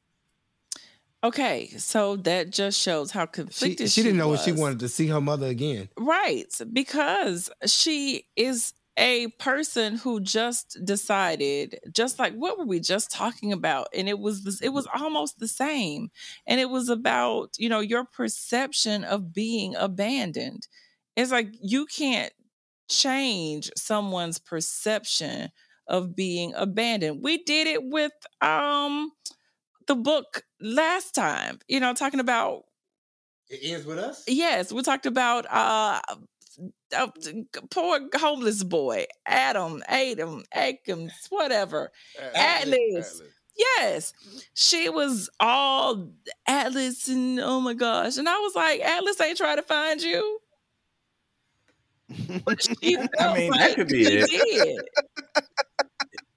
Okay, 1.23 1.69
so 1.77 2.17
that 2.17 2.51
just 2.51 2.81
shows 2.81 3.11
how 3.11 3.27
She, 3.27 3.33
conflicted 3.33 3.91
she 3.91 4.03
didn't 4.03 4.17
know 4.17 4.33
if 4.33 4.41
she 4.41 4.53
wanted 4.53 4.79
to 4.81 4.89
see 4.89 5.07
her 5.09 5.21
mother 5.21 5.47
again. 5.47 5.91
Right, 5.99 6.51
because 6.73 7.51
she 7.67 8.25
is 8.37 8.73
a 8.97 9.29
person 9.39 9.97
who 9.97 10.21
just 10.21 10.79
decided, 10.85 11.79
just 11.93 12.19
like 12.19 12.35
what 12.35 12.59
were 12.59 12.65
we 12.65 12.81
just 12.81 13.11
talking 13.11 13.53
about? 13.53 13.89
And 13.95 14.09
it 14.09 14.19
was 14.19 14.45
this, 14.45 14.61
it 14.63 14.71
was 14.71 14.87
almost 14.95 15.39
the 15.39 15.49
same. 15.49 16.11
And 16.47 16.61
it 16.61 16.71
was 16.71 16.89
about, 16.89 17.55
you 17.59 17.69
know, 17.69 17.81
your 17.81 18.05
perception 18.05 19.05
of 19.05 19.33
being 19.33 19.75
abandoned. 19.77 20.69
It's 21.17 21.31
like 21.31 21.49
you 21.63 21.87
can't 21.87 22.33
change 22.91 23.71
someone's 23.77 24.39
perception 24.39 25.51
of 25.87 26.15
being 26.15 26.53
abandoned. 26.55 27.23
We 27.23 27.43
did 27.45 27.67
it 27.67 27.83
with 27.85 28.13
um 28.43 29.13
the 29.87 29.97
book 29.97 30.43
last 30.61 31.15
time, 31.15 31.59
you 31.69 31.81
know, 31.81 31.95
talking 31.95 32.21
about 32.21 32.65
It 33.49 33.61
ends 33.63 33.87
with 33.87 33.99
us. 33.99 34.25
Yes, 34.29 34.73
we 34.73 34.83
talked 34.83 35.07
about 35.07 35.47
uh, 35.51 36.01
uh 36.97 37.09
poor 37.71 38.01
homeless 38.15 38.63
boy, 38.63 39.07
Adam, 39.27 39.83
Adam, 39.89 40.45
Akins, 40.55 41.13
whatever. 41.31 41.91
Atlas. 42.35 43.23
Yes, 43.57 44.13
she 44.55 44.89
was 44.89 45.29
all 45.41 46.13
Atlas, 46.47 47.09
and 47.09 47.41
oh 47.41 47.61
my 47.61 47.75
gosh, 47.75 48.17
and 48.17 48.29
I 48.29 48.39
was 48.39 48.55
like, 48.55 48.81
Atlas 48.81 49.21
ain't 49.21 49.37
trying 49.39 49.57
to 49.57 49.63
find 49.63 50.01
you. 50.01 50.39
But 52.45 52.63
she 52.63 52.97
I 52.97 53.07
felt 53.19 53.37
mean, 53.39 53.51
that 53.53 53.75
could 53.75 53.89
be 53.89 54.05
she 54.05 54.11
it. 54.19 54.29
did. 54.31 54.81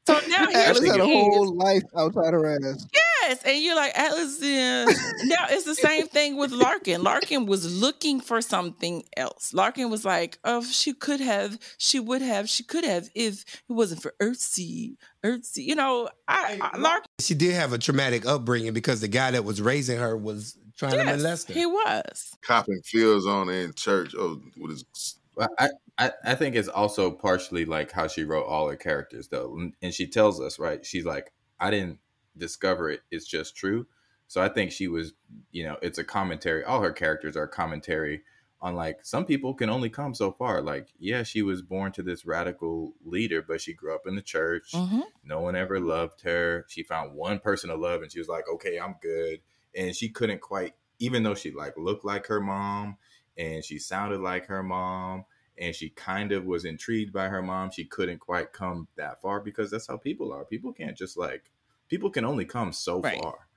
So 0.06 0.20
now 0.28 0.48
here 0.48 0.58
Atlas 0.58 0.86
had 0.86 1.00
a 1.00 1.06
whole 1.06 1.56
life 1.56 1.84
outside 1.98 2.34
her 2.34 2.46
ass. 2.46 2.86
Yes, 2.94 3.42
and 3.46 3.58
you're 3.64 3.76
like 3.76 3.98
Atlas. 3.98 4.38
Uh, 4.42 4.86
now 5.24 5.46
it's 5.50 5.64
the 5.64 5.76
same 5.76 6.08
thing 6.08 6.36
with 6.36 6.52
Larkin. 6.52 7.02
Larkin 7.04 7.46
was 7.46 7.80
looking 7.80 8.20
for 8.20 8.42
something 8.42 9.04
else. 9.16 9.54
Larkin 9.54 9.90
was 9.90 10.04
like, 10.04 10.40
"Oh, 10.44 10.62
she 10.62 10.94
could 10.94 11.22
have, 11.22 11.58
she 11.78 12.02
would 12.02 12.22
have, 12.22 12.50
she 12.50 12.64
could 12.64 12.84
have 12.84 13.10
if 13.16 13.44
it 13.70 13.72
wasn't 13.74 14.02
for 14.02 14.14
Earthseed, 14.22 14.98
Earthseed." 15.24 15.64
You 15.64 15.76
know, 15.76 16.10
I, 16.28 16.60
I 16.62 16.78
Larkin. 16.78 17.08
She 17.22 17.34
did 17.34 17.54
have 17.54 17.72
a 17.72 17.78
traumatic 17.78 18.26
upbringing 18.26 18.74
because 18.74 19.00
the 19.00 19.08
guy 19.08 19.32
that 19.32 19.46
was 19.46 19.62
raising 19.62 20.00
her 20.00 20.18
was 20.18 20.58
trying 20.78 20.98
to 20.98 21.06
molest 21.06 21.48
her. 21.48 21.54
he 21.54 21.66
was. 21.66 22.32
Copping 22.42 22.82
fields 22.84 23.26
on 23.26 23.48
in 23.48 23.74
church. 23.74 24.14
Oh, 24.18 24.42
with 24.58 24.72
his 24.72 24.84
Well, 24.84 25.23
I, 25.60 25.70
I, 25.98 26.12
I 26.26 26.36
think 26.36 26.56
it's 26.56 26.68
also 26.68 27.12
partially 27.12 27.66
like 27.66 27.92
how 27.92 28.08
she 28.08 28.24
wrote 28.24 28.46
all 28.46 28.70
her 28.70 28.76
characters 28.76 29.28
though. 29.30 29.58
And- 29.82 29.94
she 29.94 30.08
tells 30.08 30.40
us, 30.42 30.60
right? 30.60 30.86
She's 30.86 31.06
like, 31.06 31.34
I 31.60 31.72
didn't 31.72 32.00
discover 32.38 32.90
it, 32.90 33.02
it's 33.12 33.26
just 33.28 33.56
true. 33.56 33.88
So 34.28 34.42
I 34.42 34.50
think 34.50 34.72
she 34.72 34.88
was, 34.88 35.14
you 35.52 35.64
know, 35.64 35.78
it's 35.82 35.98
a 36.00 36.04
commentary. 36.04 36.64
All 36.64 36.82
her 36.82 36.92
characters 36.94 37.38
are 37.38 37.48
commentary 37.48 38.24
on 38.62 38.76
like 38.76 39.00
some 39.04 39.26
people 39.26 39.54
can 39.54 39.70
only 39.70 39.90
come 39.90 40.16
so 40.16 40.32
far. 40.32 40.62
Like, 40.62 40.88
yeah, 40.98 41.24
she 41.24 41.42
was 41.42 41.62
born 41.62 41.92
to 41.94 42.02
this 42.04 42.26
radical 42.26 42.94
leader, 43.04 43.44
but 43.46 43.62
she 43.62 43.74
grew 43.74 43.94
up 43.94 44.08
in 44.08 44.16
the 44.16 44.22
church. 44.22 44.72
Mhm. 44.74 45.04
No 45.24 45.42
one 45.42 45.56
ever 45.56 45.80
loved 45.80 46.22
her. 46.22 46.66
She 46.70 46.82
found 46.84 47.14
one 47.14 47.40
person 47.40 47.70
to 47.70 47.76
love 47.76 48.02
and 48.02 48.12
she 48.12 48.20
was 48.20 48.30
like, 48.30 48.46
okay, 48.54 48.80
I'm 48.80 48.96
good. 49.02 49.42
And 49.76 49.96
she 49.96 50.10
couldn't 50.10 50.42
quite, 50.42 50.74
even 51.00 51.24
though 51.24 51.36
she 51.36 51.52
like 51.52 51.78
looked 51.78 52.06
like 52.06 52.28
her 52.28 52.40
mom 52.42 52.98
and 53.38 53.64
she 53.64 53.80
sounded 53.80 54.20
like 54.22 54.46
her 54.46 54.64
mom 54.64 55.26
and 55.58 55.76
she 55.76 55.90
kind 55.90 56.32
of 56.32 56.46
was 56.46 56.66
intrigued 56.66 57.14
by 57.14 57.28
her 57.28 57.42
mom, 57.42 57.70
she 57.72 57.86
couldn't 57.86 58.20
quite 58.20 58.54
come 58.54 58.88
that 58.96 59.22
far 59.22 59.40
because 59.40 59.70
that's 59.70 59.88
how 59.88 59.98
people 59.98 60.32
are. 60.34 60.46
People 60.46 60.74
can't 60.74 60.98
just 60.98 61.18
like, 61.18 61.52
people 61.90 62.10
can 62.10 62.26
only 62.26 62.46
come 62.46 62.74
so 62.74 63.02
Right. 63.02 63.22
far. 63.22 63.48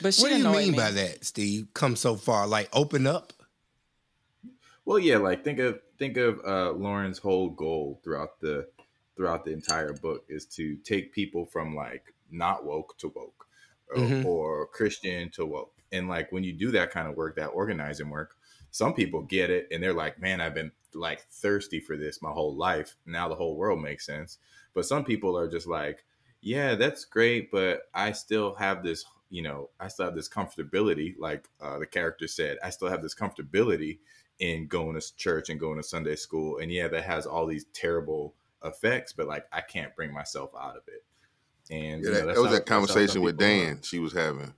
But 0.00 0.14
she 0.14 0.22
What 0.22 0.28
do 0.28 0.36
you 0.36 0.40
annoyed 0.44 0.56
mean 0.64 0.72
me. 0.72 0.76
by 0.78 0.90
that, 0.92 1.24
Steve? 1.24 1.68
Come 1.74 1.96
so 1.96 2.14
far, 2.16 2.46
like 2.46 2.68
open 2.72 3.06
up. 3.06 3.32
Well, 4.84 4.98
yeah, 4.98 5.18
like 5.18 5.44
think 5.44 5.58
of 5.58 5.80
think 5.98 6.16
of 6.16 6.40
uh, 6.46 6.72
Lauren's 6.72 7.18
whole 7.18 7.50
goal 7.50 8.00
throughout 8.02 8.40
the 8.40 8.68
throughout 9.16 9.44
the 9.44 9.52
entire 9.52 9.92
book 9.92 10.24
is 10.28 10.46
to 10.46 10.76
take 10.76 11.12
people 11.12 11.44
from 11.44 11.74
like 11.74 12.14
not 12.30 12.64
woke 12.64 12.96
to 12.98 13.08
woke, 13.08 13.46
or, 13.90 13.98
Mhm. 14.02 14.24
or 14.24 14.66
Christian 14.68 15.30
to 15.30 15.44
woke. 15.44 15.77
And 15.92 16.08
like 16.08 16.30
when 16.32 16.44
you 16.44 16.52
do 16.52 16.70
that 16.72 16.90
kind 16.90 17.08
of 17.08 17.16
work, 17.16 17.36
that 17.36 17.48
organizing 17.48 18.10
work, 18.10 18.36
some 18.70 18.94
people 18.94 19.22
get 19.22 19.50
it 19.50 19.68
and 19.70 19.82
they're 19.82 19.94
like, 19.94 20.20
"Man, 20.20 20.40
I've 20.40 20.54
been 20.54 20.72
like 20.94 21.22
thirsty 21.30 21.80
for 21.80 21.96
this 21.96 22.22
my 22.22 22.30
whole 22.30 22.54
life. 22.54 22.96
Now 23.06 23.28
the 23.28 23.34
whole 23.34 23.56
world 23.56 23.80
makes 23.80 24.06
sense." 24.06 24.38
But 24.74 24.86
some 24.86 25.04
people 25.04 25.38
are 25.38 25.48
just 25.48 25.66
like, 25.66 26.04
"Yeah, 26.40 26.74
that's 26.74 27.04
great, 27.04 27.50
but 27.50 27.82
I 27.94 28.12
still 28.12 28.54
have 28.56 28.82
this." 28.82 29.04
You 29.30 29.42
know, 29.42 29.70
I 29.78 29.88
still 29.88 30.06
have 30.06 30.14
this 30.14 30.28
comfortability, 30.28 31.14
like 31.18 31.48
uh, 31.60 31.78
the 31.78 31.86
character 31.86 32.26
said. 32.26 32.58
I 32.62 32.70
still 32.70 32.88
have 32.88 33.02
this 33.02 33.14
comfortability 33.14 33.98
in 34.38 34.66
going 34.66 34.98
to 34.98 35.16
church 35.16 35.50
and 35.50 35.58
going 35.58 35.76
to 35.76 35.82
Sunday 35.82 36.16
school. 36.16 36.58
And 36.58 36.70
yeah, 36.70 36.88
that 36.88 37.04
has 37.04 37.26
all 37.26 37.46
these 37.46 37.66
terrible 37.72 38.34
effects, 38.64 39.12
but 39.12 39.26
like 39.26 39.46
I 39.52 39.60
can't 39.60 39.94
bring 39.96 40.12
myself 40.12 40.50
out 40.58 40.76
of 40.76 40.82
it. 40.86 41.04
And 41.70 42.02
Yeah, 42.02 42.10
you 42.10 42.14
know, 42.14 42.26
that, 42.26 42.26
was 42.26 42.50
that 42.50 42.66
that's 42.66 42.70
how 42.70 42.76
some 42.76 42.86
conversation 42.86 43.22
with 43.22 43.38
people 43.38 43.52
are. 43.52 43.64
Dan 43.66 43.82
she 43.82 43.98
was 43.98 44.12
having. 44.12 44.54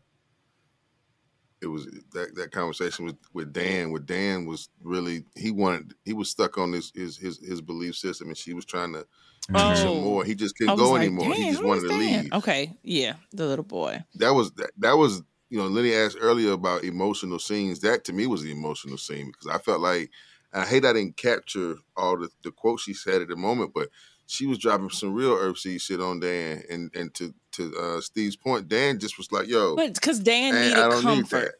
It 1.62 1.66
was 1.66 1.86
that, 2.12 2.34
that 2.36 2.52
conversation 2.52 3.04
with, 3.04 3.16
with 3.32 3.52
Dan. 3.52 3.90
With 3.92 4.06
Dan 4.06 4.46
was 4.46 4.68
really 4.82 5.24
he 5.36 5.50
wanted 5.50 5.94
he 6.04 6.12
was 6.12 6.30
stuck 6.30 6.56
on 6.58 6.72
his 6.72 6.90
his 6.94 7.16
his, 7.18 7.38
his 7.38 7.60
belief 7.60 7.96
system, 7.96 8.28
and 8.28 8.36
she 8.36 8.54
was 8.54 8.64
trying 8.64 8.92
to 8.94 9.06
Oh. 9.52 9.74
teach 9.74 9.82
him 9.84 10.02
more. 10.02 10.24
He 10.24 10.34
just 10.36 10.56
couldn't 10.56 10.76
go 10.76 10.92
like, 10.92 11.02
anymore. 11.02 11.34
he 11.34 11.50
just 11.50 11.64
wanted 11.64 11.82
to 11.82 11.88
Dan?" 11.88 11.98
leave. 12.24 12.32
Okay, 12.34 12.76
yeah, 12.84 13.14
the 13.32 13.46
little 13.46 13.64
boy. 13.64 14.04
That 14.16 14.30
was 14.34 14.52
that, 14.52 14.70
that 14.78 14.96
was 14.96 15.22
you 15.48 15.58
know 15.58 15.66
Lenny 15.66 15.92
asked 15.92 16.18
earlier 16.20 16.52
about 16.52 16.84
emotional 16.84 17.38
scenes. 17.40 17.80
That 17.80 18.04
to 18.04 18.12
me 18.12 18.26
was 18.26 18.42
the 18.42 18.52
emotional 18.52 18.98
scene 18.98 19.26
because 19.26 19.48
I 19.48 19.58
felt 19.58 19.80
like 19.80 20.10
and 20.52 20.62
I 20.62 20.66
hate 20.66 20.84
I 20.84 20.92
didn't 20.92 21.16
capture 21.16 21.76
all 21.96 22.16
the, 22.18 22.28
the 22.44 22.52
quotes 22.52 22.82
she 22.84 22.94
said 22.94 23.22
at 23.22 23.28
the 23.28 23.36
moment, 23.36 23.72
but 23.74 23.88
she 24.26 24.46
was 24.46 24.58
dropping 24.58 24.90
some 24.90 25.14
real 25.14 25.34
Earthseed 25.36 25.80
shit 25.80 26.00
on 26.00 26.20
Dan. 26.20 26.62
And 26.70 26.94
and 26.94 27.12
to 27.14 27.34
to 27.52 27.76
uh, 27.76 28.00
Steve's 28.00 28.36
point, 28.36 28.68
Dan 28.68 28.98
just 28.98 29.18
was 29.18 29.30
like, 29.32 29.48
"Yo, 29.48 29.76
But 29.76 29.94
because 29.94 30.20
Dan 30.20 30.54
needed 30.54 30.76
need 30.76 31.02
comfort. 31.02 31.30
that." 31.30 31.54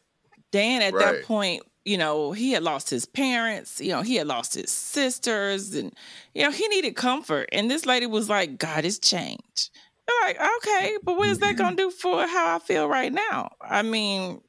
Dan 0.51 0.81
at 0.81 0.93
Right. 0.93 0.99
that 0.99 1.23
point, 1.23 1.63
you 1.85 1.97
know, 1.97 2.31
he 2.31 2.51
had 2.51 2.63
lost 2.63 2.89
his 2.89 3.05
parents, 3.05 3.79
you 3.79 3.89
know, 3.89 4.01
he 4.01 4.15
had 4.15 4.27
lost 4.27 4.53
his 4.53 4.71
sisters, 4.71 5.73
and 5.73 5.93
you 6.33 6.43
know, 6.43 6.51
he 6.51 6.67
needed 6.67 6.95
comfort. 6.95 7.49
And 7.51 7.69
this 7.71 7.85
lady 7.85 8.05
was 8.05 8.29
like, 8.29 8.57
God 8.57 8.83
has 8.83 8.99
changed. 8.99 9.69
They're 10.07 10.27
like, 10.27 10.39
okay, 10.57 10.97
but 11.03 11.15
what 11.15 11.29
is 11.29 11.39
that 11.39 11.57
gonna 11.57 11.75
do 11.75 11.89
for 11.91 12.27
how 12.27 12.55
I 12.55 12.59
feel 12.59 12.87
right 12.87 13.13
now? 13.13 13.51
I 13.61 13.81
mean, 13.81 14.41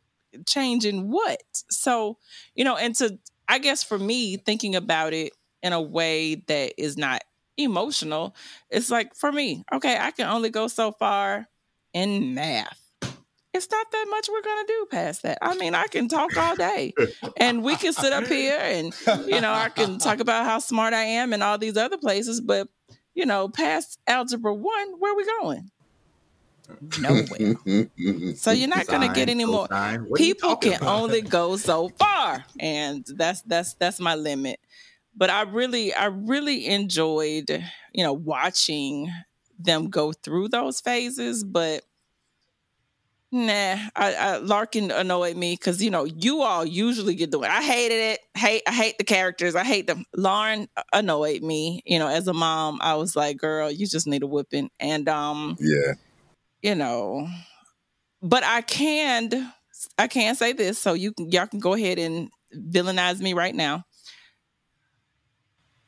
changing 0.47 1.11
what? 1.11 1.43
So, 1.71 2.19
you 2.55 2.65
know, 2.65 2.77
and 2.77 2.95
to 2.97 3.19
I 3.49 3.59
guess 3.59 3.83
for 3.83 3.99
me, 3.99 4.37
thinking 4.39 4.75
about 4.75 5.13
it 5.13 5.33
in 5.63 5.73
a 5.73 5.81
way 5.81 6.37
that 6.47 6.73
is 6.79 6.97
not 6.97 7.23
emotional, 7.57 8.35
it's 8.71 8.91
like 8.91 9.15
for 9.15 9.33
me, 9.33 9.65
okay, 9.73 9.99
I 9.99 10.11
can 10.11 10.29
only 10.29 10.51
go 10.51 10.69
so 10.69 10.93
far 10.93 11.49
in 11.93 12.35
math 12.35 12.83
it's 13.55 13.71
not 13.71 13.91
that 13.91 14.07
much 14.09 14.29
we're 14.31 14.43
gonna 14.43 14.67
do 14.67 14.87
past 14.91 15.23
that. 15.23 15.39
I 15.43 15.55
mean, 15.57 15.75
I 15.75 15.87
can 15.87 16.09
talk 16.09 16.37
all 16.37 16.57
day, 16.57 16.95
and 17.37 17.63
we 17.63 17.77
can 17.77 17.93
sit 17.93 18.13
up 18.13 18.27
here, 18.27 18.59
and 18.59 18.95
you 19.27 19.41
know, 19.41 19.53
I 19.53 19.69
can 19.69 19.99
talk 19.99 20.21
about 20.21 20.47
how 20.47 20.59
smart 20.59 20.95
I 20.95 21.03
am 21.05 21.33
and 21.33 21.43
all 21.43 21.59
these 21.59 21.77
other 21.77 21.99
places. 21.99 22.41
But 22.41 22.69
you 23.15 23.27
know, 23.27 23.49
past 23.49 23.99
algebra 24.07 24.55
one, 24.55 24.93
where 24.99 25.13
are 25.13 25.17
we 25.17 25.27
going? 25.27 25.71
Nowhere. 27.01 28.37
So 28.37 28.53
you're 28.53 28.69
not 28.69 28.87
gonna 28.87 29.13
get 29.13 29.29
any 29.29 29.45
more. 29.45 29.69
cosine, 29.69 30.09
what 30.09 30.21
are 30.21 30.25
you 30.25 30.35
People 30.35 30.57
can 30.57 30.77
about? 30.77 31.03
only 31.03 31.21
go 31.21 31.57
so 31.59 31.91
far, 31.91 32.45
and 32.59 33.05
that's 33.17 33.43
that's 33.43 33.75
that's 33.75 34.01
my 34.01 34.15
limit. 34.15 34.61
But 35.15 35.31
I 35.31 35.43
really, 35.43 35.93
I 35.93 36.07
really 36.07 36.67
enjoyed, 36.67 37.51
you 37.93 38.03
know, 38.05 38.13
watching 38.13 39.11
them 39.59 39.91
go 39.91 40.13
through 40.13 40.49
those 40.49 40.81
phases. 40.81 41.45
But 41.45 41.85
Nah, 43.35 43.79
I, 43.97 44.15
I 44.15 44.37
Larkin 44.37 44.91
annoyed 44.91 45.39
me 45.39 45.55
because 45.55 45.83
you 45.83 45.91
know 45.91 46.05
you 46.05 46.43
all 46.43 46.67
usually 46.67 47.15
get 47.15 47.31
doing. 47.31 47.49
I 47.49 47.63
hated 47.63 47.95
it. 47.95 48.21
Hate. 48.35 48.63
I 48.67 48.73
hate 48.73 48.99
the 48.99 49.05
characters. 49.05 49.55
I 49.55 49.65
hate 49.65 49.87
them. 49.87 50.05
Lauren 50.15 50.69
annoyed 50.93 51.43
me. 51.43 51.83
You 51.87 51.99
know, 51.99 52.09
as 52.09 52.29
a 52.29 52.35
mom, 52.35 52.79
I 52.83 52.97
was 52.97 53.17
like, 53.17 53.39
"Girl, 53.39 53.71
you 53.71 53.87
just 53.87 54.07
need 54.07 54.23
a 54.23 54.27
whipping." 54.27 54.71
And 54.79 55.09
um, 55.09 55.57
Yeah, 55.59 55.95
you 56.61 56.75
know, 56.75 57.27
but 58.21 58.45
I 58.45 58.61
can, 58.61 59.51
I 59.97 60.09
can 60.09 60.35
say 60.35 60.53
this, 60.53 60.79
so 60.79 60.93
you 60.93 61.13
can 61.13 61.31
y'all 61.33 61.47
can 61.47 61.59
go 61.59 61.73
ahead 61.73 61.99
and 61.99 62.29
villainize 62.55 63.21
me 63.21 63.33
right 63.33 63.55
now. 63.55 63.87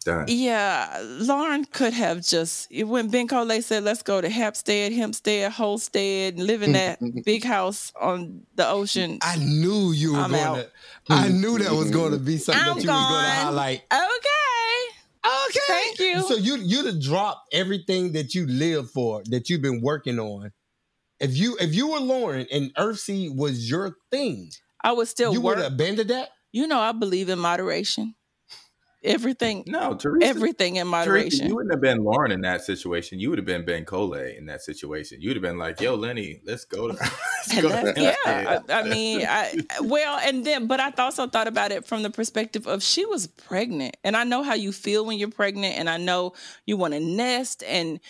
Done. 0.04 0.26
Yeah, 0.28 1.00
Lauren 1.02 1.64
could 1.64 1.94
have 1.94 2.20
just 2.22 2.70
when 2.70 3.10
Bankole 3.10 3.62
said, 3.62 3.84
"Let's 3.84 4.02
go 4.02 4.20
to 4.20 4.28
Hempstead, 4.28 4.92
Hempstead, 4.92 5.52
Holstead, 5.52 6.34
and 6.34 6.46
live 6.46 6.62
in 6.62 6.70
mm. 6.70 6.74
that 6.74 7.24
big 7.24 7.42
house 7.44 7.92
on 8.00 8.42
the 8.54 8.68
ocean." 8.68 9.18
I 9.22 9.36
knew 9.36 9.92
you 9.92 10.12
were 10.12 10.18
I'm 10.18 10.30
going 10.30 10.42
out. 10.42 10.56
to. 10.56 10.68
I 11.08 11.28
mm. 11.28 11.40
knew 11.40 11.58
that 11.58 11.72
was 11.72 11.90
going 11.90 12.12
to 12.12 12.18
be 12.18 12.36
something 12.36 12.62
I'm 12.62 12.76
that 12.76 12.84
you 12.84 12.90
was 12.90 12.96
going 13.00 13.24
to 13.24 13.30
gone. 13.30 13.44
highlight. 13.44 13.82
Okay. 13.90 14.94
Okay. 15.48 15.60
Thank 15.68 15.98
you. 16.00 16.22
So 16.22 16.34
you 16.34 16.56
you'd 16.56 16.86
have 16.86 17.02
dropped 17.02 17.54
everything 17.54 18.12
that 18.12 18.34
you 18.34 18.46
live 18.46 18.90
for, 18.90 19.22
that 19.30 19.48
you've 19.48 19.62
been 19.62 19.80
working 19.80 20.18
on, 20.18 20.52
If 21.20 21.36
you 21.36 21.56
if 21.60 21.74
you 21.74 21.88
were 21.88 22.00
Lauren 22.00 22.46
and 22.52 22.74
Earthseed 22.76 23.36
was 23.36 23.70
your 23.70 23.96
thing, 24.10 24.50
I 24.82 24.92
would 24.92 25.08
still 25.08 25.32
you 25.32 25.40
would 25.40 25.56
work. 25.56 25.64
have 25.64 25.72
abandoned 25.72 26.10
that. 26.10 26.28
You 26.52 26.66
know, 26.66 26.78
I 26.78 26.92
believe 26.92 27.28
in 27.30 27.38
moderation. 27.38 28.14
Everything, 29.04 29.64
No, 29.66 29.94
Teresa. 29.94 30.26
everything 30.26 30.76
in 30.76 30.86
Teresa, 30.86 30.90
moderation. 30.90 31.46
you 31.46 31.54
wouldn't 31.54 31.72
have 31.72 31.82
been 31.82 32.02
Lauren 32.02 32.32
in 32.32 32.40
that 32.40 32.62
situation. 32.62 33.20
You 33.20 33.28
would 33.28 33.38
have 33.38 33.44
been 33.44 33.62
Bankole 33.64 34.36
in 34.36 34.46
that 34.46 34.62
situation. 34.62 35.20
You 35.20 35.28
would 35.28 35.36
have 35.36 35.42
been 35.42 35.58
like, 35.58 35.80
"Yo, 35.80 35.94
Lenny, 35.94 36.40
let's 36.46 36.64
go 36.64 36.88
to." 36.88 36.94
let's 37.48 37.60
go 37.60 37.68
to 37.68 38.00
yeah, 38.00 38.14
I, 38.24 38.60
I 38.72 38.82
mean, 38.88 39.26
I 39.28 39.62
well, 39.82 40.18
and 40.18 40.44
then, 40.44 40.66
but 40.66 40.80
I 40.80 40.90
also 40.96 41.26
thought 41.26 41.48
about 41.48 41.70
it 41.70 41.86
from 41.86 42.02
the 42.02 42.10
perspective 42.10 42.66
of 42.66 42.82
she 42.82 43.04
was 43.04 43.26
pregnant, 43.26 43.96
and 44.02 44.16
I 44.16 44.24
know 44.24 44.42
how 44.42 44.54
you 44.54 44.72
feel 44.72 45.04
when 45.04 45.18
you're 45.18 45.28
pregnant, 45.30 45.76
and 45.76 45.90
I 45.90 45.98
know 45.98 46.32
you 46.64 46.76
want 46.78 46.94
to 46.94 47.00
nest 47.00 47.62
and 47.66 48.00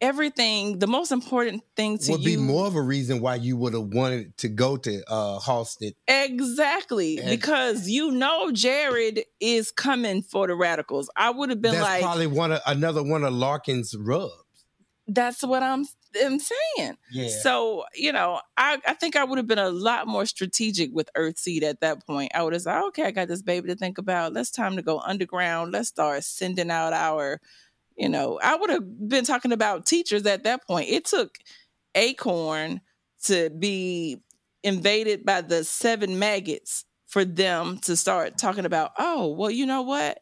everything. 0.00 0.78
The 0.78 0.86
most 0.86 1.12
important 1.12 1.62
thing 1.76 1.98
to 1.98 2.12
Would 2.12 2.22
you 2.22 2.36
be 2.36 2.42
more 2.42 2.66
of 2.66 2.74
a 2.74 2.82
reason 2.82 3.20
why 3.20 3.36
you 3.36 3.56
would 3.56 3.72
have 3.74 3.92
wanted 3.94 4.36
to 4.38 4.48
go 4.48 4.76
to 4.76 5.02
uh 5.10 5.40
Halstead. 5.40 5.92
exactly 6.06 7.18
And- 7.18 7.28
because 7.30 7.88
you 7.88 8.10
know 8.12 8.50
Jarret 8.52 9.22
is 9.40 9.70
coming 9.70 10.22
for 10.22 10.46
the 10.46 10.54
radicals. 10.54 11.10
I 11.16 11.30
would 11.30 11.50
have 11.50 11.60
been 11.62 11.72
That's 11.72 11.82
like, 11.84 12.02
probably 12.02 12.26
one 12.26 12.52
of 12.52 12.60
another 12.66 13.02
one 13.02 13.24
of 13.24 13.32
Larkin's 13.32 13.94
rubs. 13.98 14.32
that's 15.08 15.42
what 15.42 15.62
I'm, 15.62 15.84
I'm 16.24 16.40
saying. 16.40 16.96
Yeah. 17.12 17.28
So, 17.42 17.84
you 17.94 18.12
know, 18.12 18.40
I, 18.56 18.78
I 18.86 18.94
think 18.94 19.14
I 19.16 19.22
would 19.24 19.38
have 19.38 19.46
been 19.46 19.58
a 19.58 19.70
lot 19.70 20.08
more 20.08 20.26
strategic 20.26 20.90
with 20.92 21.08
Earthseed 21.16 21.62
at 21.62 21.80
that 21.80 22.04
point. 22.06 22.32
I 22.34 22.42
would 22.42 22.54
have 22.54 22.62
said, 22.62 22.82
okay, 22.88 23.04
I 23.04 23.10
got 23.12 23.28
this 23.28 23.42
baby 23.42 23.68
to 23.68 23.76
think 23.76 23.98
about. 23.98 24.32
Let's 24.32 24.50
time 24.50 24.74
to 24.76 24.82
go 24.82 24.98
underground. 24.98 25.72
Let's 25.72 25.88
start 25.88 26.24
sending 26.24 26.70
out 26.72 26.92
our, 26.92 27.40
you 27.96 28.08
know, 28.08 28.38
I 28.42 28.56
would 28.56 28.70
have 28.70 29.08
been 29.08 29.24
talking 29.24 29.52
about 29.52 29.86
teachers 29.86 30.26
at 30.26 30.44
that 30.44 30.66
point. 30.66 30.88
It 30.88 31.04
took 31.04 31.38
Acorn 31.94 32.80
to 33.24 33.50
be 33.50 34.18
invaded 34.62 35.24
by 35.24 35.40
the 35.40 35.64
seven 35.64 36.18
maggots 36.18 36.84
for 37.06 37.24
them 37.24 37.78
to 37.78 37.96
start 37.96 38.36
talking 38.36 38.66
about, 38.66 38.92
oh, 38.98 39.28
well, 39.28 39.50
you 39.50 39.66
know 39.66 39.82
what? 39.82 40.18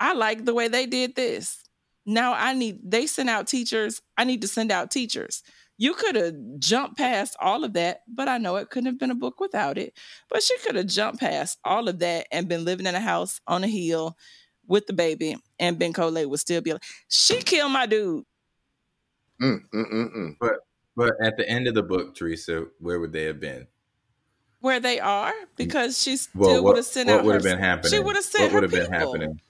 I 0.00 0.14
like 0.14 0.44
the 0.44 0.54
way 0.54 0.68
they 0.68 0.86
did 0.86 1.14
this 1.14 1.64
now 2.06 2.34
I 2.34 2.52
need 2.54 2.78
they 2.84 3.06
sent 3.06 3.30
out 3.30 3.46
teachers. 3.46 4.02
I 4.16 4.24
need 4.24 4.42
to 4.42 4.48
send 4.48 4.70
out 4.70 4.90
teachers. 4.90 5.42
You 5.76 5.94
could 5.94 6.14
have 6.14 6.34
jumped 6.58 6.98
past 6.98 7.36
all 7.40 7.64
of 7.64 7.72
that, 7.72 8.02
but 8.06 8.28
I 8.28 8.38
know 8.38 8.56
it 8.56 8.70
couldn't 8.70 8.86
have 8.86 8.98
been 8.98 9.10
a 9.10 9.16
book 9.16 9.40
without 9.40 9.76
it. 9.76 9.98
But 10.30 10.42
she 10.42 10.56
could 10.58 10.76
have 10.76 10.86
jumped 10.86 11.20
past 11.20 11.58
all 11.64 11.88
of 11.88 11.98
that 11.98 12.28
and 12.30 12.48
been 12.48 12.64
living 12.64 12.86
in 12.86 12.94
a 12.94 13.00
house 13.00 13.40
on 13.46 13.64
a 13.64 13.68
hill 13.68 14.16
with 14.68 14.86
the 14.86 14.92
baby, 14.92 15.36
and 15.58 15.78
Bankole 15.78 16.28
would 16.28 16.40
still 16.40 16.60
be 16.62 16.72
like, 16.72 16.84
"She 17.08 17.40
killed 17.42 17.72
my 17.72 17.86
dude." 17.86 18.24
Mm, 19.40 19.68
mm, 19.72 19.84
mm, 19.92 20.08
mm. 20.16 20.36
But 20.96 21.12
at 21.20 21.36
the 21.36 21.48
end 21.48 21.66
of 21.66 21.74
the 21.74 21.82
book, 21.82 22.14
Teresa, 22.14 22.66
where 22.78 23.00
would 23.00 23.12
they 23.12 23.24
have 23.24 23.40
been? 23.40 23.66
Where 24.60 24.80
they 24.80 24.98
are, 24.98 25.32
because 25.56 26.02
she 26.02 26.16
still 26.16 26.64
Well, 26.64 26.64
would 26.64 26.76
have 26.76 26.86
sent 26.86 27.08
what 27.08 27.10
out 27.10 27.24
would 27.24 27.34
have 27.34 27.44
been 27.44 27.58
happening? 27.58 27.90
She 27.90 27.98
would 28.00 28.16
have 28.16 28.24
sent 28.24 28.50
What 28.50 28.52
her 28.52 28.62
would 28.62 28.62
have 28.64 28.72
been 28.72 28.90
people, 28.90 28.92
happening? 28.92 29.40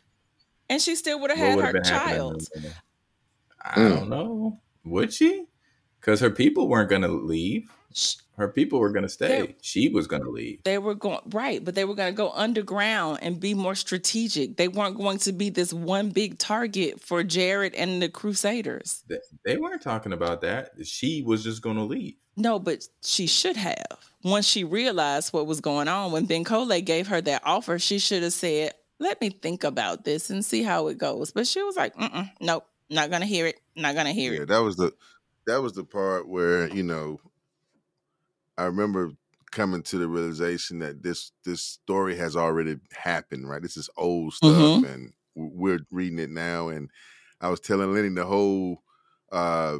and 0.68 0.82
she 0.82 0.96
still 0.96 1.20
would 1.20 1.30
have 1.30 1.38
had 1.38 1.56
would 1.56 1.60
her 1.60 1.72
have 1.72 1.72
been 1.72 1.84
happening? 1.84 2.20
child. 2.20 2.48
I 3.60 3.88
Mm. 3.88 3.88
don't 3.88 4.08
know. 4.08 4.60
Would 4.84 5.12
she? 5.12 5.46
Because 6.00 6.20
her 6.20 6.30
people 6.30 6.68
weren't 6.68 6.90
going 6.90 7.02
to 7.02 7.08
leave. 7.08 7.70
Sh- 7.96 8.16
Her 8.36 8.48
people 8.48 8.80
were 8.80 8.90
going 8.90 9.04
to 9.04 9.08
stay. 9.08 9.28
They- 9.42 9.56
she 9.62 9.88
was 9.88 10.06
going 10.08 10.22
to 10.24 10.30
leave. 10.30 10.62
They 10.64 10.78
were 10.78 10.94
going 10.96 11.20
right, 11.30 11.64
but 11.64 11.74
they 11.76 11.84
were 11.84 11.94
going 11.94 12.12
to 12.12 12.16
go 12.16 12.30
underground 12.30 13.20
and 13.22 13.38
be 13.38 13.54
more 13.54 13.74
strategic. 13.76 14.56
They 14.56 14.66
weren't 14.68 14.96
going 14.96 15.18
to 15.18 15.32
be 15.32 15.48
this 15.50 15.72
one 15.72 16.10
big 16.10 16.38
target 16.38 17.00
for 17.00 17.22
Jarret 17.22 17.74
and 17.76 18.02
the 18.02 18.08
Crusaders. 18.08 19.04
They, 19.08 19.18
they 19.44 19.56
weren't 19.56 19.82
talking 19.82 20.12
about 20.12 20.40
that. 20.40 20.72
She 20.84 21.22
was 21.22 21.44
just 21.44 21.62
going 21.62 21.76
to 21.76 21.84
leave. 21.84 22.14
No, 22.36 22.58
but 22.58 22.84
she 23.04 23.28
should 23.28 23.56
have. 23.56 23.86
Once 24.24 24.44
she 24.46 24.64
realized 24.64 25.32
what 25.32 25.46
was 25.46 25.60
going 25.60 25.86
on, 25.86 26.10
when 26.10 26.26
Bankole 26.26 26.84
gave 26.84 27.06
her 27.06 27.20
that 27.20 27.42
offer, 27.44 27.78
she 27.78 28.00
should 28.00 28.24
have 28.24 28.32
said, 28.32 28.72
"Let 28.98 29.20
me 29.20 29.30
think 29.30 29.62
about 29.62 30.04
this 30.04 30.30
and 30.30 30.44
see 30.44 30.64
how 30.64 30.88
it 30.88 30.98
goes." 30.98 31.30
But 31.30 31.46
she 31.46 31.62
was 31.62 31.76
like, 31.76 31.94
Mm-mm, 31.94 32.28
"Nope, 32.40 32.66
not 32.90 33.10
gonna 33.10 33.26
hear 33.26 33.46
it. 33.46 33.60
Not 33.76 33.94
gonna 33.94 34.10
hear 34.12 34.32
Yeah, 34.32 34.40
it." 34.42 34.48
that 34.48 34.62
was 34.64 34.74
the 34.74 34.92
that 35.46 35.62
was 35.62 35.74
the 35.74 35.84
part 35.84 36.26
where 36.26 36.66
you 36.74 36.82
know 36.82 37.20
I 38.58 38.64
remember 38.64 39.12
coming 39.52 39.82
to 39.84 39.98
the 39.98 40.08
realization 40.08 40.80
that 40.80 41.02
this 41.02 41.32
this 41.44 41.62
story 41.62 42.16
has 42.16 42.36
already 42.36 42.76
happened. 42.92 43.48
Right, 43.48 43.62
this 43.62 43.76
is 43.76 43.90
old 43.96 44.34
stuff, 44.34 44.74
Mhm. 44.74 44.84
and 44.84 45.12
we're 45.34 45.80
reading 45.90 46.18
it 46.18 46.30
now. 46.30 46.68
And 46.68 46.90
I 47.40 47.48
was 47.48 47.60
telling 47.60 47.92
Lenny 47.94 48.08
the 48.10 48.26
whole. 48.26 48.82
uh 49.32 49.78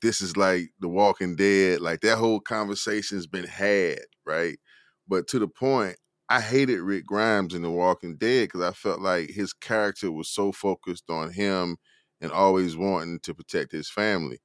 this 0.00 0.20
is 0.20 0.36
like 0.36 0.70
the 0.80 0.88
walking 0.88 1.36
dead 1.36 1.80
like 1.80 2.00
that 2.00 2.18
whole 2.18 2.40
conversation's 2.40 3.26
been 3.26 3.44
had 3.46 3.98
right 4.26 4.58
but 5.06 5.26
to 5.26 5.38
the 5.38 5.48
point 5.48 5.96
i 6.28 6.40
hated 6.40 6.80
rick 6.80 7.06
grimes 7.06 7.54
in 7.54 7.62
the 7.62 7.70
walking 7.70 8.16
dead 8.16 8.44
because 8.48 8.60
i 8.62 8.72
felt 8.72 9.00
like 9.00 9.30
his 9.30 9.52
character 9.52 10.10
was 10.12 10.30
so 10.30 10.52
focused 10.52 11.10
on 11.10 11.32
him 11.32 11.76
and 12.20 12.32
always 12.32 12.76
wanting 12.76 13.18
to 13.20 13.34
protect 13.34 13.72
his 13.72 13.90
family 13.90 14.38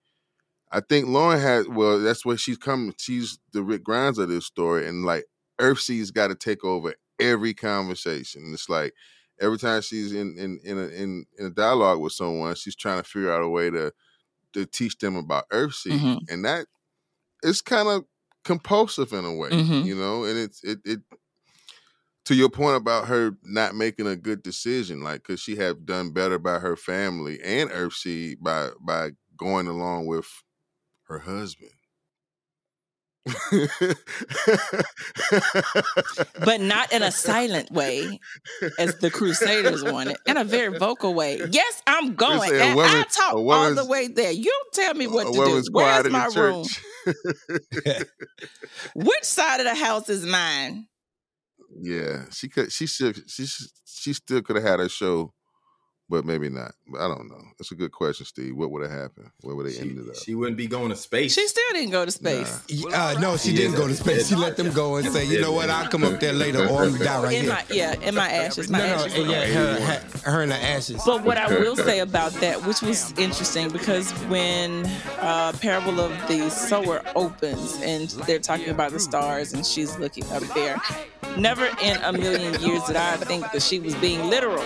I 0.74 0.82
think 0.82 1.08
Lauren 1.08 1.40
had 1.42 1.70
well, 1.70 2.00
that's 2.00 2.26
where 2.26 2.38
she's 2.38 2.58
coming. 2.60 2.96
She's 3.00 3.40
the 3.54 3.64
Rick 3.64 3.86
Grimes 3.86 4.20
of 4.20 4.30
this 4.30 4.48
story, 4.48 4.88
and 4.88 5.06
like 5.06 5.26
Earthseed's 5.62 6.12
got 6.12 6.30
to 6.30 6.36
take 6.36 6.66
over 6.66 6.96
every 7.22 7.56
conversation. 7.56 8.52
It's 8.54 8.70
like 8.70 8.94
every 9.42 9.60
time 9.60 9.84
she's 9.84 10.14
in 10.14 10.38
in 10.38 10.60
in 10.66 10.80
a, 10.80 10.88
in, 10.90 11.26
in 11.40 11.48
a 11.48 11.52
dialogue 11.52 12.02
with 12.02 12.14
someone, 12.14 12.56
she's 12.56 12.76
trying 12.76 13.04
to 13.04 13.10
figure 13.10 13.32
out 13.34 13.44
a 13.44 13.50
way 13.50 13.72
to 13.72 13.94
to 14.54 14.66
teach 14.66 14.98
them 15.00 15.16
about 15.18 15.50
Earthseed, 15.52 16.06
Mhm. 16.06 16.28
and 16.30 16.46
that 16.46 16.68
it's 17.44 17.62
kind 17.62 17.90
of 17.90 18.06
compulsive 18.46 19.14
in 19.14 19.26
a 19.26 19.36
way, 19.36 19.52
Mhm. 19.52 19.84
you 19.84 19.96
know. 19.96 20.26
And 20.26 20.38
it's 20.40 20.64
it 20.64 20.80
it 20.86 21.02
to 22.26 22.36
your 22.36 22.50
point 22.50 22.78
about 22.78 23.08
her 23.08 23.38
not 23.44 23.76
making 23.76 24.08
a 24.08 24.16
good 24.16 24.44
decision, 24.44 25.02
like 25.02 25.24
could 25.24 25.40
she 25.40 25.56
have 25.58 25.86
done 25.86 26.12
better 26.12 26.40
by 26.40 26.60
her 26.60 26.76
family 26.76 27.42
and 27.44 27.70
Earthseed 27.70 28.38
by 28.42 28.70
by 28.80 29.12
going 29.38 29.68
along 29.68 30.06
with 30.06 30.43
her 31.20 31.38
husband. 31.40 31.72
but 36.44 36.60
not 36.60 36.92
in 36.92 37.02
a 37.02 37.12
silent 37.12 37.72
way 37.72 38.20
as 38.78 38.98
the 38.98 39.10
Crusaders 39.10 39.82
wanted, 39.82 40.18
in 40.26 40.36
a 40.36 40.44
very 40.44 40.78
vocal 40.78 41.14
way. 41.14 41.40
Yes, 41.50 41.82
I'm 41.88 42.16
going. 42.16 42.50
say 42.50 42.60
a 42.60 42.72
And 42.72 42.82
I 42.82 43.04
talk 43.04 43.36
all 43.36 43.74
the 43.74 43.86
way 43.86 44.10
there. 44.10 44.32
You 44.32 44.54
tell 44.74 44.94
me 44.94 45.08
what 45.08 45.28
to 45.28 45.34
do. 45.34 45.64
Where's 45.72 46.10
my 46.10 46.26
room? 46.36 46.66
Which 48.96 49.24
side 49.24 49.62
of 49.62 49.68
the 49.68 49.76
house 49.76 50.10
is 50.10 50.26
mine? 50.26 50.88
yeah, 51.80 52.26
she 52.32 52.50
could. 52.50 52.72
She 52.72 52.88
should. 52.88 53.30
She 53.30 53.46
she 53.86 54.14
still 54.14 54.42
could 54.42 54.58
have 54.58 54.66
had 54.66 54.80
her 54.80 54.90
show, 54.90 55.34
but 56.14 56.26
maybe 56.26 56.48
not. 56.48 56.76
I 56.96 57.08
don't 57.08 57.28
know. 57.28 57.44
It's 57.60 57.72
a 57.72 57.76
good 57.76 57.92
question, 57.92 58.28
Steve. 58.28 58.56
What 58.56 58.70
would 58.70 58.84
have 58.84 58.92
happened? 58.92 59.32
Where 59.42 59.56
would 59.56 59.66
they 59.66 59.72
She, 59.72 59.80
ended 59.80 60.10
up? 60.10 60.16
she 60.16 60.36
wouldn't 60.36 60.58
be 60.58 60.68
going 60.68 60.90
to 60.90 60.96
space. 60.96 61.34
She 61.34 61.48
still 61.48 61.64
didn't 61.72 61.90
go 61.90 62.06
to 62.06 62.12
space. 62.12 62.60
Uh, 62.94 63.16
no, 63.20 63.36
she 63.36 63.50
She 63.50 63.56
didn't 63.56 63.78
go 63.78 63.88
to 63.88 63.96
space. 63.96 64.28
She 64.30 64.36
let 64.36 64.56
them 64.56 64.72
go 64.74 64.98
and 64.98 65.12
say, 65.12 65.26
you 65.26 65.42
know 65.42 65.52
what, 65.54 65.72
I'll 65.72 65.88
come 65.90 66.04
up 66.04 66.20
there 66.20 66.32
later 66.32 66.68
or 66.68 66.84
I'm 66.84 66.92
gonna 66.92 67.04
die 67.04 67.24
right 67.24 67.34
in 67.34 67.46
here. 67.46 67.54
my 67.54 67.66
yeah, 67.72 67.96
in 68.08 68.14
my 68.14 68.30
ashes, 68.30 68.70
my 68.70 68.78
no, 68.78 68.86
no, 68.86 68.94
ashes. 68.94 69.18
and 69.18 69.28
yeah, 69.28 69.46
her, 69.48 69.82
her, 69.82 70.30
her 70.32 70.44
in 70.44 70.50
the 70.50 70.56
ashes. 70.56 71.02
But 71.04 71.24
what 71.24 71.40
I 71.40 71.48
will 71.48 71.76
say 71.76 71.98
about 71.98 72.32
that, 72.34 72.64
which 72.64 72.84
was 72.84 73.12
interesting, 73.18 73.70
because 73.70 74.12
when 74.30 74.86
uh, 75.20 75.54
Parable 75.54 76.00
of 76.00 76.12
the 76.28 76.52
Sower 76.52 77.02
opens 77.16 77.82
and 77.82 78.08
they're 78.28 78.38
talking 78.38 78.70
about 78.70 78.92
the 78.92 79.00
stars 79.00 79.52
and 79.54 79.66
she's 79.66 79.98
looking 79.98 80.26
up 80.32 80.44
there, 80.54 80.80
never 81.38 81.66
in 81.82 81.98
a 82.04 82.14
million 82.14 82.62
years 82.62 82.84
did 82.84 82.98
I 82.98 83.18
think 83.18 83.52
that 83.52 83.64
she 83.64 83.80
was 83.80 83.96
being 83.96 84.30
literal. 84.30 84.64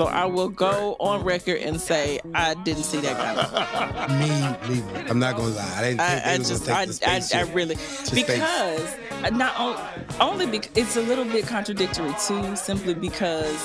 So 0.00 0.06
I 0.06 0.24
will 0.24 0.48
go 0.48 0.96
on 0.98 1.24
record 1.24 1.60
and 1.60 1.78
say 1.78 2.20
I 2.34 2.54
didn't 2.54 2.84
see 2.84 3.00
that 3.00 3.18
coming. 3.18 4.18
Me, 4.18 4.80
neither. 4.80 5.10
I'm 5.10 5.18
not 5.18 5.36
gonna 5.36 5.50
lie. 5.50 5.74
I 5.76 5.82
didn't 5.82 5.98
think 5.98 6.26
I, 6.26 6.32
I 6.32 6.38
just, 6.38 7.02
I, 7.06 7.38
I, 7.38 7.40
I 7.40 7.52
really, 7.52 7.74
to 7.74 7.82
space. 7.82 8.24
because 8.24 8.96
uh, 9.22 9.28
not 9.28 9.54
on, 9.58 9.78
only 10.18 10.46
because 10.46 10.72
it's 10.74 10.96
a 10.96 11.02
little 11.02 11.26
bit 11.26 11.46
contradictory 11.46 12.14
too, 12.26 12.56
simply 12.56 12.94
because, 12.94 13.62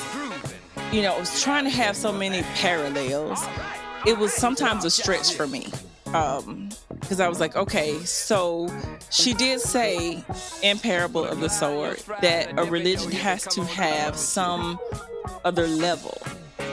you 0.92 1.04
know, 1.04 1.16
I 1.16 1.20
was 1.22 1.42
trying 1.42 1.64
to 1.64 1.70
have 1.70 1.96
so 1.96 2.12
many 2.12 2.42
parallels. 2.56 3.42
It 4.06 4.18
was 4.18 4.34
sometimes 4.34 4.84
a 4.84 4.90
stretch 4.90 5.36
for 5.36 5.48
me. 5.48 5.72
Um, 6.08 6.68
because 7.00 7.22
I 7.22 7.30
was 7.30 7.40
like, 7.40 7.56
okay, 7.56 7.98
so 8.00 8.68
she 9.10 9.34
did 9.34 9.62
say 9.62 10.22
in 10.62 10.80
Parable 10.80 11.24
of 11.24 11.40
the 11.40 11.50
Sower 11.50 11.96
that 12.22 12.60
a 12.60 12.66
religion 12.66 13.12
has 13.12 13.44
to 13.48 13.64
have 13.64 14.18
some 14.18 14.80
other 15.44 15.68
level 15.68 16.18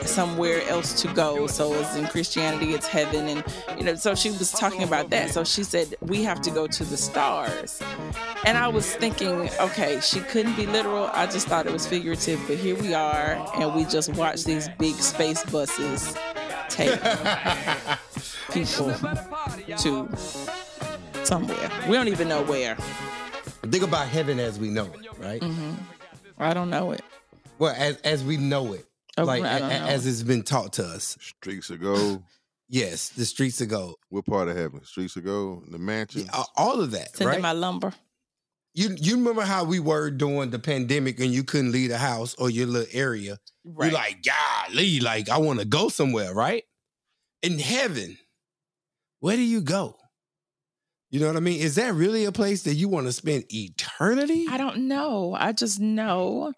somewhere 0.05 0.62
else 0.68 1.00
to 1.00 1.07
go 1.14 1.46
so 1.46 1.72
as 1.74 1.96
in 1.96 2.07
christianity 2.07 2.74
it's 2.74 2.86
heaven 2.88 3.28
and 3.28 3.44
you 3.78 3.84
know 3.84 3.94
so 3.94 4.14
she 4.14 4.30
was 4.30 4.50
talking 4.50 4.82
about 4.82 5.11
that 5.11 5.30
so 5.30 5.44
she 5.44 5.62
said 5.62 5.94
we 6.00 6.22
have 6.24 6.40
to 6.42 6.50
go 6.50 6.66
to 6.66 6.84
the 6.84 6.96
stars 6.96 7.80
and 8.44 8.59
i 8.59 8.66
was 8.66 8.96
thinking 8.96 9.48
okay 9.61 10.00
she 10.00 10.18
couldn't 10.20 10.57
be 10.57 10.66
literal 10.66 11.07
i 11.12 11.24
just 11.26 11.46
thought 11.46 11.66
it 11.66 11.72
was 11.72 11.86
figurative 11.86 12.40
but 12.48 12.57
here 12.57 12.74
we 12.76 12.92
are 12.92 13.34
and 13.61 13.72
we 13.74 13.84
just 13.84 14.12
watch 14.14 14.42
these 14.44 14.68
big 14.78 14.94
space 14.96 15.44
buses 15.44 16.16
take 16.68 17.00
people 18.53 18.92
to 19.78 20.09
somewhere. 21.24 21.70
We 21.88 21.94
don't 21.94 22.09
even 22.09 22.28
know 22.28 22.42
where. 22.42 22.76
Think 23.62 23.84
about 23.84 24.09
heaven 24.09 24.38
as 24.38 24.59
we 24.59 24.68
know 24.68 24.86
it, 24.86 25.18
right? 25.18 25.42
hmm 25.42 25.72
I 26.38 26.55
don't 26.55 26.70
know 26.70 26.90
it. 26.90 27.03
Well, 27.59 27.74
as 27.76 27.96
as 27.98 28.24
we 28.24 28.36
know 28.36 28.72
it, 28.72 28.86
Oh, 29.18 29.24
like 29.24 29.42
I 29.44 29.57
a- 29.57 29.59
don't 29.61 29.70
a- 29.72 29.80
know 29.80 29.86
as 29.86 30.07
it. 30.07 30.11
it's 30.11 30.22
been 30.22 30.42
taught 30.42 30.72
to 30.74 30.84
us. 30.84 31.16
Streets 31.20 31.70
of 31.70 31.80
gold. 31.80 32.22
Yes, 32.68 33.11
the 33.11 33.26
streets 33.26 33.61
of 33.61 33.68
gold, 33.68 33.96
What 34.09 34.24
part 34.24 34.48
of 34.48 34.57
heaven? 34.57 34.82
Streets 34.84 35.14
of 35.16 35.24
gold. 35.26 35.64
The 35.70 35.76
mansion. 35.78 36.22
Yeah, 36.24 36.44
all 36.57 36.80
of 36.80 36.92
that, 36.92 37.14
Send 37.14 37.28
right? 37.28 37.38
my 37.42 37.53
lumber. 37.53 37.92
you 38.72 38.96
you 38.98 39.16
remember 39.18 39.42
how 39.42 39.64
we 39.64 39.78
were 39.78 40.11
during 40.11 40.48
the 40.48 40.59
pandemic 40.59 41.20
and 41.20 41.30
you 41.34 41.44
couldn't 41.44 41.72
leave 41.72 41.90
the 41.90 41.98
house 41.98 42.34
or 42.36 42.48
your 42.48 42.66
little 42.66 42.88
area? 42.94 43.36
Right. 43.62 43.90
You're 43.90 44.00
like, 44.00 44.24
golly, 44.24 45.00
like 45.00 45.28
I 45.28 45.36
want 45.36 45.59
to 45.59 45.66
go 45.66 45.90
somewhere, 45.90 46.32
right? 46.32 46.64
In 47.42 47.59
heaven, 47.59 48.16
where 49.20 49.36
do 49.36 49.42
you 49.42 49.61
go? 49.61 49.96
You 51.11 51.20
know 51.20 51.26
what 51.26 51.36
I 51.36 51.40
mean? 51.40 51.61
Is 51.61 51.74
that 51.74 51.92
really 51.92 52.24
a 52.24 52.32
place 52.32 52.62
that 52.62 52.72
you 52.74 52.88
want 52.88 53.05
to 53.07 53.12
spend 53.12 53.44
eternity? 53.53 54.46
I 54.48 54.57
don't 54.57 54.88
know. 54.88 55.36
I 55.38 55.53
just 55.53 55.78
know 55.78 56.55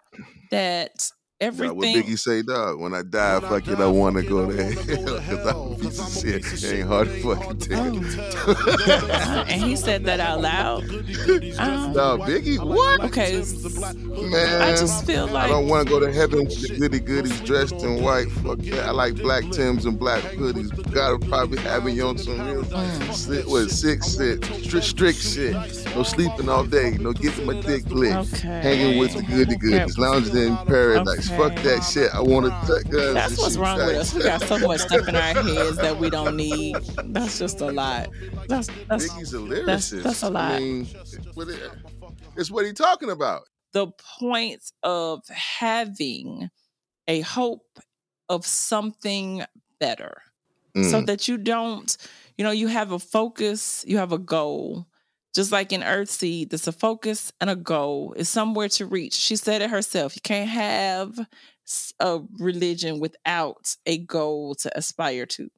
that 0.51 1.11
Dog, 1.41 1.59
what. 1.59 1.75
Biggie 1.87 2.17
say, 2.17 2.43
dog? 2.43 2.79
When 2.79 2.93
I 2.93 3.01
die, 3.03 3.41
fuck 3.41 3.67
it, 3.67 3.77
I 3.79 3.87
want 3.87 4.15
to 4.15 4.23
go 4.23 4.49
to 4.49 4.55
hell 4.55 4.69
because 4.85 5.45
I'm 5.45 5.73
a 5.73 5.75
piece 5.75 5.99
of 5.99 6.23
shit. 6.23 6.63
It 6.63 6.73
ain't 6.79 6.87
hard 6.87 7.07
to 7.09 7.35
fucking 7.35 7.59
tell. 7.59 7.95
Uh, 8.85 9.45
and 9.49 9.61
he 9.63 9.75
said 9.75 10.05
that 10.05 10.19
out 10.19 10.39
loud. 10.41 10.83
Um, 11.59 11.93
dog, 11.93 12.21
Biggie, 12.21 12.57
what? 12.63 13.01
okay, 13.03 13.37
Man, 14.29 14.61
I 14.61 14.71
just 14.71 15.05
feel 15.05 15.27
like 15.27 15.45
I 15.45 15.47
don't 15.49 15.67
want 15.67 15.87
to 15.87 15.93
go 15.93 15.99
to 15.99 16.11
heaven 16.11 16.45
with 16.45 16.61
the 16.69 16.75
goody 16.77 16.99
goodies 16.99 17.39
dressed 17.41 17.73
in 17.83 18.01
white. 18.03 18.27
Fuck 18.43 18.59
that. 18.59 18.85
I 18.85 18.91
like 18.91 19.15
black 19.15 19.43
Tims 19.51 19.85
and 19.85 19.97
black 19.99 20.21
hoodies. 20.23 20.69
Gotta 20.93 21.17
probably 21.27 21.57
have 21.61 21.87
you 21.89 22.05
on 22.07 22.17
some 22.17 22.39
real 22.47 22.63
Mm. 22.63 23.13
sit, 23.13 23.47
what, 23.47 23.69
six 23.71 24.15
shit, 24.17 24.43
strict, 24.45 24.85
strict 24.85 25.19
shit. 25.19 25.53
No 25.95 26.03
sleeping 26.03 26.47
all 26.49 26.63
day. 26.63 26.91
No 26.99 27.11
getting 27.13 27.45
my 27.45 27.59
dick 27.61 27.85
licked. 27.89 28.33
okay, 28.35 28.61
Hanging 28.61 28.99
with 28.99 29.13
the 29.15 29.23
goody 29.23 29.55
goodies. 29.57 29.97
Lounging 29.97 30.35
in 30.37 30.55
paradise. 30.65 31.24
Fuck 31.29 31.51
Okay. 31.53 31.63
that 31.63 31.81
shit. 31.81 32.11
I 32.13 32.21
want 32.21 32.45
to. 32.45 33.13
That's 33.13 33.37
what's 33.37 33.57
wrong 33.57 33.77
with 33.77 33.95
us. 33.97 34.13
We 34.13 34.23
got 34.23 34.41
so 34.41 34.57
much 34.59 34.81
stuff 34.81 35.07
in 35.07 35.15
our 35.15 35.21
heads 35.43 35.77
that 35.77 35.97
we 35.97 36.09
don't 36.09 36.35
need. 36.35 36.75
That's 37.05 37.37
just 37.39 37.61
a 37.61 37.71
lot. 37.71 38.09
That's 38.47 38.67
that's 38.89 39.07
Biggie's 39.09 39.33
a 39.33 39.37
lyricist. 39.37 39.65
that's- 39.65 39.89
that's 40.03 40.23
a 40.23 40.29
lot. 40.29 40.51
I 40.53 40.59
mean, 40.59 40.87
it's 42.35 42.51
what 42.51 42.65
he 42.65 42.73
talking 42.73 43.09
about. 43.09 43.43
the 43.73 43.87
point 44.19 44.71
of 44.83 45.21
having 45.29 46.49
a 47.07 47.19
hope 47.21 47.79
of 48.29 48.45
something 48.45 49.43
better. 49.79 50.21
so 50.75 51.01
Mm. 51.01 51.05
that 51.07 51.27
you 51.27 51.37
don't, 51.37 51.95
you 52.37 52.43
know, 52.43 52.51
you 52.51 52.67
have 52.67 52.91
a 52.91 52.99
focus, 52.99 53.83
you 53.87 53.97
have 53.97 54.11
a 54.11 54.17
goal. 54.17 54.87
Just 55.35 55.51
like 55.51 55.73
in 55.73 55.81
Earthseed, 55.81 56.49
there's 56.49 56.67
a 56.67 56.71
focus 56.71 57.33
and 57.41 57.49
a 57.49 57.57
goal. 57.57 58.13
It's 58.15 58.29
somewhere 58.29 58.69
to 58.69 58.85
reach. 58.85 59.13
She 59.13 59.35
said 59.35 59.61
it 59.61 59.69
herself. 59.69 60.15
You 60.15 60.21
can't 60.21 60.49
have 60.49 61.19
a 61.99 62.21
religion 62.39 63.01
without 63.01 63.75
a 63.85 63.97
goal 63.97 64.55
to 64.55 64.77
aspire 64.77 65.25
to. 65.25 65.49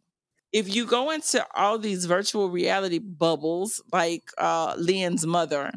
If 0.51 0.73
you 0.73 0.87
go 0.87 1.11
into 1.11 1.45
all 1.53 1.77
these 1.77 2.05
virtual 2.05 2.49
reality 2.49 2.97
bubbles, 2.97 3.79
like 3.93 4.31
uh, 4.39 4.73
Lynn's 4.77 5.27
mother, 5.27 5.71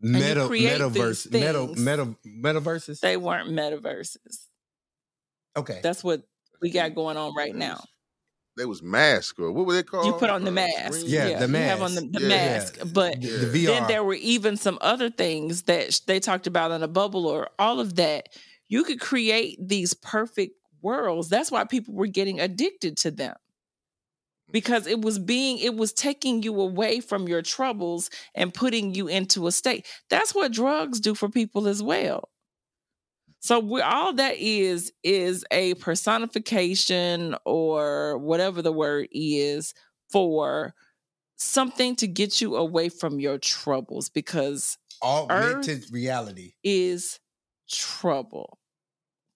Meta, 0.00 0.48
metaverse, 0.48 1.30
these 1.30 1.32
meta, 1.32 1.66
meta, 1.76 2.14
metaverses. 2.26 3.00
they 3.00 3.18
weren't 3.18 3.50
metaverses. 3.50 4.46
okay, 5.56 5.80
That's 5.82 6.02
what 6.02 6.22
we 6.62 6.70
got 6.70 6.94
going 6.94 7.18
on 7.18 7.34
right 7.36 7.54
now. 7.54 7.84
They 8.56 8.64
was 8.66 8.82
mask 8.82 9.38
or 9.38 9.52
what 9.52 9.66
were 9.66 9.74
they 9.74 9.82
called? 9.82 10.06
You 10.06 10.12
put 10.14 10.28
on 10.30 10.42
the 10.44 10.50
Uh, 10.50 10.54
mask. 10.54 10.90
green- 10.90 11.06
Yeah, 11.06 11.38
the 11.38 11.48
mask. 11.48 11.62
you 11.62 11.68
have 11.68 11.82
on 11.82 11.94
the, 11.94 12.02
mask. 12.02 12.12
the 12.12 12.20
Yeah. 12.20 12.28
mask. 12.28 12.78
But 12.92 13.20
the, 13.20 13.28
the 13.28 13.66
then 13.66 13.86
there 13.86 14.04
were 14.04 14.14
even 14.14 14.56
some 14.56 14.76
other 14.80 15.08
things 15.10 15.62
that 15.62 16.00
they 16.06 16.20
talked 16.20 16.46
about 16.46 16.70
in 16.72 16.82
a 16.82 16.88
bubble 16.88 17.26
or 17.26 17.48
all 17.58 17.80
of 17.80 17.96
that. 17.96 18.28
You 18.68 18.84
could 18.84 19.00
create 19.00 19.56
these 19.60 19.94
perfect 19.94 20.56
worlds. 20.82 21.28
That's 21.28 21.50
why 21.50 21.64
people 21.64 21.94
were 21.94 22.06
getting 22.06 22.40
addicted 22.40 22.96
to 22.98 23.10
them. 23.10 23.36
Because 24.50 24.88
it 24.88 25.00
was 25.00 25.18
being, 25.20 25.58
it 25.58 25.76
was 25.76 25.92
taking 25.92 26.42
you 26.42 26.60
away 26.60 27.00
from 27.00 27.28
your 27.28 27.42
troubles 27.42 28.10
and 28.34 28.52
putting 28.52 28.94
you 28.94 29.06
into 29.06 29.46
a 29.46 29.52
state. 29.52 29.86
That's 30.08 30.34
what 30.34 30.50
drugs 30.52 30.98
do 30.98 31.14
for 31.14 31.28
people 31.28 31.68
as 31.68 31.82
well. 31.84 32.29
So 33.40 33.58
we, 33.58 33.80
all 33.80 34.12
that 34.14 34.36
is 34.38 34.92
is 35.02 35.44
a 35.50 35.74
personification 35.74 37.36
or 37.46 38.18
whatever 38.18 38.62
the 38.62 38.72
word 38.72 39.08
is 39.12 39.74
for 40.10 40.74
something 41.36 41.96
to 41.96 42.06
get 42.06 42.40
you 42.40 42.56
away 42.56 42.88
from 42.88 43.20
your 43.20 43.38
troubles 43.38 44.08
because 44.10 44.78
augmented 45.02 45.84
reality. 45.90 46.52
is 46.64 47.18
trouble 47.70 48.58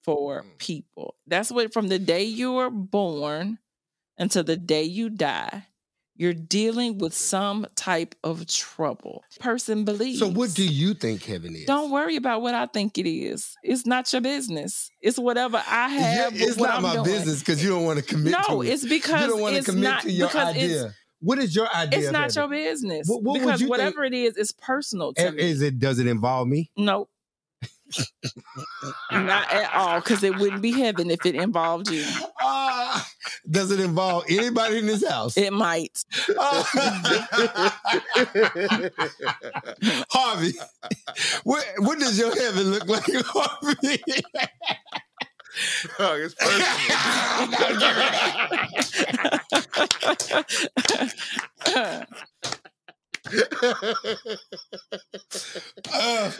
for 0.03 0.43
Mm. 0.43 0.59
people. 0.59 1.17
That's 1.27 1.51
what 1.51 1.73
from 1.73 1.89
the 1.89 1.99
day 1.99 2.25
you 2.25 2.53
were 2.53 2.71
born 2.71 3.59
until 4.19 4.45
the 4.45 4.57
day 4.57 4.85
you 4.85 5.11
die, 5.11 5.67
you're 6.17 6.33
dealing 6.35 6.99
with 6.99 7.13
some 7.15 7.67
type 7.75 8.15
of 8.23 8.47
trouble. 8.47 9.25
Person 9.41 9.85
believes. 9.85 10.21
So, 10.21 10.29
what 10.29 10.55
do 10.55 10.65
you 10.65 10.95
think 10.95 11.25
heaven 11.25 11.55
is? 11.57 11.65
Don't 11.67 11.91
worry 11.91 12.17
about 12.17 12.41
what 12.43 12.55
I 12.55 12.67
think 12.67 12.99
it 12.99 13.09
is. 13.09 13.57
It's 13.63 13.85
not 13.87 14.13
your 14.13 14.23
business. 14.23 14.91
It's 15.01 15.19
whatever 15.19 15.57
I 15.67 15.89
have. 15.89 16.33
with 16.33 16.43
it's 16.43 16.57
not 16.57 16.77
I'm 16.77 16.83
my 16.83 16.93
doing. 16.95 17.05
business 17.07 17.41
because 17.41 17.63
you 17.63 17.71
don't 17.71 17.85
want 17.85 17.99
to 17.99 18.05
commit 18.05 18.33
to 18.35 18.53
No, 18.53 18.61
it. 18.63 18.69
it's 18.69 18.87
because 18.87 19.23
you 19.23 19.29
don't 19.29 19.41
want 19.41 19.57
to 19.57 19.63
commit 19.63 20.01
to 20.03 20.11
your 20.13 20.31
idea. 20.37 20.95
What 21.21 21.39
is 21.39 21.57
your 21.57 21.69
idea? 21.75 21.99
it's 22.01 22.11
not 22.11 22.35
your 22.37 22.49
business 22.49 23.09
What- 23.09 23.23
what 23.23 23.41
because 23.41 23.61
you 23.61 23.67
think- 23.67 23.71
whatever 23.71 24.05
it 24.05 24.13
is, 24.13 24.37
it's 24.37 24.53
personal 24.53 25.15
to 25.15 25.33
me. 25.33 25.43
Is 25.43 25.63
it? 25.63 25.79
Does 25.79 25.99
it 25.99 26.07
involve 26.07 26.47
me? 26.49 26.71
Nope. 26.77 27.09
Not 29.13 29.53
at 29.53 29.73
all, 29.75 30.01
because 30.01 30.23
it 30.23 30.37
wouldn't 30.39 30.63
be 30.63 30.73
heaven 30.73 31.11
if 31.11 31.25
it 31.25 31.35
involved 31.35 31.91
you. 31.91 32.05
Does 33.51 33.71
it 33.71 33.81
involve 33.81 34.25
anybody 34.29 34.79
in 34.79 34.87
this 34.87 35.07
house? 35.07 35.37
It 35.37 35.53
might. 35.53 36.03
Harvey, 40.11 40.53
what 41.45 41.65
what 41.79 41.99
does 41.99 42.19
your 42.19 42.35
heaven 42.35 42.71
look 42.71 42.87
like, 42.89 43.05
Harvey? 43.27 44.03
Dog, 45.99 46.21
it's 46.21 46.35
Uh, 55.93 56.31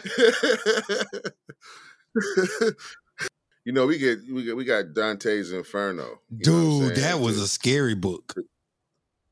you 3.65 3.73
know, 3.73 3.85
we 3.87 3.97
get 3.97 4.19
we 4.31 4.43
get 4.43 4.55
we 4.55 4.63
got 4.63 4.93
Dante's 4.93 5.51
Inferno. 5.51 6.21
you 6.29 6.51
know 6.51 6.77
what 6.77 6.83
I'm 6.83 6.87
dude, 6.89 6.97
that 6.97 7.19
was 7.19 7.37
a 7.39 7.47
scary 7.47 7.95
book. 7.95 8.35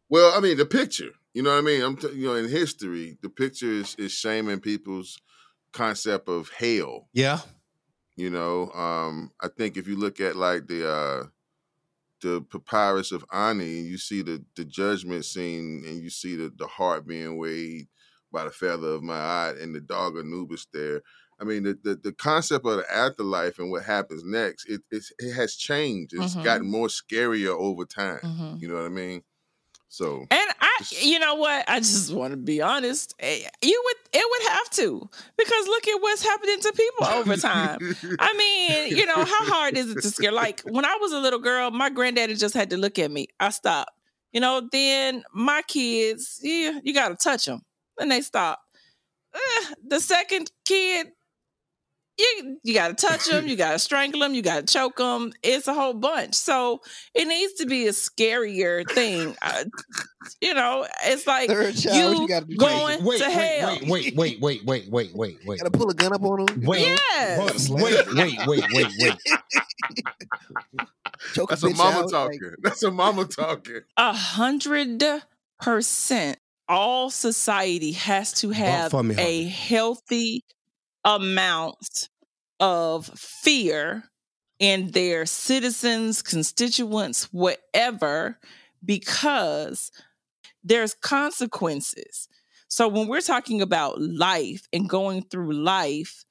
Well, 0.09 0.33
I 0.35 0.41
mean, 0.41 0.57
the 0.57 0.65
picture. 0.65 1.11
You 1.33 1.41
know 1.41 1.51
what 1.51 1.59
I 1.59 1.61
mean? 1.61 1.81
I'm 1.81 1.95
t- 1.97 2.11
you 2.13 2.27
know, 2.27 2.35
in 2.35 2.47
history, 2.49 3.17
the 3.21 3.29
picture 3.29 3.71
is 3.71 3.95
is 3.97 4.11
shaming 4.11 4.59
people's 4.59 5.17
concept 5.71 6.29
of 6.29 6.49
hell. 6.49 7.07
Yeah, 7.13 7.39
You 8.15 8.29
know, 8.29 8.69
um, 8.71 9.31
I 9.41 9.47
think 9.47 9.77
if 9.77 9.87
you 9.87 9.95
look 9.95 10.19
at 10.19 10.35
like 10.35 10.67
the 10.67 10.87
uh 10.89 11.23
the 12.21 12.41
papyrus 12.41 13.11
of 13.11 13.25
Ani, 13.33 13.79
and 13.79 13.87
you 13.87 13.97
see 13.97 14.21
the 14.21 14.43
the 14.55 14.65
judgment 14.65 15.25
scene, 15.25 15.83
and 15.87 16.01
you 16.01 16.09
see 16.09 16.35
the 16.35 16.51
the 16.55 16.67
heart 16.67 17.07
being 17.07 17.37
weighed 17.37 17.87
by 18.31 18.45
the 18.45 18.51
feather 18.51 18.89
of 18.89 19.01
Ma'at, 19.01 19.61
and 19.61 19.73
the 19.75 19.81
dog 19.81 20.17
Anubis 20.17 20.67
there. 20.73 21.01
I 21.39 21.43
mean, 21.45 21.63
the, 21.63 21.77
the 21.83 21.95
the 21.95 22.11
concept 22.13 22.65
of 22.65 22.77
the 22.77 22.91
afterlife 22.93 23.59
and 23.59 23.71
what 23.71 23.83
happens 23.83 24.23
next, 24.23 24.69
it 24.69 24.81
it's, 24.91 25.11
it 25.19 25.33
has 25.33 25.55
changed. 25.55 26.13
It's 26.13 26.35
Mhm. 26.35 26.43
gotten 26.43 26.69
more 26.71 26.87
scarier 26.87 27.55
over 27.57 27.85
time. 27.85 28.19
Mhm. 28.23 28.61
You 28.61 28.67
know 28.69 28.75
what 28.75 28.85
I 28.85 28.89
mean? 28.89 29.23
So 29.89 30.25
And 30.31 30.49
I, 30.59 30.75
Just- 30.79 31.05
you 31.05 31.19
know 31.19 31.35
what? 31.35 31.65
I 31.69 31.79
just 31.79 32.11
want 32.11 32.31
to 32.31 32.37
be 32.37 32.61
honest. 32.63 33.13
Eh, 33.19 33.47
You 33.61 33.81
would, 33.85 33.95
it 34.11 34.25
would 34.27 34.51
have 34.51 34.69
to, 34.71 35.07
because 35.37 35.67
look 35.67 35.87
at 35.87 36.01
what's 36.01 36.23
happening 36.23 36.59
to 36.61 36.73
people 36.73 37.05
over 37.07 37.37
time. 37.37 37.77
I 38.19 38.33
mean, 38.33 38.97
you 38.97 39.05
know, 39.05 39.23
how 39.23 39.45
hard 39.45 39.77
is 39.77 39.91
it 39.91 40.01
to 40.01 40.09
scare? 40.09 40.31
Like 40.31 40.61
when 40.61 40.83
I 40.85 40.97
was 40.99 41.11
a 41.11 41.19
little 41.19 41.37
girl, 41.39 41.69
my 41.69 41.89
granddaddy 41.91 42.33
just 42.35 42.55
had 42.55 42.71
to 42.71 42.77
look 42.77 42.97
at 42.97 43.11
me. 43.11 43.27
I 43.39 43.49
stopped. 43.51 43.91
You 44.31 44.39
know, 44.41 44.67
then 44.71 45.23
my 45.31 45.61
kids, 45.67 46.39
yeah, 46.41 46.79
you 46.83 46.91
got 46.95 47.09
to 47.09 47.15
touch 47.15 47.45
them, 47.45 47.61
and 47.99 48.09
they 48.11 48.21
stop. 48.21 48.59
Eh, 49.35 49.73
the 49.87 49.99
second 49.99 50.51
kid, 50.65 51.11
you 52.17 52.57
you 52.63 52.73
got 52.73 52.95
to 52.97 53.07
touch 53.07 53.25
them, 53.25 53.47
you 53.47 53.55
got 53.55 53.71
to 53.71 53.79
strangle 53.79 54.19
them, 54.21 54.33
you 54.33 54.41
got 54.41 54.67
to 54.67 54.73
choke 54.73 54.97
them. 54.97 55.31
It's 55.41 55.67
a 55.67 55.73
whole 55.73 55.93
bunch. 55.93 56.35
So 56.35 56.79
it 57.13 57.27
needs 57.27 57.53
to 57.53 57.65
be 57.65 57.87
a 57.87 57.91
scarier 57.91 58.87
thing. 58.89 59.35
Uh, 59.41 59.63
you 60.41 60.53
know, 60.53 60.85
it's 61.05 61.25
like 61.27 61.49
child, 61.49 61.75
you 61.75 62.21
you 62.21 62.27
gotta 62.27 62.45
do? 62.45 62.55
going 62.55 63.03
wait, 63.03 63.17
to 63.19 63.25
wait, 63.25 63.31
hell. 63.33 63.77
wait, 63.87 64.15
wait, 64.15 64.15
wait, 64.15 64.41
wait, 64.41 64.65
wait, 64.65 64.89
wait, 64.91 65.15
wait, 65.15 65.37
wait. 65.45 65.59
Gotta 65.59 65.71
pull 65.71 65.89
a 65.89 65.93
gun 65.93 66.13
up 66.13 66.21
on 66.23 66.47
him. 66.47 66.61
Wait, 66.61 66.81
Yes. 67.15 67.69
wait, 67.69 67.81
wait, 68.13 68.47
wait, 68.47 68.63
wait, 68.71 68.87
wait. 68.99 69.17
Choke 71.33 71.49
That's 71.49 71.63
a 71.63 71.67
a 71.67 71.69
bitch 71.71 71.77
mama 71.77 71.99
out, 72.03 72.09
talking. 72.11 72.39
like- 72.41 72.51
That's 72.61 72.83
a 72.83 72.91
mama 72.91 73.25
talking. 73.25 73.81
A 73.97 74.13
hundred 74.13 75.03
percent. 75.59 76.37
all 76.69 77.09
society 77.09 77.91
has 77.93 78.33
to 78.33 78.49
have 78.51 78.93
me, 79.05 79.15
a 79.17 79.43
healthy 79.45 80.43
amount 81.05 82.09
of 82.59 83.07
fear 83.07 84.03
in 84.59 84.91
their 84.91 85.25
citizens, 85.25 86.21
constituents, 86.21 87.25
whatever, 87.31 88.39
because 88.85 89.91
there's 90.63 90.93
consequences. 90.93 92.27
So 92.67 92.87
when 92.87 93.07
we're 93.07 93.21
talking 93.21 93.61
about 93.61 94.01
life 94.01 94.67
and 94.71 94.89
going 94.89 95.23
through 95.23 95.53
life, 95.53 96.23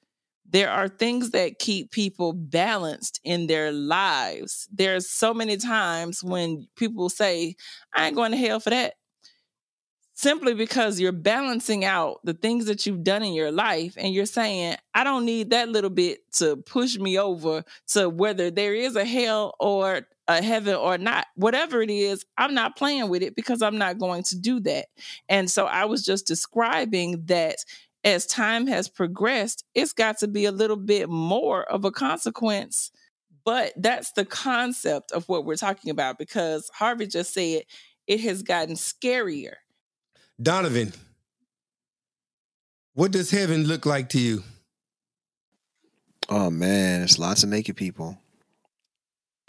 there 0.48 0.70
are 0.70 0.88
things 0.88 1.30
that 1.30 1.58
keep 1.58 1.90
people 1.90 2.32
balanced 2.32 3.20
in 3.24 3.46
their 3.46 3.72
lives. 3.72 4.68
There's 4.72 5.08
so 5.08 5.32
many 5.32 5.56
times 5.56 6.22
when 6.22 6.66
people 6.76 7.08
say, 7.08 7.56
I 7.94 8.06
ain't 8.06 8.16
going 8.16 8.32
to 8.32 8.38
hell 8.38 8.60
for 8.60 8.70
that. 8.70 8.94
Simply 10.14 10.54
because 10.54 11.00
you're 11.00 11.10
balancing 11.10 11.84
out 11.84 12.20
the 12.22 12.34
things 12.34 12.66
that 12.66 12.86
you've 12.86 13.02
done 13.02 13.22
in 13.22 13.32
your 13.32 13.50
life 13.50 13.94
and 13.96 14.12
you're 14.12 14.26
saying, 14.26 14.76
I 14.94 15.04
don't 15.04 15.24
need 15.24 15.50
that 15.50 15.70
little 15.70 15.90
bit 15.90 16.20
to 16.34 16.56
push 16.56 16.98
me 16.98 17.18
over 17.18 17.64
to 17.88 18.10
whether 18.10 18.50
there 18.50 18.74
is 18.74 18.94
a 18.94 19.06
hell 19.06 19.54
or 19.58 20.02
a 20.28 20.42
heaven 20.42 20.74
or 20.74 20.98
not. 20.98 21.26
Whatever 21.34 21.80
it 21.82 21.90
is, 21.90 22.24
I'm 22.36 22.54
not 22.54 22.76
playing 22.76 23.08
with 23.08 23.22
it 23.22 23.34
because 23.34 23.62
I'm 23.62 23.78
not 23.78 23.98
going 23.98 24.22
to 24.24 24.38
do 24.38 24.60
that. 24.60 24.86
And 25.28 25.50
so 25.50 25.64
I 25.64 25.86
was 25.86 26.04
just 26.04 26.26
describing 26.26 27.24
that 27.26 27.56
as 28.04 28.26
time 28.26 28.66
has 28.66 28.88
progressed, 28.88 29.64
it's 29.74 29.92
got 29.92 30.18
to 30.18 30.28
be 30.28 30.44
a 30.44 30.52
little 30.52 30.76
bit 30.76 31.08
more 31.08 31.64
of 31.64 31.84
a 31.84 31.90
consequence. 31.90 32.90
But 33.44 33.72
that's 33.76 34.12
the 34.12 34.24
concept 34.24 35.12
of 35.12 35.28
what 35.28 35.44
we're 35.44 35.56
talking 35.56 35.90
about 35.90 36.18
because 36.18 36.70
Harvey 36.74 37.06
just 37.06 37.34
said 37.34 37.62
it 38.06 38.20
has 38.20 38.42
gotten 38.42 38.74
scarier. 38.74 39.54
Donovan, 40.40 40.92
what 42.94 43.10
does 43.10 43.30
heaven 43.30 43.64
look 43.64 43.86
like 43.86 44.08
to 44.10 44.18
you? 44.18 44.42
Oh 46.28 46.50
man, 46.50 47.02
it's 47.02 47.18
lots 47.18 47.42
of 47.42 47.48
naked 47.48 47.76
people. 47.76 48.18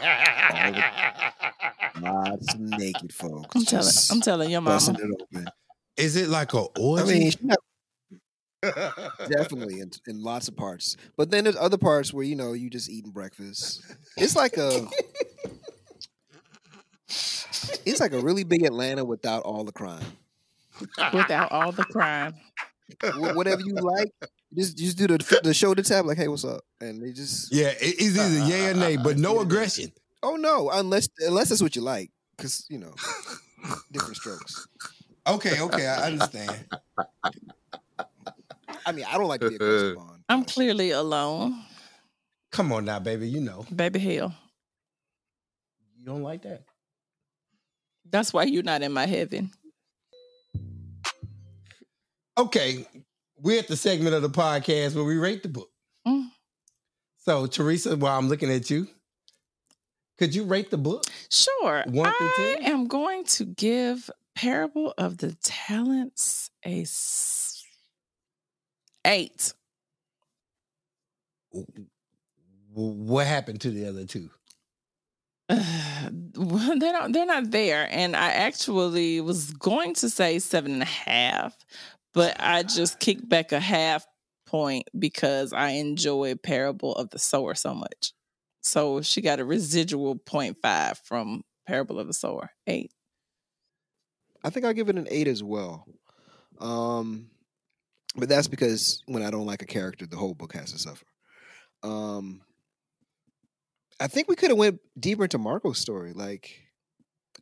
Lots 2.00 2.54
of 2.54 2.60
naked 2.60 3.14
folks. 3.14 3.54
I'm 3.54 3.64
telling, 3.64 3.92
I'm 4.10 4.20
telling 4.20 4.50
your 4.50 4.60
busting 4.60 4.94
mama. 4.94 5.14
it 5.14 5.22
open. 5.22 5.48
Is 5.96 6.16
it 6.16 6.28
like 6.28 6.52
a 6.52 6.58
I 6.58 6.66
orgy? 6.80 7.02
I 7.02 7.06
mean, 7.06 7.32
definitely 9.28 9.80
in, 9.80 9.90
in 10.06 10.22
lots 10.22 10.48
of 10.48 10.56
parts. 10.56 10.96
But 11.16 11.30
then 11.30 11.44
there's 11.44 11.56
other 11.56 11.78
parts 11.78 12.12
where 12.12 12.24
you 12.24 12.34
know 12.34 12.52
you 12.52 12.68
just 12.68 12.90
eating 12.90 13.12
breakfast. 13.12 13.82
It's 14.16 14.34
like 14.34 14.56
a 14.56 14.86
it's 17.08 18.00
like 18.00 18.12
a 18.12 18.18
really 18.18 18.44
big 18.44 18.64
Atlanta 18.64 19.04
without 19.04 19.44
all 19.44 19.64
the 19.64 19.72
crime. 19.72 20.04
Without 21.12 21.52
all 21.52 21.72
the 21.72 21.84
crime. 21.84 22.34
Whatever 23.34 23.62
you 23.62 23.74
like, 23.74 24.12
just 24.56 24.76
just 24.76 24.98
do 24.98 25.06
the 25.06 25.40
the 25.42 25.54
shoulder 25.54 25.82
tap 25.82 26.04
like, 26.04 26.16
hey, 26.18 26.28
what's 26.28 26.44
up? 26.44 26.62
And 26.80 27.02
they 27.02 27.12
just 27.12 27.52
yeah, 27.52 27.68
it- 27.68 27.94
it's 27.98 28.18
either 28.18 28.46
yay 28.46 28.68
or 28.70 28.74
nay, 28.74 28.96
but 28.96 29.16
no 29.18 29.40
aggression. 29.40 29.92
oh 30.22 30.36
no, 30.36 30.70
unless 30.70 31.08
unless 31.20 31.48
that's 31.48 31.62
what 31.62 31.74
you 31.76 31.82
like, 31.82 32.10
because 32.36 32.66
you 32.68 32.78
know 32.78 32.94
different 33.92 34.16
strokes. 34.16 34.66
Okay, 35.26 35.58
okay, 35.58 35.86
I 35.86 36.08
understand. 36.08 36.66
I 38.84 38.92
mean, 38.92 39.06
I 39.08 39.16
don't 39.16 39.26
like 39.28 39.40
to 39.40 39.48
be 39.48 39.54
aggressive 39.54 39.96
on. 39.96 40.22
I'm 40.28 40.44
clearly 40.44 40.90
alone. 40.90 41.62
Come 42.52 42.70
on 42.72 42.84
now, 42.84 42.98
baby. 42.98 43.26
You 43.30 43.40
know 43.40 43.64
Baby 43.74 44.00
hell. 44.00 44.34
you 45.98 46.04
don't 46.04 46.22
like 46.22 46.42
that. 46.42 46.64
That's 48.10 48.34
why 48.34 48.42
you're 48.44 48.62
not 48.62 48.82
in 48.82 48.92
my 48.92 49.06
heaven. 49.06 49.50
Okay, 52.36 52.86
we're 53.36 53.58
at 53.58 53.68
the 53.68 53.76
segment 53.76 54.14
of 54.14 54.22
the 54.22 54.30
podcast 54.30 54.94
where 54.94 55.04
we 55.04 55.16
rate 55.16 55.42
the 55.42 55.48
book. 55.48 55.70
Mm. 56.06 56.28
So, 57.18 57.46
Teresa, 57.46 57.96
while 57.96 58.18
I'm 58.18 58.28
looking 58.28 58.50
at 58.50 58.68
you, 58.70 58.88
could 60.18 60.34
you 60.34 60.44
rate 60.44 60.70
the 60.70 60.78
book? 60.78 61.04
Sure. 61.30 61.84
One 61.86 62.12
through 62.12 62.26
I 62.26 62.56
10? 62.60 62.72
am 62.72 62.86
going 62.86 63.24
to 63.24 63.44
give 63.44 64.10
Parable 64.34 64.94
of 64.98 65.18
the 65.18 65.34
Talents 65.42 66.50
a 66.64 66.82
s- 66.82 67.64
eight. 69.04 69.54
What 72.72 73.26
happened 73.26 73.60
to 73.62 73.70
the 73.70 73.88
other 73.88 74.04
two? 74.04 74.30
well, 75.50 76.78
they're 76.78 76.92
not 76.92 77.12
they're 77.12 77.26
not 77.26 77.50
there. 77.50 77.86
And 77.90 78.16
I 78.16 78.30
actually 78.30 79.20
was 79.20 79.52
going 79.52 79.94
to 79.94 80.08
say 80.10 80.38
seven 80.38 80.72
and 80.72 80.82
a 80.82 80.86
half, 80.86 81.54
but 82.14 82.36
I 82.38 82.62
just 82.62 83.00
kicked 83.00 83.28
back 83.28 83.52
a 83.52 83.60
half 83.60 84.06
point 84.46 84.88
because 84.98 85.52
I 85.52 85.70
enjoy 85.70 86.36
Parable 86.36 86.94
of 86.94 87.10
the 87.10 87.18
Sower 87.18 87.54
so 87.54 87.74
much. 87.74 88.12
So 88.62 89.02
she 89.02 89.20
got 89.20 89.40
a 89.40 89.44
residual 89.44 90.16
0.5 90.16 90.98
from 91.04 91.42
Parable 91.66 91.98
of 91.98 92.06
the 92.06 92.14
Sower. 92.14 92.50
Eight. 92.66 92.92
I 94.42 94.50
think 94.50 94.64
I'll 94.64 94.72
give 94.72 94.88
it 94.88 94.96
an 94.96 95.08
eight 95.10 95.28
as 95.28 95.42
well. 95.42 95.86
Um, 96.60 97.30
but 98.16 98.28
that's 98.28 98.48
because 98.48 99.02
when 99.06 99.22
I 99.22 99.30
don't 99.30 99.46
like 99.46 99.62
a 99.62 99.66
character, 99.66 100.06
the 100.06 100.16
whole 100.16 100.34
book 100.34 100.54
has 100.54 100.72
to 100.72 100.78
suffer. 100.78 101.06
Um, 101.82 102.42
I 104.00 104.06
think 104.06 104.28
we 104.28 104.36
could 104.36 104.50
have 104.50 104.58
went 104.58 104.80
deeper 104.98 105.24
into 105.24 105.38
Marco's 105.38 105.78
story. 105.78 106.12
Like, 106.12 106.63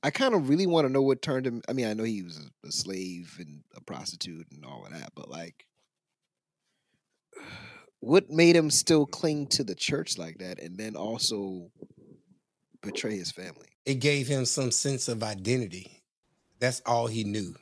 I 0.02 0.10
kind 0.10 0.34
of 0.34 0.48
really 0.48 0.66
want 0.66 0.86
to 0.86 0.92
know 0.92 1.02
what 1.02 1.22
turned 1.22 1.46
him. 1.46 1.62
I 1.68 1.72
mean, 1.72 1.86
I 1.86 1.94
know 1.94 2.04
he 2.04 2.22
was 2.22 2.38
a, 2.38 2.68
a 2.68 2.72
slave 2.72 3.36
and 3.38 3.62
a 3.76 3.80
prostitute 3.80 4.46
and 4.50 4.64
all 4.64 4.84
of 4.84 4.92
that, 4.92 5.12
but 5.14 5.28
like, 5.30 5.66
what 8.00 8.30
made 8.30 8.56
him 8.56 8.70
still 8.70 9.06
cling 9.06 9.46
to 9.48 9.64
the 9.64 9.74
church 9.74 10.18
like 10.18 10.38
that, 10.38 10.60
and 10.60 10.76
then 10.76 10.96
also 10.96 11.70
betray 12.82 13.16
his 13.16 13.30
family? 13.30 13.68
It 13.86 13.96
gave 13.96 14.26
him 14.26 14.44
some 14.44 14.70
sense 14.70 15.08
of 15.08 15.22
identity. 15.22 16.02
That's 16.58 16.80
all 16.86 17.06
he 17.06 17.24
knew. 17.24 17.54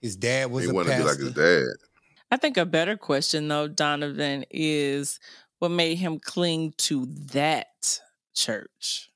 His 0.00 0.16
dad 0.16 0.50
was 0.50 0.64
he 0.64 0.70
a 0.70 0.74
wanted 0.74 0.90
to 0.90 0.96
be 0.96 1.02
like 1.02 1.18
pastor. 1.18 1.24
his 1.24 1.34
dad. 1.34 1.86
I 2.32 2.36
think 2.36 2.56
a 2.56 2.64
better 2.64 2.96
question, 2.96 3.46
though, 3.48 3.68
Donovan, 3.68 4.44
is 4.50 5.20
what 5.58 5.70
made 5.70 5.96
him 5.96 6.18
cling 6.18 6.74
to 6.78 7.06
that 7.32 8.00
church. 8.34 9.11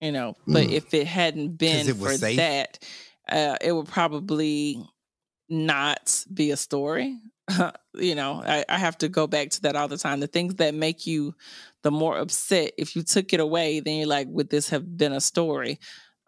You 0.00 0.12
know, 0.12 0.34
but 0.46 0.68
Mm. 0.68 0.72
if 0.72 0.94
it 0.94 1.06
hadn't 1.06 1.58
been 1.58 1.86
it 1.88 1.96
for 1.96 2.16
safe? 2.16 2.36
that, 2.36 2.78
uh, 3.28 3.56
it 3.60 3.72
would 3.72 3.86
probably 3.88 4.82
not 5.48 6.24
be 6.32 6.50
a 6.52 6.56
story. 6.56 7.18
you 7.94 8.14
know, 8.14 8.42
I, 8.44 8.64
I 8.68 8.78
have 8.78 8.96
to 8.98 9.08
go 9.08 9.26
back 9.26 9.50
to 9.50 9.62
that 9.62 9.76
all 9.76 9.88
the 9.88 9.98
time. 9.98 10.20
The 10.20 10.26
things 10.26 10.54
that 10.56 10.74
make 10.74 11.06
you 11.06 11.34
the 11.82 11.90
more 11.90 12.16
upset, 12.18 12.72
if 12.78 12.94
you 12.96 13.02
took 13.02 13.32
it 13.32 13.40
away, 13.40 13.80
then 13.80 13.96
you're 13.96 14.06
like, 14.06 14.28
would 14.30 14.48
this 14.50 14.68
have 14.70 14.96
been 14.96 15.12
a 15.12 15.20
story? 15.20 15.78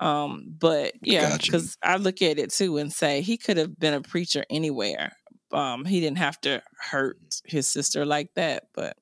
Um, 0.00 0.54
but 0.58 0.94
yeah, 1.02 1.30
Gotcha. 1.30 1.46
because 1.52 1.76
I 1.82 1.96
look 1.96 2.20
at 2.22 2.38
it 2.38 2.50
too 2.50 2.76
and 2.78 2.92
say 2.92 3.20
he 3.20 3.36
could 3.36 3.56
have 3.56 3.78
been 3.78 3.94
a 3.94 4.00
preacher 4.02 4.44
anywhere. 4.50 5.12
Um, 5.52 5.84
he 5.84 6.00
didn't 6.00 6.18
have 6.18 6.40
to 6.42 6.62
hurt 6.90 7.18
his 7.44 7.68
sister 7.68 8.04
like 8.04 8.30
that. 8.34 8.64
But 8.74 8.96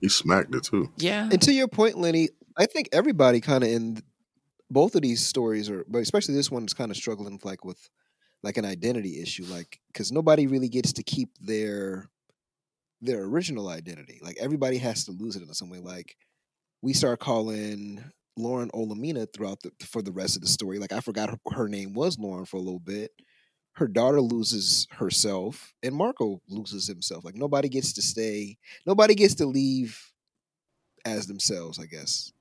He 0.00 0.08
smacked 0.08 0.54
it 0.54 0.64
too. 0.64 0.90
yeah, 0.98 1.28
And 1.30 1.40
to 1.42 1.52
your 1.52 1.68
point, 1.68 1.96
Lenny, 1.96 2.28
I 2.56 2.66
think 2.66 2.88
everybody 2.92 3.40
kind 3.40 3.64
of 3.64 3.70
in 3.70 4.02
both 4.70 4.94
of 4.94 5.02
these 5.02 5.24
stories 5.24 5.70
are, 5.70 5.84
but 5.88 5.98
especially 5.98 6.34
this 6.34 6.50
one 6.50 6.64
is 6.64 6.74
kind 6.74 6.90
of 6.90 6.96
struggling 6.96 7.38
like 7.44 7.64
with 7.64 7.90
like 8.42 8.56
an 8.56 8.64
identity 8.64 9.20
issue, 9.22 9.44
like 9.44 9.80
because 9.92 10.12
nobody 10.12 10.46
really 10.46 10.68
gets 10.68 10.92
to 10.94 11.02
keep 11.02 11.30
their 11.40 12.08
their 13.00 13.24
original 13.24 13.68
identity. 13.68 14.20
Like 14.22 14.36
everybody 14.40 14.78
has 14.78 15.04
to 15.06 15.12
lose 15.12 15.36
it 15.36 15.42
in 15.42 15.54
some 15.54 15.70
way. 15.70 15.78
Like 15.78 16.16
we 16.82 16.92
start 16.92 17.20
calling 17.20 18.02
Lauren 18.36 18.70
Olamina 18.70 19.26
throughout 19.32 19.60
the 19.62 19.72
for 19.84 20.02
the 20.02 20.12
rest 20.12 20.36
of 20.36 20.42
the 20.42 20.48
story. 20.48 20.78
Like 20.78 20.92
I 20.92 21.00
forgot 21.00 21.30
her, 21.30 21.38
her 21.52 21.68
name 21.68 21.94
was 21.94 22.18
Lauren 22.18 22.44
for 22.46 22.56
a 22.56 22.60
little 22.60 22.80
bit. 22.80 23.12
Her 23.74 23.88
daughter 23.88 24.20
loses 24.20 24.86
herself, 24.92 25.74
and 25.82 25.94
Marco 25.94 26.40
loses 26.48 26.86
himself. 26.86 27.24
Like 27.24 27.36
nobody 27.36 27.68
gets 27.68 27.94
to 27.94 28.02
stay. 28.02 28.58
Nobody 28.86 29.14
gets 29.14 29.34
to 29.36 29.46
leave 29.46 29.98
as 31.04 31.26
themselves. 31.26 31.78
I 31.78 31.86
guess. 31.86 32.32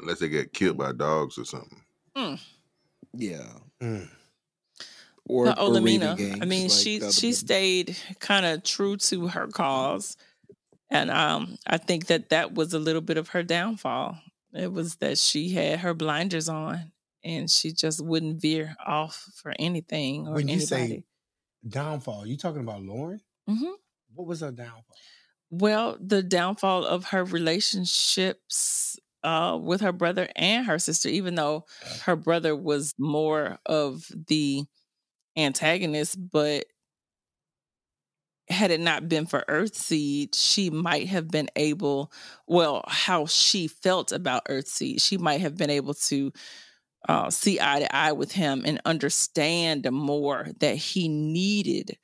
Unless 0.00 0.20
they 0.20 0.28
get 0.28 0.52
killed 0.52 0.76
by 0.78 0.92
dogs 0.92 1.38
or 1.38 1.44
something. 1.44 1.82
Yeah. 3.14 3.50
Mm. 3.82 4.08
Or, 5.26 5.46
the 5.46 5.60
or 5.60 5.80
Raven 5.80 6.40
I 6.40 6.44
mean, 6.46 6.68
like 6.68 6.70
she 6.78 6.98
the 7.00 7.12
she 7.12 7.28
one. 7.28 7.34
stayed 7.34 7.96
kind 8.18 8.46
of 8.46 8.62
true 8.64 8.96
to 8.96 9.28
her 9.28 9.46
cause, 9.48 10.16
and 10.90 11.10
um, 11.10 11.58
I 11.66 11.76
think 11.76 12.06
that 12.06 12.30
that 12.30 12.54
was 12.54 12.72
a 12.72 12.78
little 12.78 13.02
bit 13.02 13.18
of 13.18 13.28
her 13.28 13.42
downfall. 13.42 14.18
It 14.54 14.72
was 14.72 14.96
that 14.96 15.18
she 15.18 15.50
had 15.50 15.80
her 15.80 15.92
blinders 15.92 16.48
on, 16.48 16.92
and 17.22 17.50
she 17.50 17.72
just 17.72 18.02
wouldn't 18.02 18.40
veer 18.40 18.74
off 18.86 19.30
for 19.34 19.52
anything 19.58 20.26
or 20.26 20.32
When 20.34 20.48
you 20.48 20.54
anybody. 20.54 20.66
say 20.88 21.04
downfall, 21.68 22.26
you 22.26 22.38
talking 22.38 22.62
about 22.62 22.80
Lauren? 22.82 23.20
hmm 23.46 23.72
What 24.14 24.26
was 24.26 24.40
her 24.40 24.50
downfall? 24.50 24.96
Well, 25.50 25.98
the 26.00 26.22
downfall 26.22 26.86
of 26.86 27.04
her 27.06 27.22
relationships 27.24 28.96
uh, 29.24 29.58
with 29.60 29.80
her 29.80 29.92
brother 29.92 30.28
and 30.36 30.66
her 30.66 30.78
sister, 30.78 31.08
even 31.08 31.34
though 31.34 31.64
her 32.02 32.16
brother 32.16 32.54
was 32.54 32.94
more 32.98 33.58
of 33.66 34.06
the 34.28 34.64
antagonist, 35.36 36.16
but 36.30 36.66
had 38.48 38.70
it 38.70 38.80
not 38.80 39.08
been 39.08 39.26
for 39.26 39.44
Earthseed, 39.48 40.34
she 40.34 40.70
might 40.70 41.08
have 41.08 41.28
been 41.28 41.50
able, 41.56 42.10
well, 42.46 42.82
how 42.86 43.26
she 43.26 43.68
felt 43.68 44.10
about 44.12 44.46
Earthseed, 44.46 45.02
she 45.02 45.18
might 45.18 45.40
have 45.40 45.56
been 45.56 45.70
able 45.70 45.94
to 45.94 46.32
uh, 47.08 47.30
see 47.30 47.60
eye 47.60 47.80
to 47.80 47.94
eye 47.94 48.12
with 48.12 48.32
him 48.32 48.62
and 48.64 48.80
understand 48.84 49.90
more 49.90 50.48
that 50.60 50.76
he 50.76 51.08
needed 51.08 51.96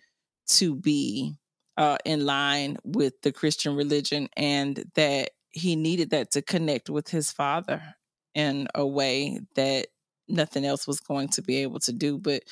to 0.47 0.75
be 0.75 1.35
uh, 1.77 1.97
in 2.05 2.25
line 2.25 2.77
with 2.85 3.21
the 3.23 3.33
Christian 3.33 3.75
religion 3.75 4.29
and 4.37 4.85
that 4.95 5.31
he 5.55 5.77
needed 5.77 6.11
that 6.11 6.33
to 6.33 6.43
connect 6.43 6.91
with 6.91 7.09
his 7.09 7.31
father 7.31 7.81
in 8.35 8.67
a 8.75 8.87
way 8.87 9.39
that 9.55 9.87
nothing 10.29 10.65
else 10.65 10.87
was 10.87 11.01
going 11.01 11.29
to 11.29 11.43
be 11.43 11.57
able 11.59 11.79
to 11.79 11.93
do. 11.93 12.19
But 12.19 12.43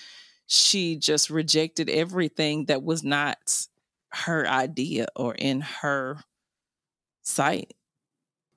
she 0.46 0.96
just 0.96 1.28
rejected 1.28 1.90
everything 1.90 2.66
that 2.66 2.82
was 2.82 3.03
not 3.03 3.66
her 4.12 4.46
idea 4.46 5.07
or 5.16 5.34
in 5.34 5.61
her 5.61 6.18
sight. 7.22 7.74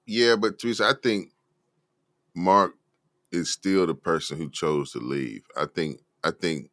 Yeah, 0.05 0.35
but 0.35 0.59
Teresa, 0.59 0.85
I 0.85 0.93
think 1.01 1.31
Mark 2.35 2.73
is 3.31 3.49
still 3.49 3.87
the 3.87 3.95
person 3.95 4.37
who 4.37 4.49
chose 4.49 4.91
to 4.91 4.99
leave. 4.99 5.43
I 5.57 5.65
think 5.65 6.01
I 6.23 6.31
think 6.31 6.69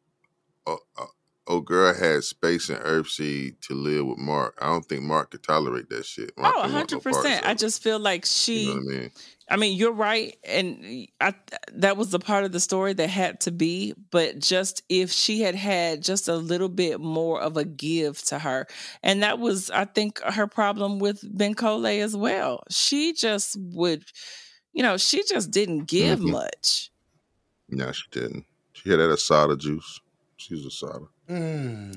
uh, 0.66 0.76
uh, 0.98 1.06
old 1.46 1.66
girl 1.66 1.92
had 1.94 2.22
space 2.24 2.68
and 2.68 2.78
Earthseed 2.80 3.60
to 3.62 3.74
live 3.74 4.06
with 4.06 4.18
Mark. 4.18 4.58
I 4.60 4.66
don't 4.66 4.84
think 4.84 5.02
Mark 5.02 5.30
could 5.32 5.42
tolerate 5.42 5.88
that 5.90 6.06
shit. 6.06 6.36
Mark 6.38 6.54
Oh, 6.56 6.62
didn't 6.62 6.74
want 6.76 6.92
no 6.92 6.98
100%. 7.00 7.44
I 7.44 7.54
just 7.54 7.82
feel 7.82 7.98
like 7.98 8.24
she. 8.24 8.60
you 8.60 8.68
know 8.68 8.80
what 8.80 8.94
I 8.94 8.98
mean. 9.00 9.10
I 9.50 9.56
mean, 9.56 9.76
you're 9.76 9.92
right, 9.92 10.34
and 10.44 11.08
I 11.20 11.34
that 11.72 11.98
was 11.98 12.10
the 12.10 12.18
part 12.20 12.44
of 12.44 12.52
the 12.52 12.60
story 12.60 12.94
that 12.94 13.10
had 13.10 13.40
to 13.40 13.50
be. 13.50 13.92
But 14.10 14.38
just 14.38 14.82
if 14.88 15.10
she 15.12 15.42
had 15.42 15.54
had 15.54 16.02
just 16.02 16.28
a 16.28 16.36
little 16.36 16.70
bit 16.70 17.00
more 17.00 17.38
of 17.40 17.58
a 17.58 17.64
give 17.64 18.22
to 18.26 18.38
her, 18.38 18.66
and 19.02 19.22
that 19.22 19.38
was, 19.40 19.68
I 19.70 19.84
think, 19.84 20.20
her 20.22 20.46
problem 20.46 21.00
with 21.00 21.20
Bankole 21.36 22.00
as 22.00 22.16
well. 22.16 22.62
She 22.70 23.12
just 23.12 23.56
would, 23.60 24.04
you 24.72 24.82
know, 24.82 24.96
she 24.96 25.22
just 25.24 25.50
didn't 25.50 25.84
give 25.84 26.20
Mhm. 26.20 26.30
much. 26.30 26.90
No, 27.68 27.92
she 27.92 28.04
didn't. 28.10 28.46
She 28.72 28.88
had 28.90 29.00
that 29.00 29.10
asada 29.10 29.58
juice. 29.58 30.00
She's 30.38 30.64
a 30.64 30.68
asada. 30.68 31.08
Mm, 31.28 31.94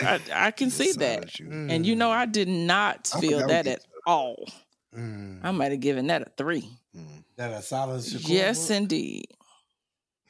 I, 0.00 0.20
I 0.32 0.50
can 0.52 0.70
see 0.70 0.92
that, 0.92 1.38
and 1.40 1.84
you 1.84 1.96
know, 1.96 2.10
I 2.10 2.24
did 2.26 2.48
not 2.48 3.10
I 3.14 3.20
feel 3.20 3.46
that 3.46 3.64
we 3.66 3.72
at 3.72 3.80
all. 4.06 4.48
mm. 4.96 5.40
I 5.42 5.50
might 5.50 5.72
have 5.72 5.80
given 5.80 6.06
that 6.06 6.22
a 6.22 6.30
three. 6.36 6.68
Mm. 6.96 7.24
that 7.36 7.52
a 7.52 7.62
solid 7.62 8.00
Shakur 8.00 8.28
Yes, 8.28 8.68
book? 8.68 8.76
indeed. 8.76 9.26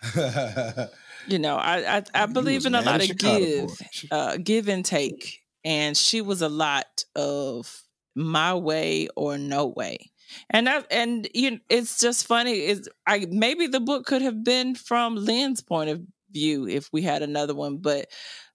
You 1.27 1.39
know, 1.39 1.57
I 1.57 1.99
I, 1.99 2.03
I 2.15 2.27
believe 2.27 2.65
in 2.65 2.75
a 2.75 2.81
lot 2.81 3.01
of 3.01 3.07
Chicago, 3.07 3.67
give. 3.67 4.11
uh, 4.11 4.37
give 4.39 4.69
and 4.69 4.85
take. 4.85 5.43
And 5.65 5.95
she 5.97 6.23
was 6.23 6.41
a 6.41 6.49
lot 6.49 7.05
of 7.15 7.83
my 8.15 8.55
way 8.55 9.09
or 9.17 9.37
no 9.37 9.67
way. 9.67 10.11
And 10.49 10.67
that, 10.67 10.87
and 10.91 11.29
you 11.35 11.61
it's 11.69 11.99
just 12.01 12.27
funny. 12.27 12.53
Is 12.65 12.89
I 13.07 13.27
maybe 13.31 13.67
the 13.67 13.81
book 13.81 14.07
could 14.07 14.23
have 14.23 14.43
been 14.43 14.75
from 14.75 15.17
Lynn's 15.17 15.61
point 15.61 15.91
of 15.91 16.01
view 16.31 16.69
if 16.69 16.89
we 16.93 17.03
had 17.03 17.23
another 17.23 17.55
one, 17.55 17.79
but 17.79 18.09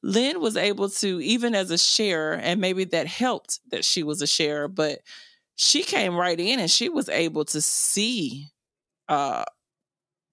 Lynn 0.03 0.39
was 0.41 0.57
able 0.57 0.89
to 0.89 1.21
even 1.21 1.55
as 1.55 1.71
a 1.71 1.78
sharer, 1.78 2.34
and 2.34 2.59
maybe 2.61 2.84
that 2.86 3.07
helped 3.07 3.59
that 3.71 3.86
she 3.86 4.03
was 4.03 4.21
a 4.21 4.28
sharer, 4.28 4.67
but 4.67 4.99
she 5.55 5.84
came 5.84 6.15
right 6.15 6.39
in 6.39 6.59
and 6.59 6.69
she 6.71 6.89
was 6.89 7.09
able 7.09 7.45
to 7.45 7.61
see 7.61 8.47
uh 9.09 9.45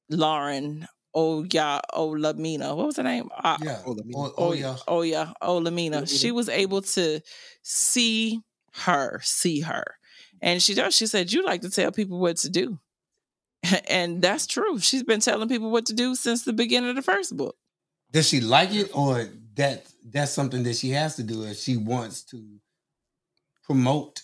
Lauren 0.08 0.86
Oya 1.16 1.80
Olamina. 1.92 2.76
What 2.76 2.86
was 2.86 2.96
her 2.96 3.02
name? 3.02 3.28
Uh, 3.36 3.58
yeah. 3.62 3.82
Oh, 3.84 3.92
let 3.92 4.06
me- 4.06 4.14
yeah. 4.52 4.76
Oh 4.88 5.02
yeah. 5.02 5.32
Oh 5.40 5.56
Lamina. 5.58 5.96
Lamina. 5.96 6.06
She 6.06 6.30
was 6.32 6.48
able 6.48 6.82
to 6.82 7.20
see 7.62 8.40
her, 8.74 9.20
see 9.22 9.60
her. 9.60 9.84
And 10.40 10.62
she 10.62 10.74
does. 10.74 10.94
She 10.94 11.06
said, 11.06 11.32
You 11.32 11.42
like 11.44 11.60
to 11.62 11.70
tell 11.70 11.92
people 11.92 12.18
what 12.20 12.36
to 12.38 12.50
do. 12.50 12.78
And 13.88 14.22
that's 14.22 14.46
true. 14.46 14.78
She's 14.78 15.02
been 15.02 15.20
telling 15.20 15.48
people 15.48 15.70
what 15.70 15.86
to 15.86 15.92
do 15.92 16.14
since 16.14 16.44
the 16.44 16.52
beginning 16.52 16.90
of 16.90 16.96
the 16.96 17.02
first 17.02 17.36
book. 17.36 17.56
Does 18.10 18.28
she 18.28 18.40
like 18.40 18.74
it, 18.74 18.90
or 18.94 19.28
that 19.54 19.86
that's 20.04 20.32
something 20.32 20.62
that 20.64 20.76
she 20.76 20.90
has 20.90 21.16
to 21.16 21.22
do 21.22 21.44
if 21.44 21.58
she 21.58 21.76
wants 21.76 22.22
to 22.24 22.42
promote 23.64 24.22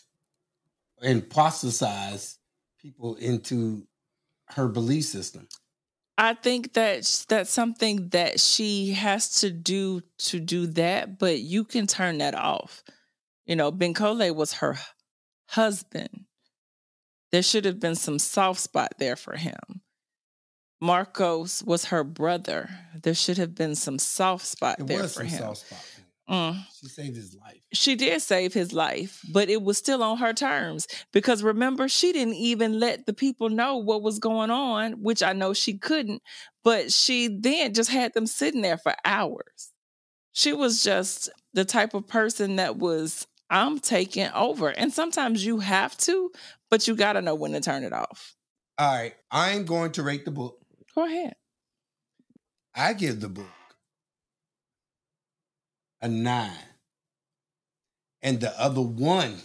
and 1.02 1.28
proselytize 1.28 2.38
people 2.80 3.14
into 3.16 3.86
her 4.48 4.68
belief 4.68 5.04
system? 5.04 5.46
I 6.18 6.34
think 6.34 6.72
that 6.72 7.24
that's 7.28 7.50
something 7.50 8.08
that 8.08 8.40
she 8.40 8.92
has 8.92 9.40
to 9.40 9.50
do 9.50 10.00
to 10.18 10.40
do 10.40 10.66
that, 10.68 11.18
but 11.18 11.40
you 11.40 11.64
can 11.64 11.86
turn 11.86 12.18
that 12.18 12.34
off. 12.34 12.82
You 13.44 13.54
know, 13.54 13.70
Bankole 13.70 14.34
was 14.34 14.54
her 14.54 14.78
husband. 15.48 16.24
There 17.36 17.42
should 17.42 17.66
have 17.66 17.78
been 17.78 17.96
some 17.96 18.18
soft 18.18 18.60
spot 18.60 18.94
there 18.98 19.14
for 19.14 19.36
him. 19.36 19.82
Marcus 20.80 21.62
was 21.62 21.84
her 21.84 22.02
brother. 22.02 22.70
There 23.02 23.12
should 23.12 23.36
have 23.36 23.54
been 23.54 23.74
some 23.74 23.98
soft 23.98 24.46
spot 24.46 24.80
It 24.80 24.86
there 24.86 25.02
was 25.02 25.12
for 25.12 25.20
some 25.20 25.26
him. 25.28 25.38
soft 25.40 25.58
spot. 25.58 25.84
Mm. 26.30 26.64
She 26.80 26.86
saved 26.88 27.14
his 27.16 27.36
life. 27.36 27.60
She 27.74 27.94
did 27.94 28.22
save 28.22 28.54
his 28.54 28.72
life, 28.72 29.20
but 29.34 29.50
it 29.50 29.60
was 29.60 29.76
still 29.76 30.02
on 30.02 30.16
her 30.16 30.32
terms 30.32 30.86
because 31.12 31.42
remember, 31.42 31.88
she 31.88 32.10
didn't 32.10 32.36
even 32.36 32.80
let 32.80 33.04
the 33.04 33.12
people 33.12 33.50
know 33.50 33.76
what 33.76 34.00
was 34.00 34.18
going 34.18 34.50
on, 34.50 34.92
which 35.02 35.22
I 35.22 35.34
know 35.34 35.52
she 35.52 35.76
couldn't, 35.76 36.22
but 36.64 36.90
she 36.90 37.28
then 37.28 37.74
just 37.74 37.90
had 37.90 38.14
them 38.14 38.26
sitting 38.26 38.62
there 38.62 38.78
for 38.78 38.94
hours. 39.04 39.72
She 40.32 40.54
was 40.54 40.82
just 40.82 41.28
the 41.52 41.66
type 41.66 41.92
of 41.92 42.08
person 42.08 42.56
that 42.56 42.78
was, 42.78 43.26
I'm 43.50 43.78
taking 43.78 44.28
over. 44.34 44.68
And 44.70 44.92
sometimes 44.92 45.44
you 45.44 45.58
have 45.60 45.96
to, 45.98 46.30
but 46.70 46.86
you 46.88 46.96
got 46.96 47.14
to 47.14 47.22
know 47.22 47.34
when 47.34 47.52
to 47.52 47.60
turn 47.60 47.84
it 47.84 47.92
off. 47.92 48.34
All 48.78 48.92
right, 48.94 49.14
I'm 49.30 49.64
going 49.64 49.92
to 49.92 50.02
rate 50.02 50.24
the 50.24 50.30
book. 50.30 50.58
Go 50.94 51.04
ahead. 51.06 51.34
I 52.74 52.92
give 52.92 53.20
the 53.20 53.28
book 53.30 53.46
a 56.02 56.08
nine, 56.08 56.50
and 58.20 58.38
the 58.40 58.58
other 58.60 58.82
one 58.82 59.36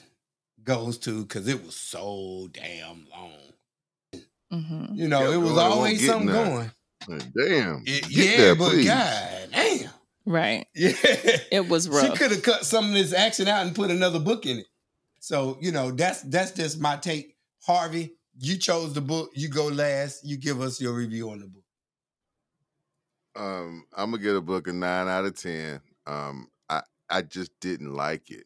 goes 0.64 0.98
to 1.00 1.22
because 1.24 1.48
it 1.48 1.64
was 1.66 1.76
so 1.76 2.50
damn 2.52 3.08
long. 3.10 4.22
hmm 4.52 4.86
You 4.94 5.08
know, 5.08 5.30
Yeah, 5.30 5.36
it 5.36 5.38
was 5.38 5.52
well, 5.54 5.60
it 5.60 5.62
won't 5.62 5.74
always 5.74 6.06
something 6.06 6.28
nine. 6.28 6.72
going. 7.08 7.22
Damn. 7.38 7.84
It- 7.86 8.10
yeah, 8.10 8.38
there, 8.38 8.56
but 8.56 8.70
please. 8.72 8.86
god 8.88 9.50
damn, 9.52 9.81
Right. 10.26 10.68
yeah, 10.76 10.92
It 11.52 11.68
was 11.68 11.90
rough. 11.90 12.06
She 12.06 12.12
could 12.16 12.32
have 12.32 12.44
cut 12.44 12.66
some 12.66 12.86
of 12.90 12.94
this 12.94 13.14
action 13.14 13.48
out 13.48 13.66
and 13.66 13.76
put 13.76 13.90
another 13.92 14.20
book 14.20 14.46
in 14.46 14.60
it. 14.60 14.68
So 15.20 15.58
you 15.62 15.72
know, 15.72 15.92
that's 15.92 16.22
that's 16.24 16.52
just 16.52 16.80
my 16.80 16.98
take. 16.98 17.36
Harvey, 17.64 18.14
you 18.40 18.58
chose 18.58 18.94
the 18.94 19.02
book. 19.02 19.30
You 19.36 19.48
go 19.48 19.68
last. 19.68 20.26
You 20.26 20.38
give 20.38 20.62
us 20.62 20.82
your 20.82 20.94
review 20.94 21.30
on 21.30 21.40
the 21.40 21.48
book. 21.48 21.64
Um, 23.36 23.86
I'm 23.96 24.12
gonna 24.12 24.24
get 24.24 24.36
a 24.36 24.42
book 24.42 24.68
a 24.68 24.74
nine 24.74 25.08
out 25.08 25.26
of 25.26 25.36
ten. 25.40 25.80
Um, 26.08 26.48
I 26.70 26.82
I 27.10 27.22
just 27.22 27.52
didn't 27.60 27.94
like 27.94 28.32
it. 28.32 28.46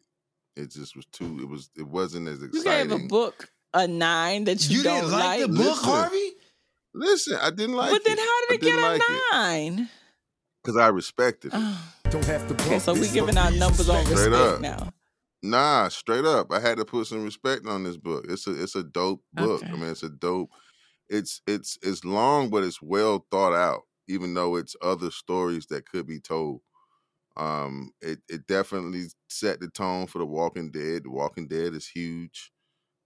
It 0.55 0.71
just 0.71 0.95
was 0.95 1.05
too. 1.07 1.39
It 1.41 1.47
was. 1.47 1.69
It 1.77 1.87
wasn't 1.87 2.27
as 2.27 2.43
exciting. 2.43 2.53
You 2.53 2.61
exciting. 2.61 2.89
gave 2.89 3.05
a 3.05 3.07
book 3.07 3.49
a 3.75 3.87
nine 3.87 4.45
that 4.45 4.69
you, 4.69 4.77
You, 4.77 4.83
don't 4.83 5.01
didn't 5.01 5.11
like, 5.19 5.41
the 5.41 5.47
book, 5.49 5.57
Listen, 5.57 5.89
Harvey? 5.89 6.31
Listen, 6.93 7.37
I 7.41 7.49
didn't 7.49 7.75
like 7.75 7.91
but 7.91 8.03
then 8.05 8.17
how 8.17 8.47
did 8.47 8.55
it 8.55 8.61
get 8.61 8.67
didn't 8.67 8.79
a 8.79 8.87
like 8.87 9.01
it. 9.01 9.87
Nine? 10.65 10.75
Because 10.75 10.81
I 10.81 10.87
respected 10.89 11.53
it. 11.53 12.11
Don't 12.11 12.25
have 12.25 12.47
to 12.47 12.53
Okay, 12.65 12.79
so 12.79 12.93
we 12.93 13.09
giving 13.09 13.37
our 13.37 13.51
numbers 13.51 13.89
on 13.89 14.05
Straight 14.05 14.31
respect 14.31 14.35
up. 14.35 14.61
now. 14.61 14.93
Nah, 15.43 15.89
straight 15.89 16.25
up. 16.25 16.51
I 16.51 16.59
had 16.59 16.77
to 16.77 16.85
put 16.85 17.07
some 17.07 17.23
respect 17.23 17.67
on 17.67 17.83
this 17.83 17.97
book. 17.97 18.25
It's 18.29 18.47
a 18.47 18.61
it's 18.63 18.75
a 18.75 18.83
dope 18.83 19.23
book. 19.33 19.61
Okay. 19.63 19.71
I 19.71 19.75
mean, 19.75 19.89
it's 19.89 20.03
a 20.03 20.09
dope. 20.09 20.49
It's 21.09 21.41
it's 21.47 21.77
it's 21.83 22.03
long, 22.03 22.49
but 22.49 22.63
it's 22.63 22.81
well 22.81 23.25
thought 23.31 23.53
out. 23.53 23.83
Even 24.07 24.33
though 24.33 24.55
it's 24.55 24.75
other 24.81 25.11
stories 25.11 25.67
that 25.67 25.87
could 25.89 26.07
be 26.07 26.19
told. 26.19 26.61
Um, 27.37 27.91
it 28.01 28.19
it 28.29 28.47
definitely 28.47 29.05
set 29.29 29.59
the 29.59 29.67
tone 29.67 30.07
for 30.07 30.19
The 30.19 30.25
Walking 30.25 30.71
Dead. 30.71 31.03
The 31.03 31.11
Walking 31.11 31.47
Dead 31.47 31.73
is 31.73 31.87
huge. 31.87 32.51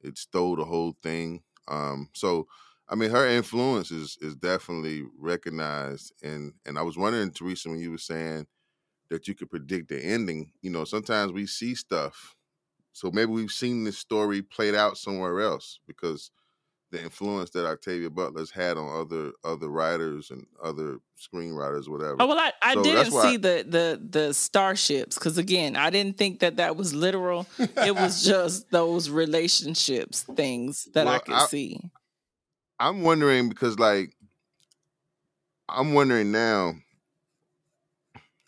It 0.01 0.17
stole 0.17 0.55
the 0.55 0.65
whole 0.65 0.95
thing. 1.03 1.41
Um, 1.67 2.09
so 2.13 2.47
I 2.89 2.95
mean, 2.95 3.11
her 3.11 3.27
influence 3.27 3.91
is 3.91 4.17
is 4.21 4.35
definitely 4.35 5.03
recognized. 5.17 6.13
And 6.23 6.53
and 6.65 6.77
I 6.77 6.81
was 6.81 6.97
wondering, 6.97 7.31
Teresa, 7.31 7.69
when 7.69 7.79
you 7.79 7.91
were 7.91 7.97
saying 7.97 8.47
that 9.09 9.27
you 9.27 9.33
could 9.35 9.49
predict 9.49 9.89
the 9.89 9.99
ending. 10.03 10.51
You 10.61 10.69
know, 10.69 10.83
sometimes 10.85 11.31
we 11.31 11.45
see 11.47 11.75
stuff. 11.75 12.35
So 12.93 13.09
maybe 13.11 13.31
we've 13.31 13.51
seen 13.51 13.83
this 13.83 13.97
story 13.97 14.41
played 14.41 14.75
out 14.75 14.97
somewhere 14.97 15.39
else 15.41 15.79
because 15.87 16.31
the 16.91 17.01
influence 17.01 17.51
that 17.51 17.65
Octavia 17.67 18.09
Butler's 18.09 18.49
had 18.51 18.77
on 18.77 18.87
other 19.01 19.31
other 19.43 19.67
writers 19.69 20.31
and 20.31 20.45
other 20.63 20.97
screenwriters, 21.17 21.87
whatever. 21.87 22.15
Oh 22.19 22.27
well, 22.27 22.39
I, 22.39 22.51
I 22.61 22.73
So 22.73 22.83
didn't 22.83 23.11
see 23.11 23.37
the 23.37 23.63
the 23.67 24.01
the 24.09 24.33
starships 24.33 25.15
because 25.17 25.37
again, 25.37 25.75
I 25.75 25.91
didn't 25.91 26.17
think 26.17 26.39
that 26.39 26.57
that 26.57 26.75
was 26.75 26.93
literal. 26.95 27.45
it 27.59 27.95
was 27.95 28.23
just 28.31 28.69
those 28.71 29.09
relationships 29.09 30.23
things 30.35 30.87
that 30.93 31.07
I 31.07 31.19
could 31.19 31.35
I- 31.35 31.45
see. 31.45 31.79
I'm 32.79 33.03
wondering 33.03 33.49
because 33.49 33.79
like 33.79 34.15
I'm 35.69 35.93
wondering 35.93 36.31
now 36.31 36.75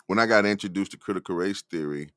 when 0.07 0.19
I 0.19 0.25
got 0.25 0.45
introduced 0.45 0.91
to 0.91 0.97
critical 0.97 1.35
race 1.35 1.63
theory, 1.63 2.11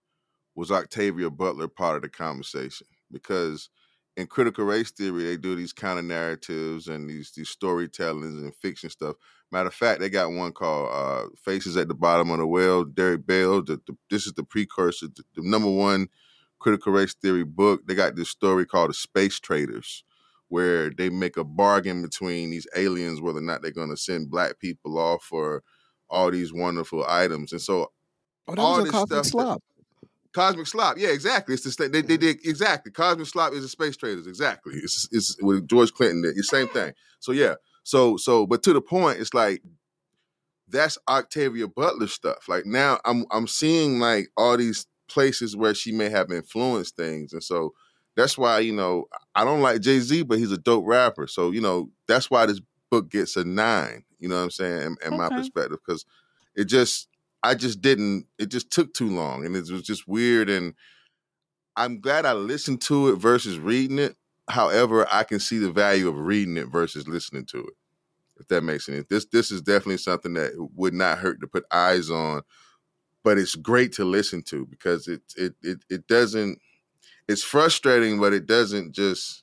was 0.55 0.73
Octavia 0.73 1.31
Butler 1.31 1.69
part 1.69 1.97
of 1.97 2.03
the 2.03 2.09
conversation? 2.09 2.86
Because 3.12 3.70
in 4.16 4.27
critical 4.27 4.65
race 4.65 4.91
theory, 4.91 5.24
they 5.24 5.36
do 5.36 5.57
these 5.57 5.73
kind 5.73 5.99
of 5.99 6.05
narratives 6.05 6.89
and 6.89 7.09
these 7.09 7.32
these 7.32 7.55
storytellings 7.55 8.43
and 8.43 8.55
fiction 8.57 8.91
stuff. 8.91 9.16
Matter 9.53 9.69
of 9.69 9.74
fact, 9.74 10.01
they 10.01 10.11
got 10.11 10.32
one 10.32 10.53
called 10.53 10.91
uh, 10.93 11.28
"Faces 11.45 11.77
at 11.77 11.89
the 11.89 11.95
Bottom 11.95 12.31
of 12.31 12.39
the 12.39 12.47
Well." 12.47 12.85
Derrick 12.85 13.27
Bell. 13.27 13.62
The, 13.62 13.81
the, 13.86 13.97
this 14.11 14.27
is 14.27 14.35
the 14.35 14.45
precursor, 14.45 15.09
the, 15.09 15.24
the 15.35 15.43
number 15.49 15.70
one 15.70 16.09
critical 16.61 16.93
race 16.93 17.15
theory 17.15 17.45
book. 17.45 17.82
They 17.86 17.95
got 17.95 18.16
this 18.16 18.31
story 18.31 18.66
called 18.66 18.91
"The 18.91 18.95
Space 18.95 19.41
Traders," 19.41 20.05
where 20.55 20.90
they 20.90 21.10
make 21.10 21.36
a 21.36 21.44
bargain 21.44 22.01
between 22.02 22.51
these 22.51 22.66
aliens 22.76 23.20
whether 23.20 23.39
or 23.39 23.43
not 23.51 23.60
they're 23.62 23.70
going 23.81 23.90
to 23.90 23.97
send 23.97 24.31
black 24.31 24.59
people 24.60 24.98
off 24.98 25.22
for 25.24 25.62
all 26.09 26.31
these 26.31 26.52
wonderful 26.52 27.05
items. 27.09 27.52
And 27.52 27.60
so 27.60 27.90
Oh, 28.47 28.55
that 28.55 28.60
all 28.60 28.82
this 28.82 28.90
Cosmic 28.93 29.09
stuff 29.09 29.24
that- 29.24 29.31
Slop. 29.31 29.62
Cosmic 30.32 30.66
Slop, 30.66 30.97
yeah, 30.98 31.09
exactly. 31.10 31.55
It's 31.55 31.62
the 31.76 31.89
they, 31.89 32.02
they 32.02 32.16
did 32.16 32.39
exactly. 32.44 32.90
Cosmic 32.93 33.26
Slop 33.28 33.52
is 33.52 33.62
the 33.62 33.68
space 33.68 33.97
traders, 33.97 34.26
exactly. 34.26 34.74
It's 34.82 35.09
it's 35.12 35.36
with 35.40 35.66
George 35.68 35.93
Clinton, 35.93 36.22
the 36.22 36.43
same 36.43 36.68
thing. 36.68 36.93
So 37.20 37.31
yeah, 37.32 37.55
so 37.85 38.16
so 38.16 38.44
but 38.47 38.62
to 38.64 38.72
the 38.72 38.81
point, 38.81 39.20
it's 39.20 39.32
like 39.32 39.62
that's 40.68 40.98
Octavia 41.09 41.68
Butler 41.68 42.09
stuff. 42.09 42.48
Like 42.48 42.66
now, 42.66 42.98
I'm 43.05 43.26
I'm 43.31 43.47
seeing 43.47 44.01
like 44.01 44.28
all 44.36 44.56
these 44.56 44.86
places 45.09 45.56
where 45.56 45.74
she 45.74 45.93
may 45.93 46.09
have 46.09 46.31
influenced 46.32 46.97
things, 46.97 47.32
and 47.32 47.43
so 47.43 47.72
that's 48.16 48.39
why 48.39 48.61
you 48.61 48.73
know 48.73 49.07
I 49.35 49.45
don't 49.45 49.61
like 49.61 49.81
Jay 49.81 50.01
Z, 50.01 50.23
but 50.23 50.39
he's 50.39 50.53
a 50.53 50.59
dope 50.59 50.85
rapper. 50.86 51.27
So 51.27 51.51
you 51.51 51.61
know 51.61 51.91
that's 52.07 52.31
why 52.31 52.47
this 52.47 52.61
book 52.91 53.11
gets 53.11 53.36
a 53.36 53.45
nine. 53.45 54.05
You 54.19 54.28
know 54.28 54.36
what 54.36 54.43
I'm 54.43 54.51
saying? 54.51 54.97
In, 55.03 55.12
in 55.12 55.19
my 55.19 55.28
perspective, 55.28 55.78
because 55.85 56.05
it 56.55 56.65
just 56.65 57.09
I 57.43 57.55
just 57.55 57.82
didn't. 57.82 58.27
It 58.39 58.47
just 58.47 58.70
took 58.70 58.95
too 58.95 59.11
long, 59.11 59.45
and 59.45 59.55
it 59.55 59.70
was 59.70 59.82
just 59.82 60.09
weird. 60.09 60.49
And 60.49 60.74
I'm 61.77 62.01
glad 62.01 62.24
I 62.24 62.32
listened 62.32 62.81
to 62.82 63.09
it 63.09 63.16
versus 63.16 63.59
reading 63.59 63.99
it. 63.99 64.16
However, 64.49 65.07
I 65.11 65.24
can 65.24 65.41
see 65.41 65.59
the 65.59 65.73
value 65.73 66.09
of 66.09 66.19
reading 66.19 66.57
it 66.57 66.69
versus 66.69 67.09
listening 67.09 67.47
to 67.47 67.59
it. 67.59 67.74
If 68.36 68.49
that 68.49 68.65
makes 68.65 68.86
sense. 68.86 69.07
This 69.09 69.27
this 69.27 69.51
is 69.51 69.62
definitely 69.62 69.99
something 69.99 70.35
that 70.35 70.53
would 70.74 70.95
not 70.95 71.19
hurt 71.19 71.41
to 71.41 71.47
put 71.47 71.65
eyes 71.70 72.11
on, 72.11 72.43
but 73.23 73.39
it's 73.39 73.55
great 73.55 73.93
to 73.93 74.05
listen 74.05 74.43
to 74.45 74.66
because 74.66 75.07
it 75.07 75.23
it 75.36 75.55
it 75.62 75.85
it 75.91 76.07
doesn't. 76.07 76.59
It's 77.29 77.43
frustrating, 77.43 78.21
but 78.21 78.33
it 78.33 78.47
doesn't 78.47 78.93
just, 78.93 79.43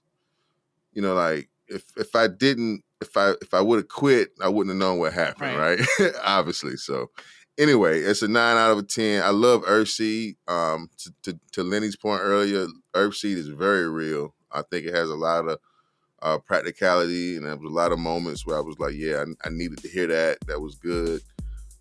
you 0.94 1.02
know, 1.02 1.14
like 1.14 1.50
if 1.68 1.84
if 1.98 2.16
I 2.16 2.28
didn't 2.28 2.84
if 3.02 3.18
I 3.18 3.34
if 3.42 3.54
I 3.54 3.62
would 3.62 3.78
have 3.78 3.88
quit, 3.88 4.30
I 4.42 4.50
wouldn't 4.50 4.74
have 4.76 4.80
known 4.80 5.00
what 5.00 5.14
happened, 5.14 5.58
right? 5.58 5.80
Obviously, 6.24 6.78
so 6.78 7.10
anyway, 7.58 8.00
it's 8.00 8.22
a 8.22 8.28
nine 8.28 8.58
out 8.58 8.72
of 8.72 8.78
a 8.80 8.84
ten. 8.84 9.24
I 9.24 9.30
love 9.30 9.64
Earthseed. 9.64 10.36
Um, 10.48 10.90
to, 11.00 11.14
to 11.24 11.40
to 11.54 11.64
Lenny's 11.64 11.96
point 11.96 12.22
earlier, 12.24 12.68
Earthseed 12.94 13.38
is 13.38 13.48
very 13.48 13.90
real. 13.90 14.34
I 14.52 14.62
think 14.64 14.86
it 14.86 14.94
has 14.94 15.10
a 15.10 15.16
lot 15.16 15.48
of 15.48 15.60
uh, 16.22 16.38
practicality, 16.40 17.38
and 17.38 17.46
there 17.46 17.56
was 17.56 17.72
a 17.72 17.76
lot 17.76 17.92
of 17.92 18.00
moments 18.00 18.46
where 18.46 18.58
I 18.58 18.62
was 18.62 18.78
like, 18.80 18.94
yeah, 18.96 19.24
I, 19.44 19.48
I 19.48 19.50
needed 19.50 19.80
to 19.80 19.88
hear 19.90 20.08
that. 20.08 20.38
That 20.48 20.62
was 20.62 20.76
good, 20.76 21.22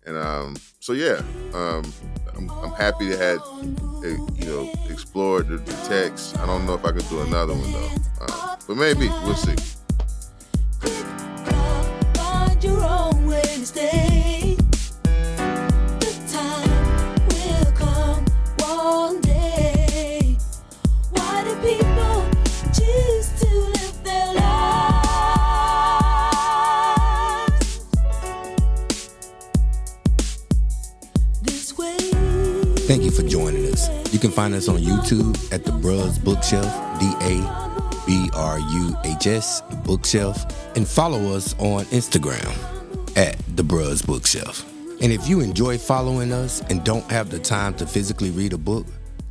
and 0.05 0.17
um, 0.17 0.55
so 0.79 0.93
yeah, 0.93 1.21
um, 1.53 1.83
I'm, 2.35 2.49
I'm 2.49 2.71
happy 2.73 3.09
to 3.09 3.17
have 3.17 3.39
uh, 3.39 4.07
you 4.35 4.45
know 4.45 4.71
explored 4.89 5.47
the, 5.47 5.57
the 5.57 5.73
text. 5.87 6.37
I 6.39 6.45
don't 6.45 6.65
know 6.65 6.73
if 6.73 6.85
I 6.85 6.91
could 6.91 7.07
do 7.09 7.21
another 7.21 7.53
one 7.53 7.71
though, 7.71 7.89
uh, 8.21 8.55
but 8.67 8.77
maybe 8.77 9.07
we'll 9.23 9.35
see. 9.35 9.55
For 33.21 33.27
joining 33.27 33.71
us. 33.71 33.87
You 34.11 34.17
can 34.17 34.31
find 34.31 34.55
us 34.55 34.67
on 34.67 34.77
YouTube 34.79 35.53
at 35.53 35.63
the 35.63 35.71
Bruhs 35.71 36.23
Bookshelf, 36.23 36.65
D 36.99 37.05
A 37.21 38.03
B 38.07 38.29
R 38.33 38.57
U 38.57 38.95
H 39.03 39.27
S 39.27 39.61
Bookshelf, 39.83 40.75
and 40.75 40.87
follow 40.87 41.35
us 41.35 41.53
on 41.59 41.85
Instagram 41.85 42.51
at 43.15 43.37
the 43.55 43.63
Bruhs 43.63 44.03
Bookshelf. 44.03 44.65
And 45.03 45.11
if 45.11 45.27
you 45.27 45.41
enjoy 45.41 45.77
following 45.77 46.33
us 46.33 46.61
and 46.71 46.83
don't 46.83 47.07
have 47.11 47.29
the 47.29 47.37
time 47.37 47.75
to 47.75 47.85
physically 47.85 48.31
read 48.31 48.53
a 48.53 48.57
book, 48.57 48.87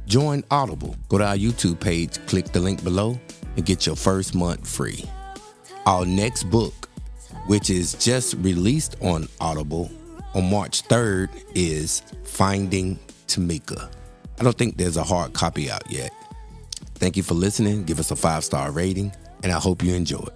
join 0.07 0.45
Audible. 0.53 0.95
Go 1.09 1.19
to 1.19 1.25
our 1.25 1.37
YouTube 1.37 1.81
page, 1.81 2.25
click 2.27 2.47
the 2.47 2.61
link 2.61 2.85
below, 2.85 3.19
and 3.57 3.67
get 3.67 3.87
your 3.87 3.97
first 3.97 4.37
month 4.37 4.69
free. 4.69 5.05
Our 5.87 6.07
next 6.07 6.45
book, 6.45 6.89
which 7.49 7.71
is 7.71 7.95
just 7.95 8.35
released 8.35 8.95
on 9.01 9.27
Audible 9.41 9.91
on 10.35 10.49
March 10.49 10.85
3rd, 10.85 11.31
is 11.57 12.03
Finding 12.23 12.97
Tamika. 13.31 13.89
I 14.39 14.43
don't 14.43 14.57
think 14.57 14.77
there's 14.77 14.97
a 14.97 15.05
hard 15.05 15.32
copy 15.32 15.70
out 15.70 15.89
yet. 15.90 16.12
Thank 16.94 17.16
you 17.16 17.23
for 17.23 17.35
listening. 17.35 17.85
Give 17.85 18.01
us 18.01 18.11
a 18.11 18.16
five 18.16 18.44
star 18.44 18.70
rating, 18.70 19.12
and 19.43 19.52
I 19.52 19.59
hope 19.59 19.82
you 19.82 19.94
enjoy. 19.94 20.27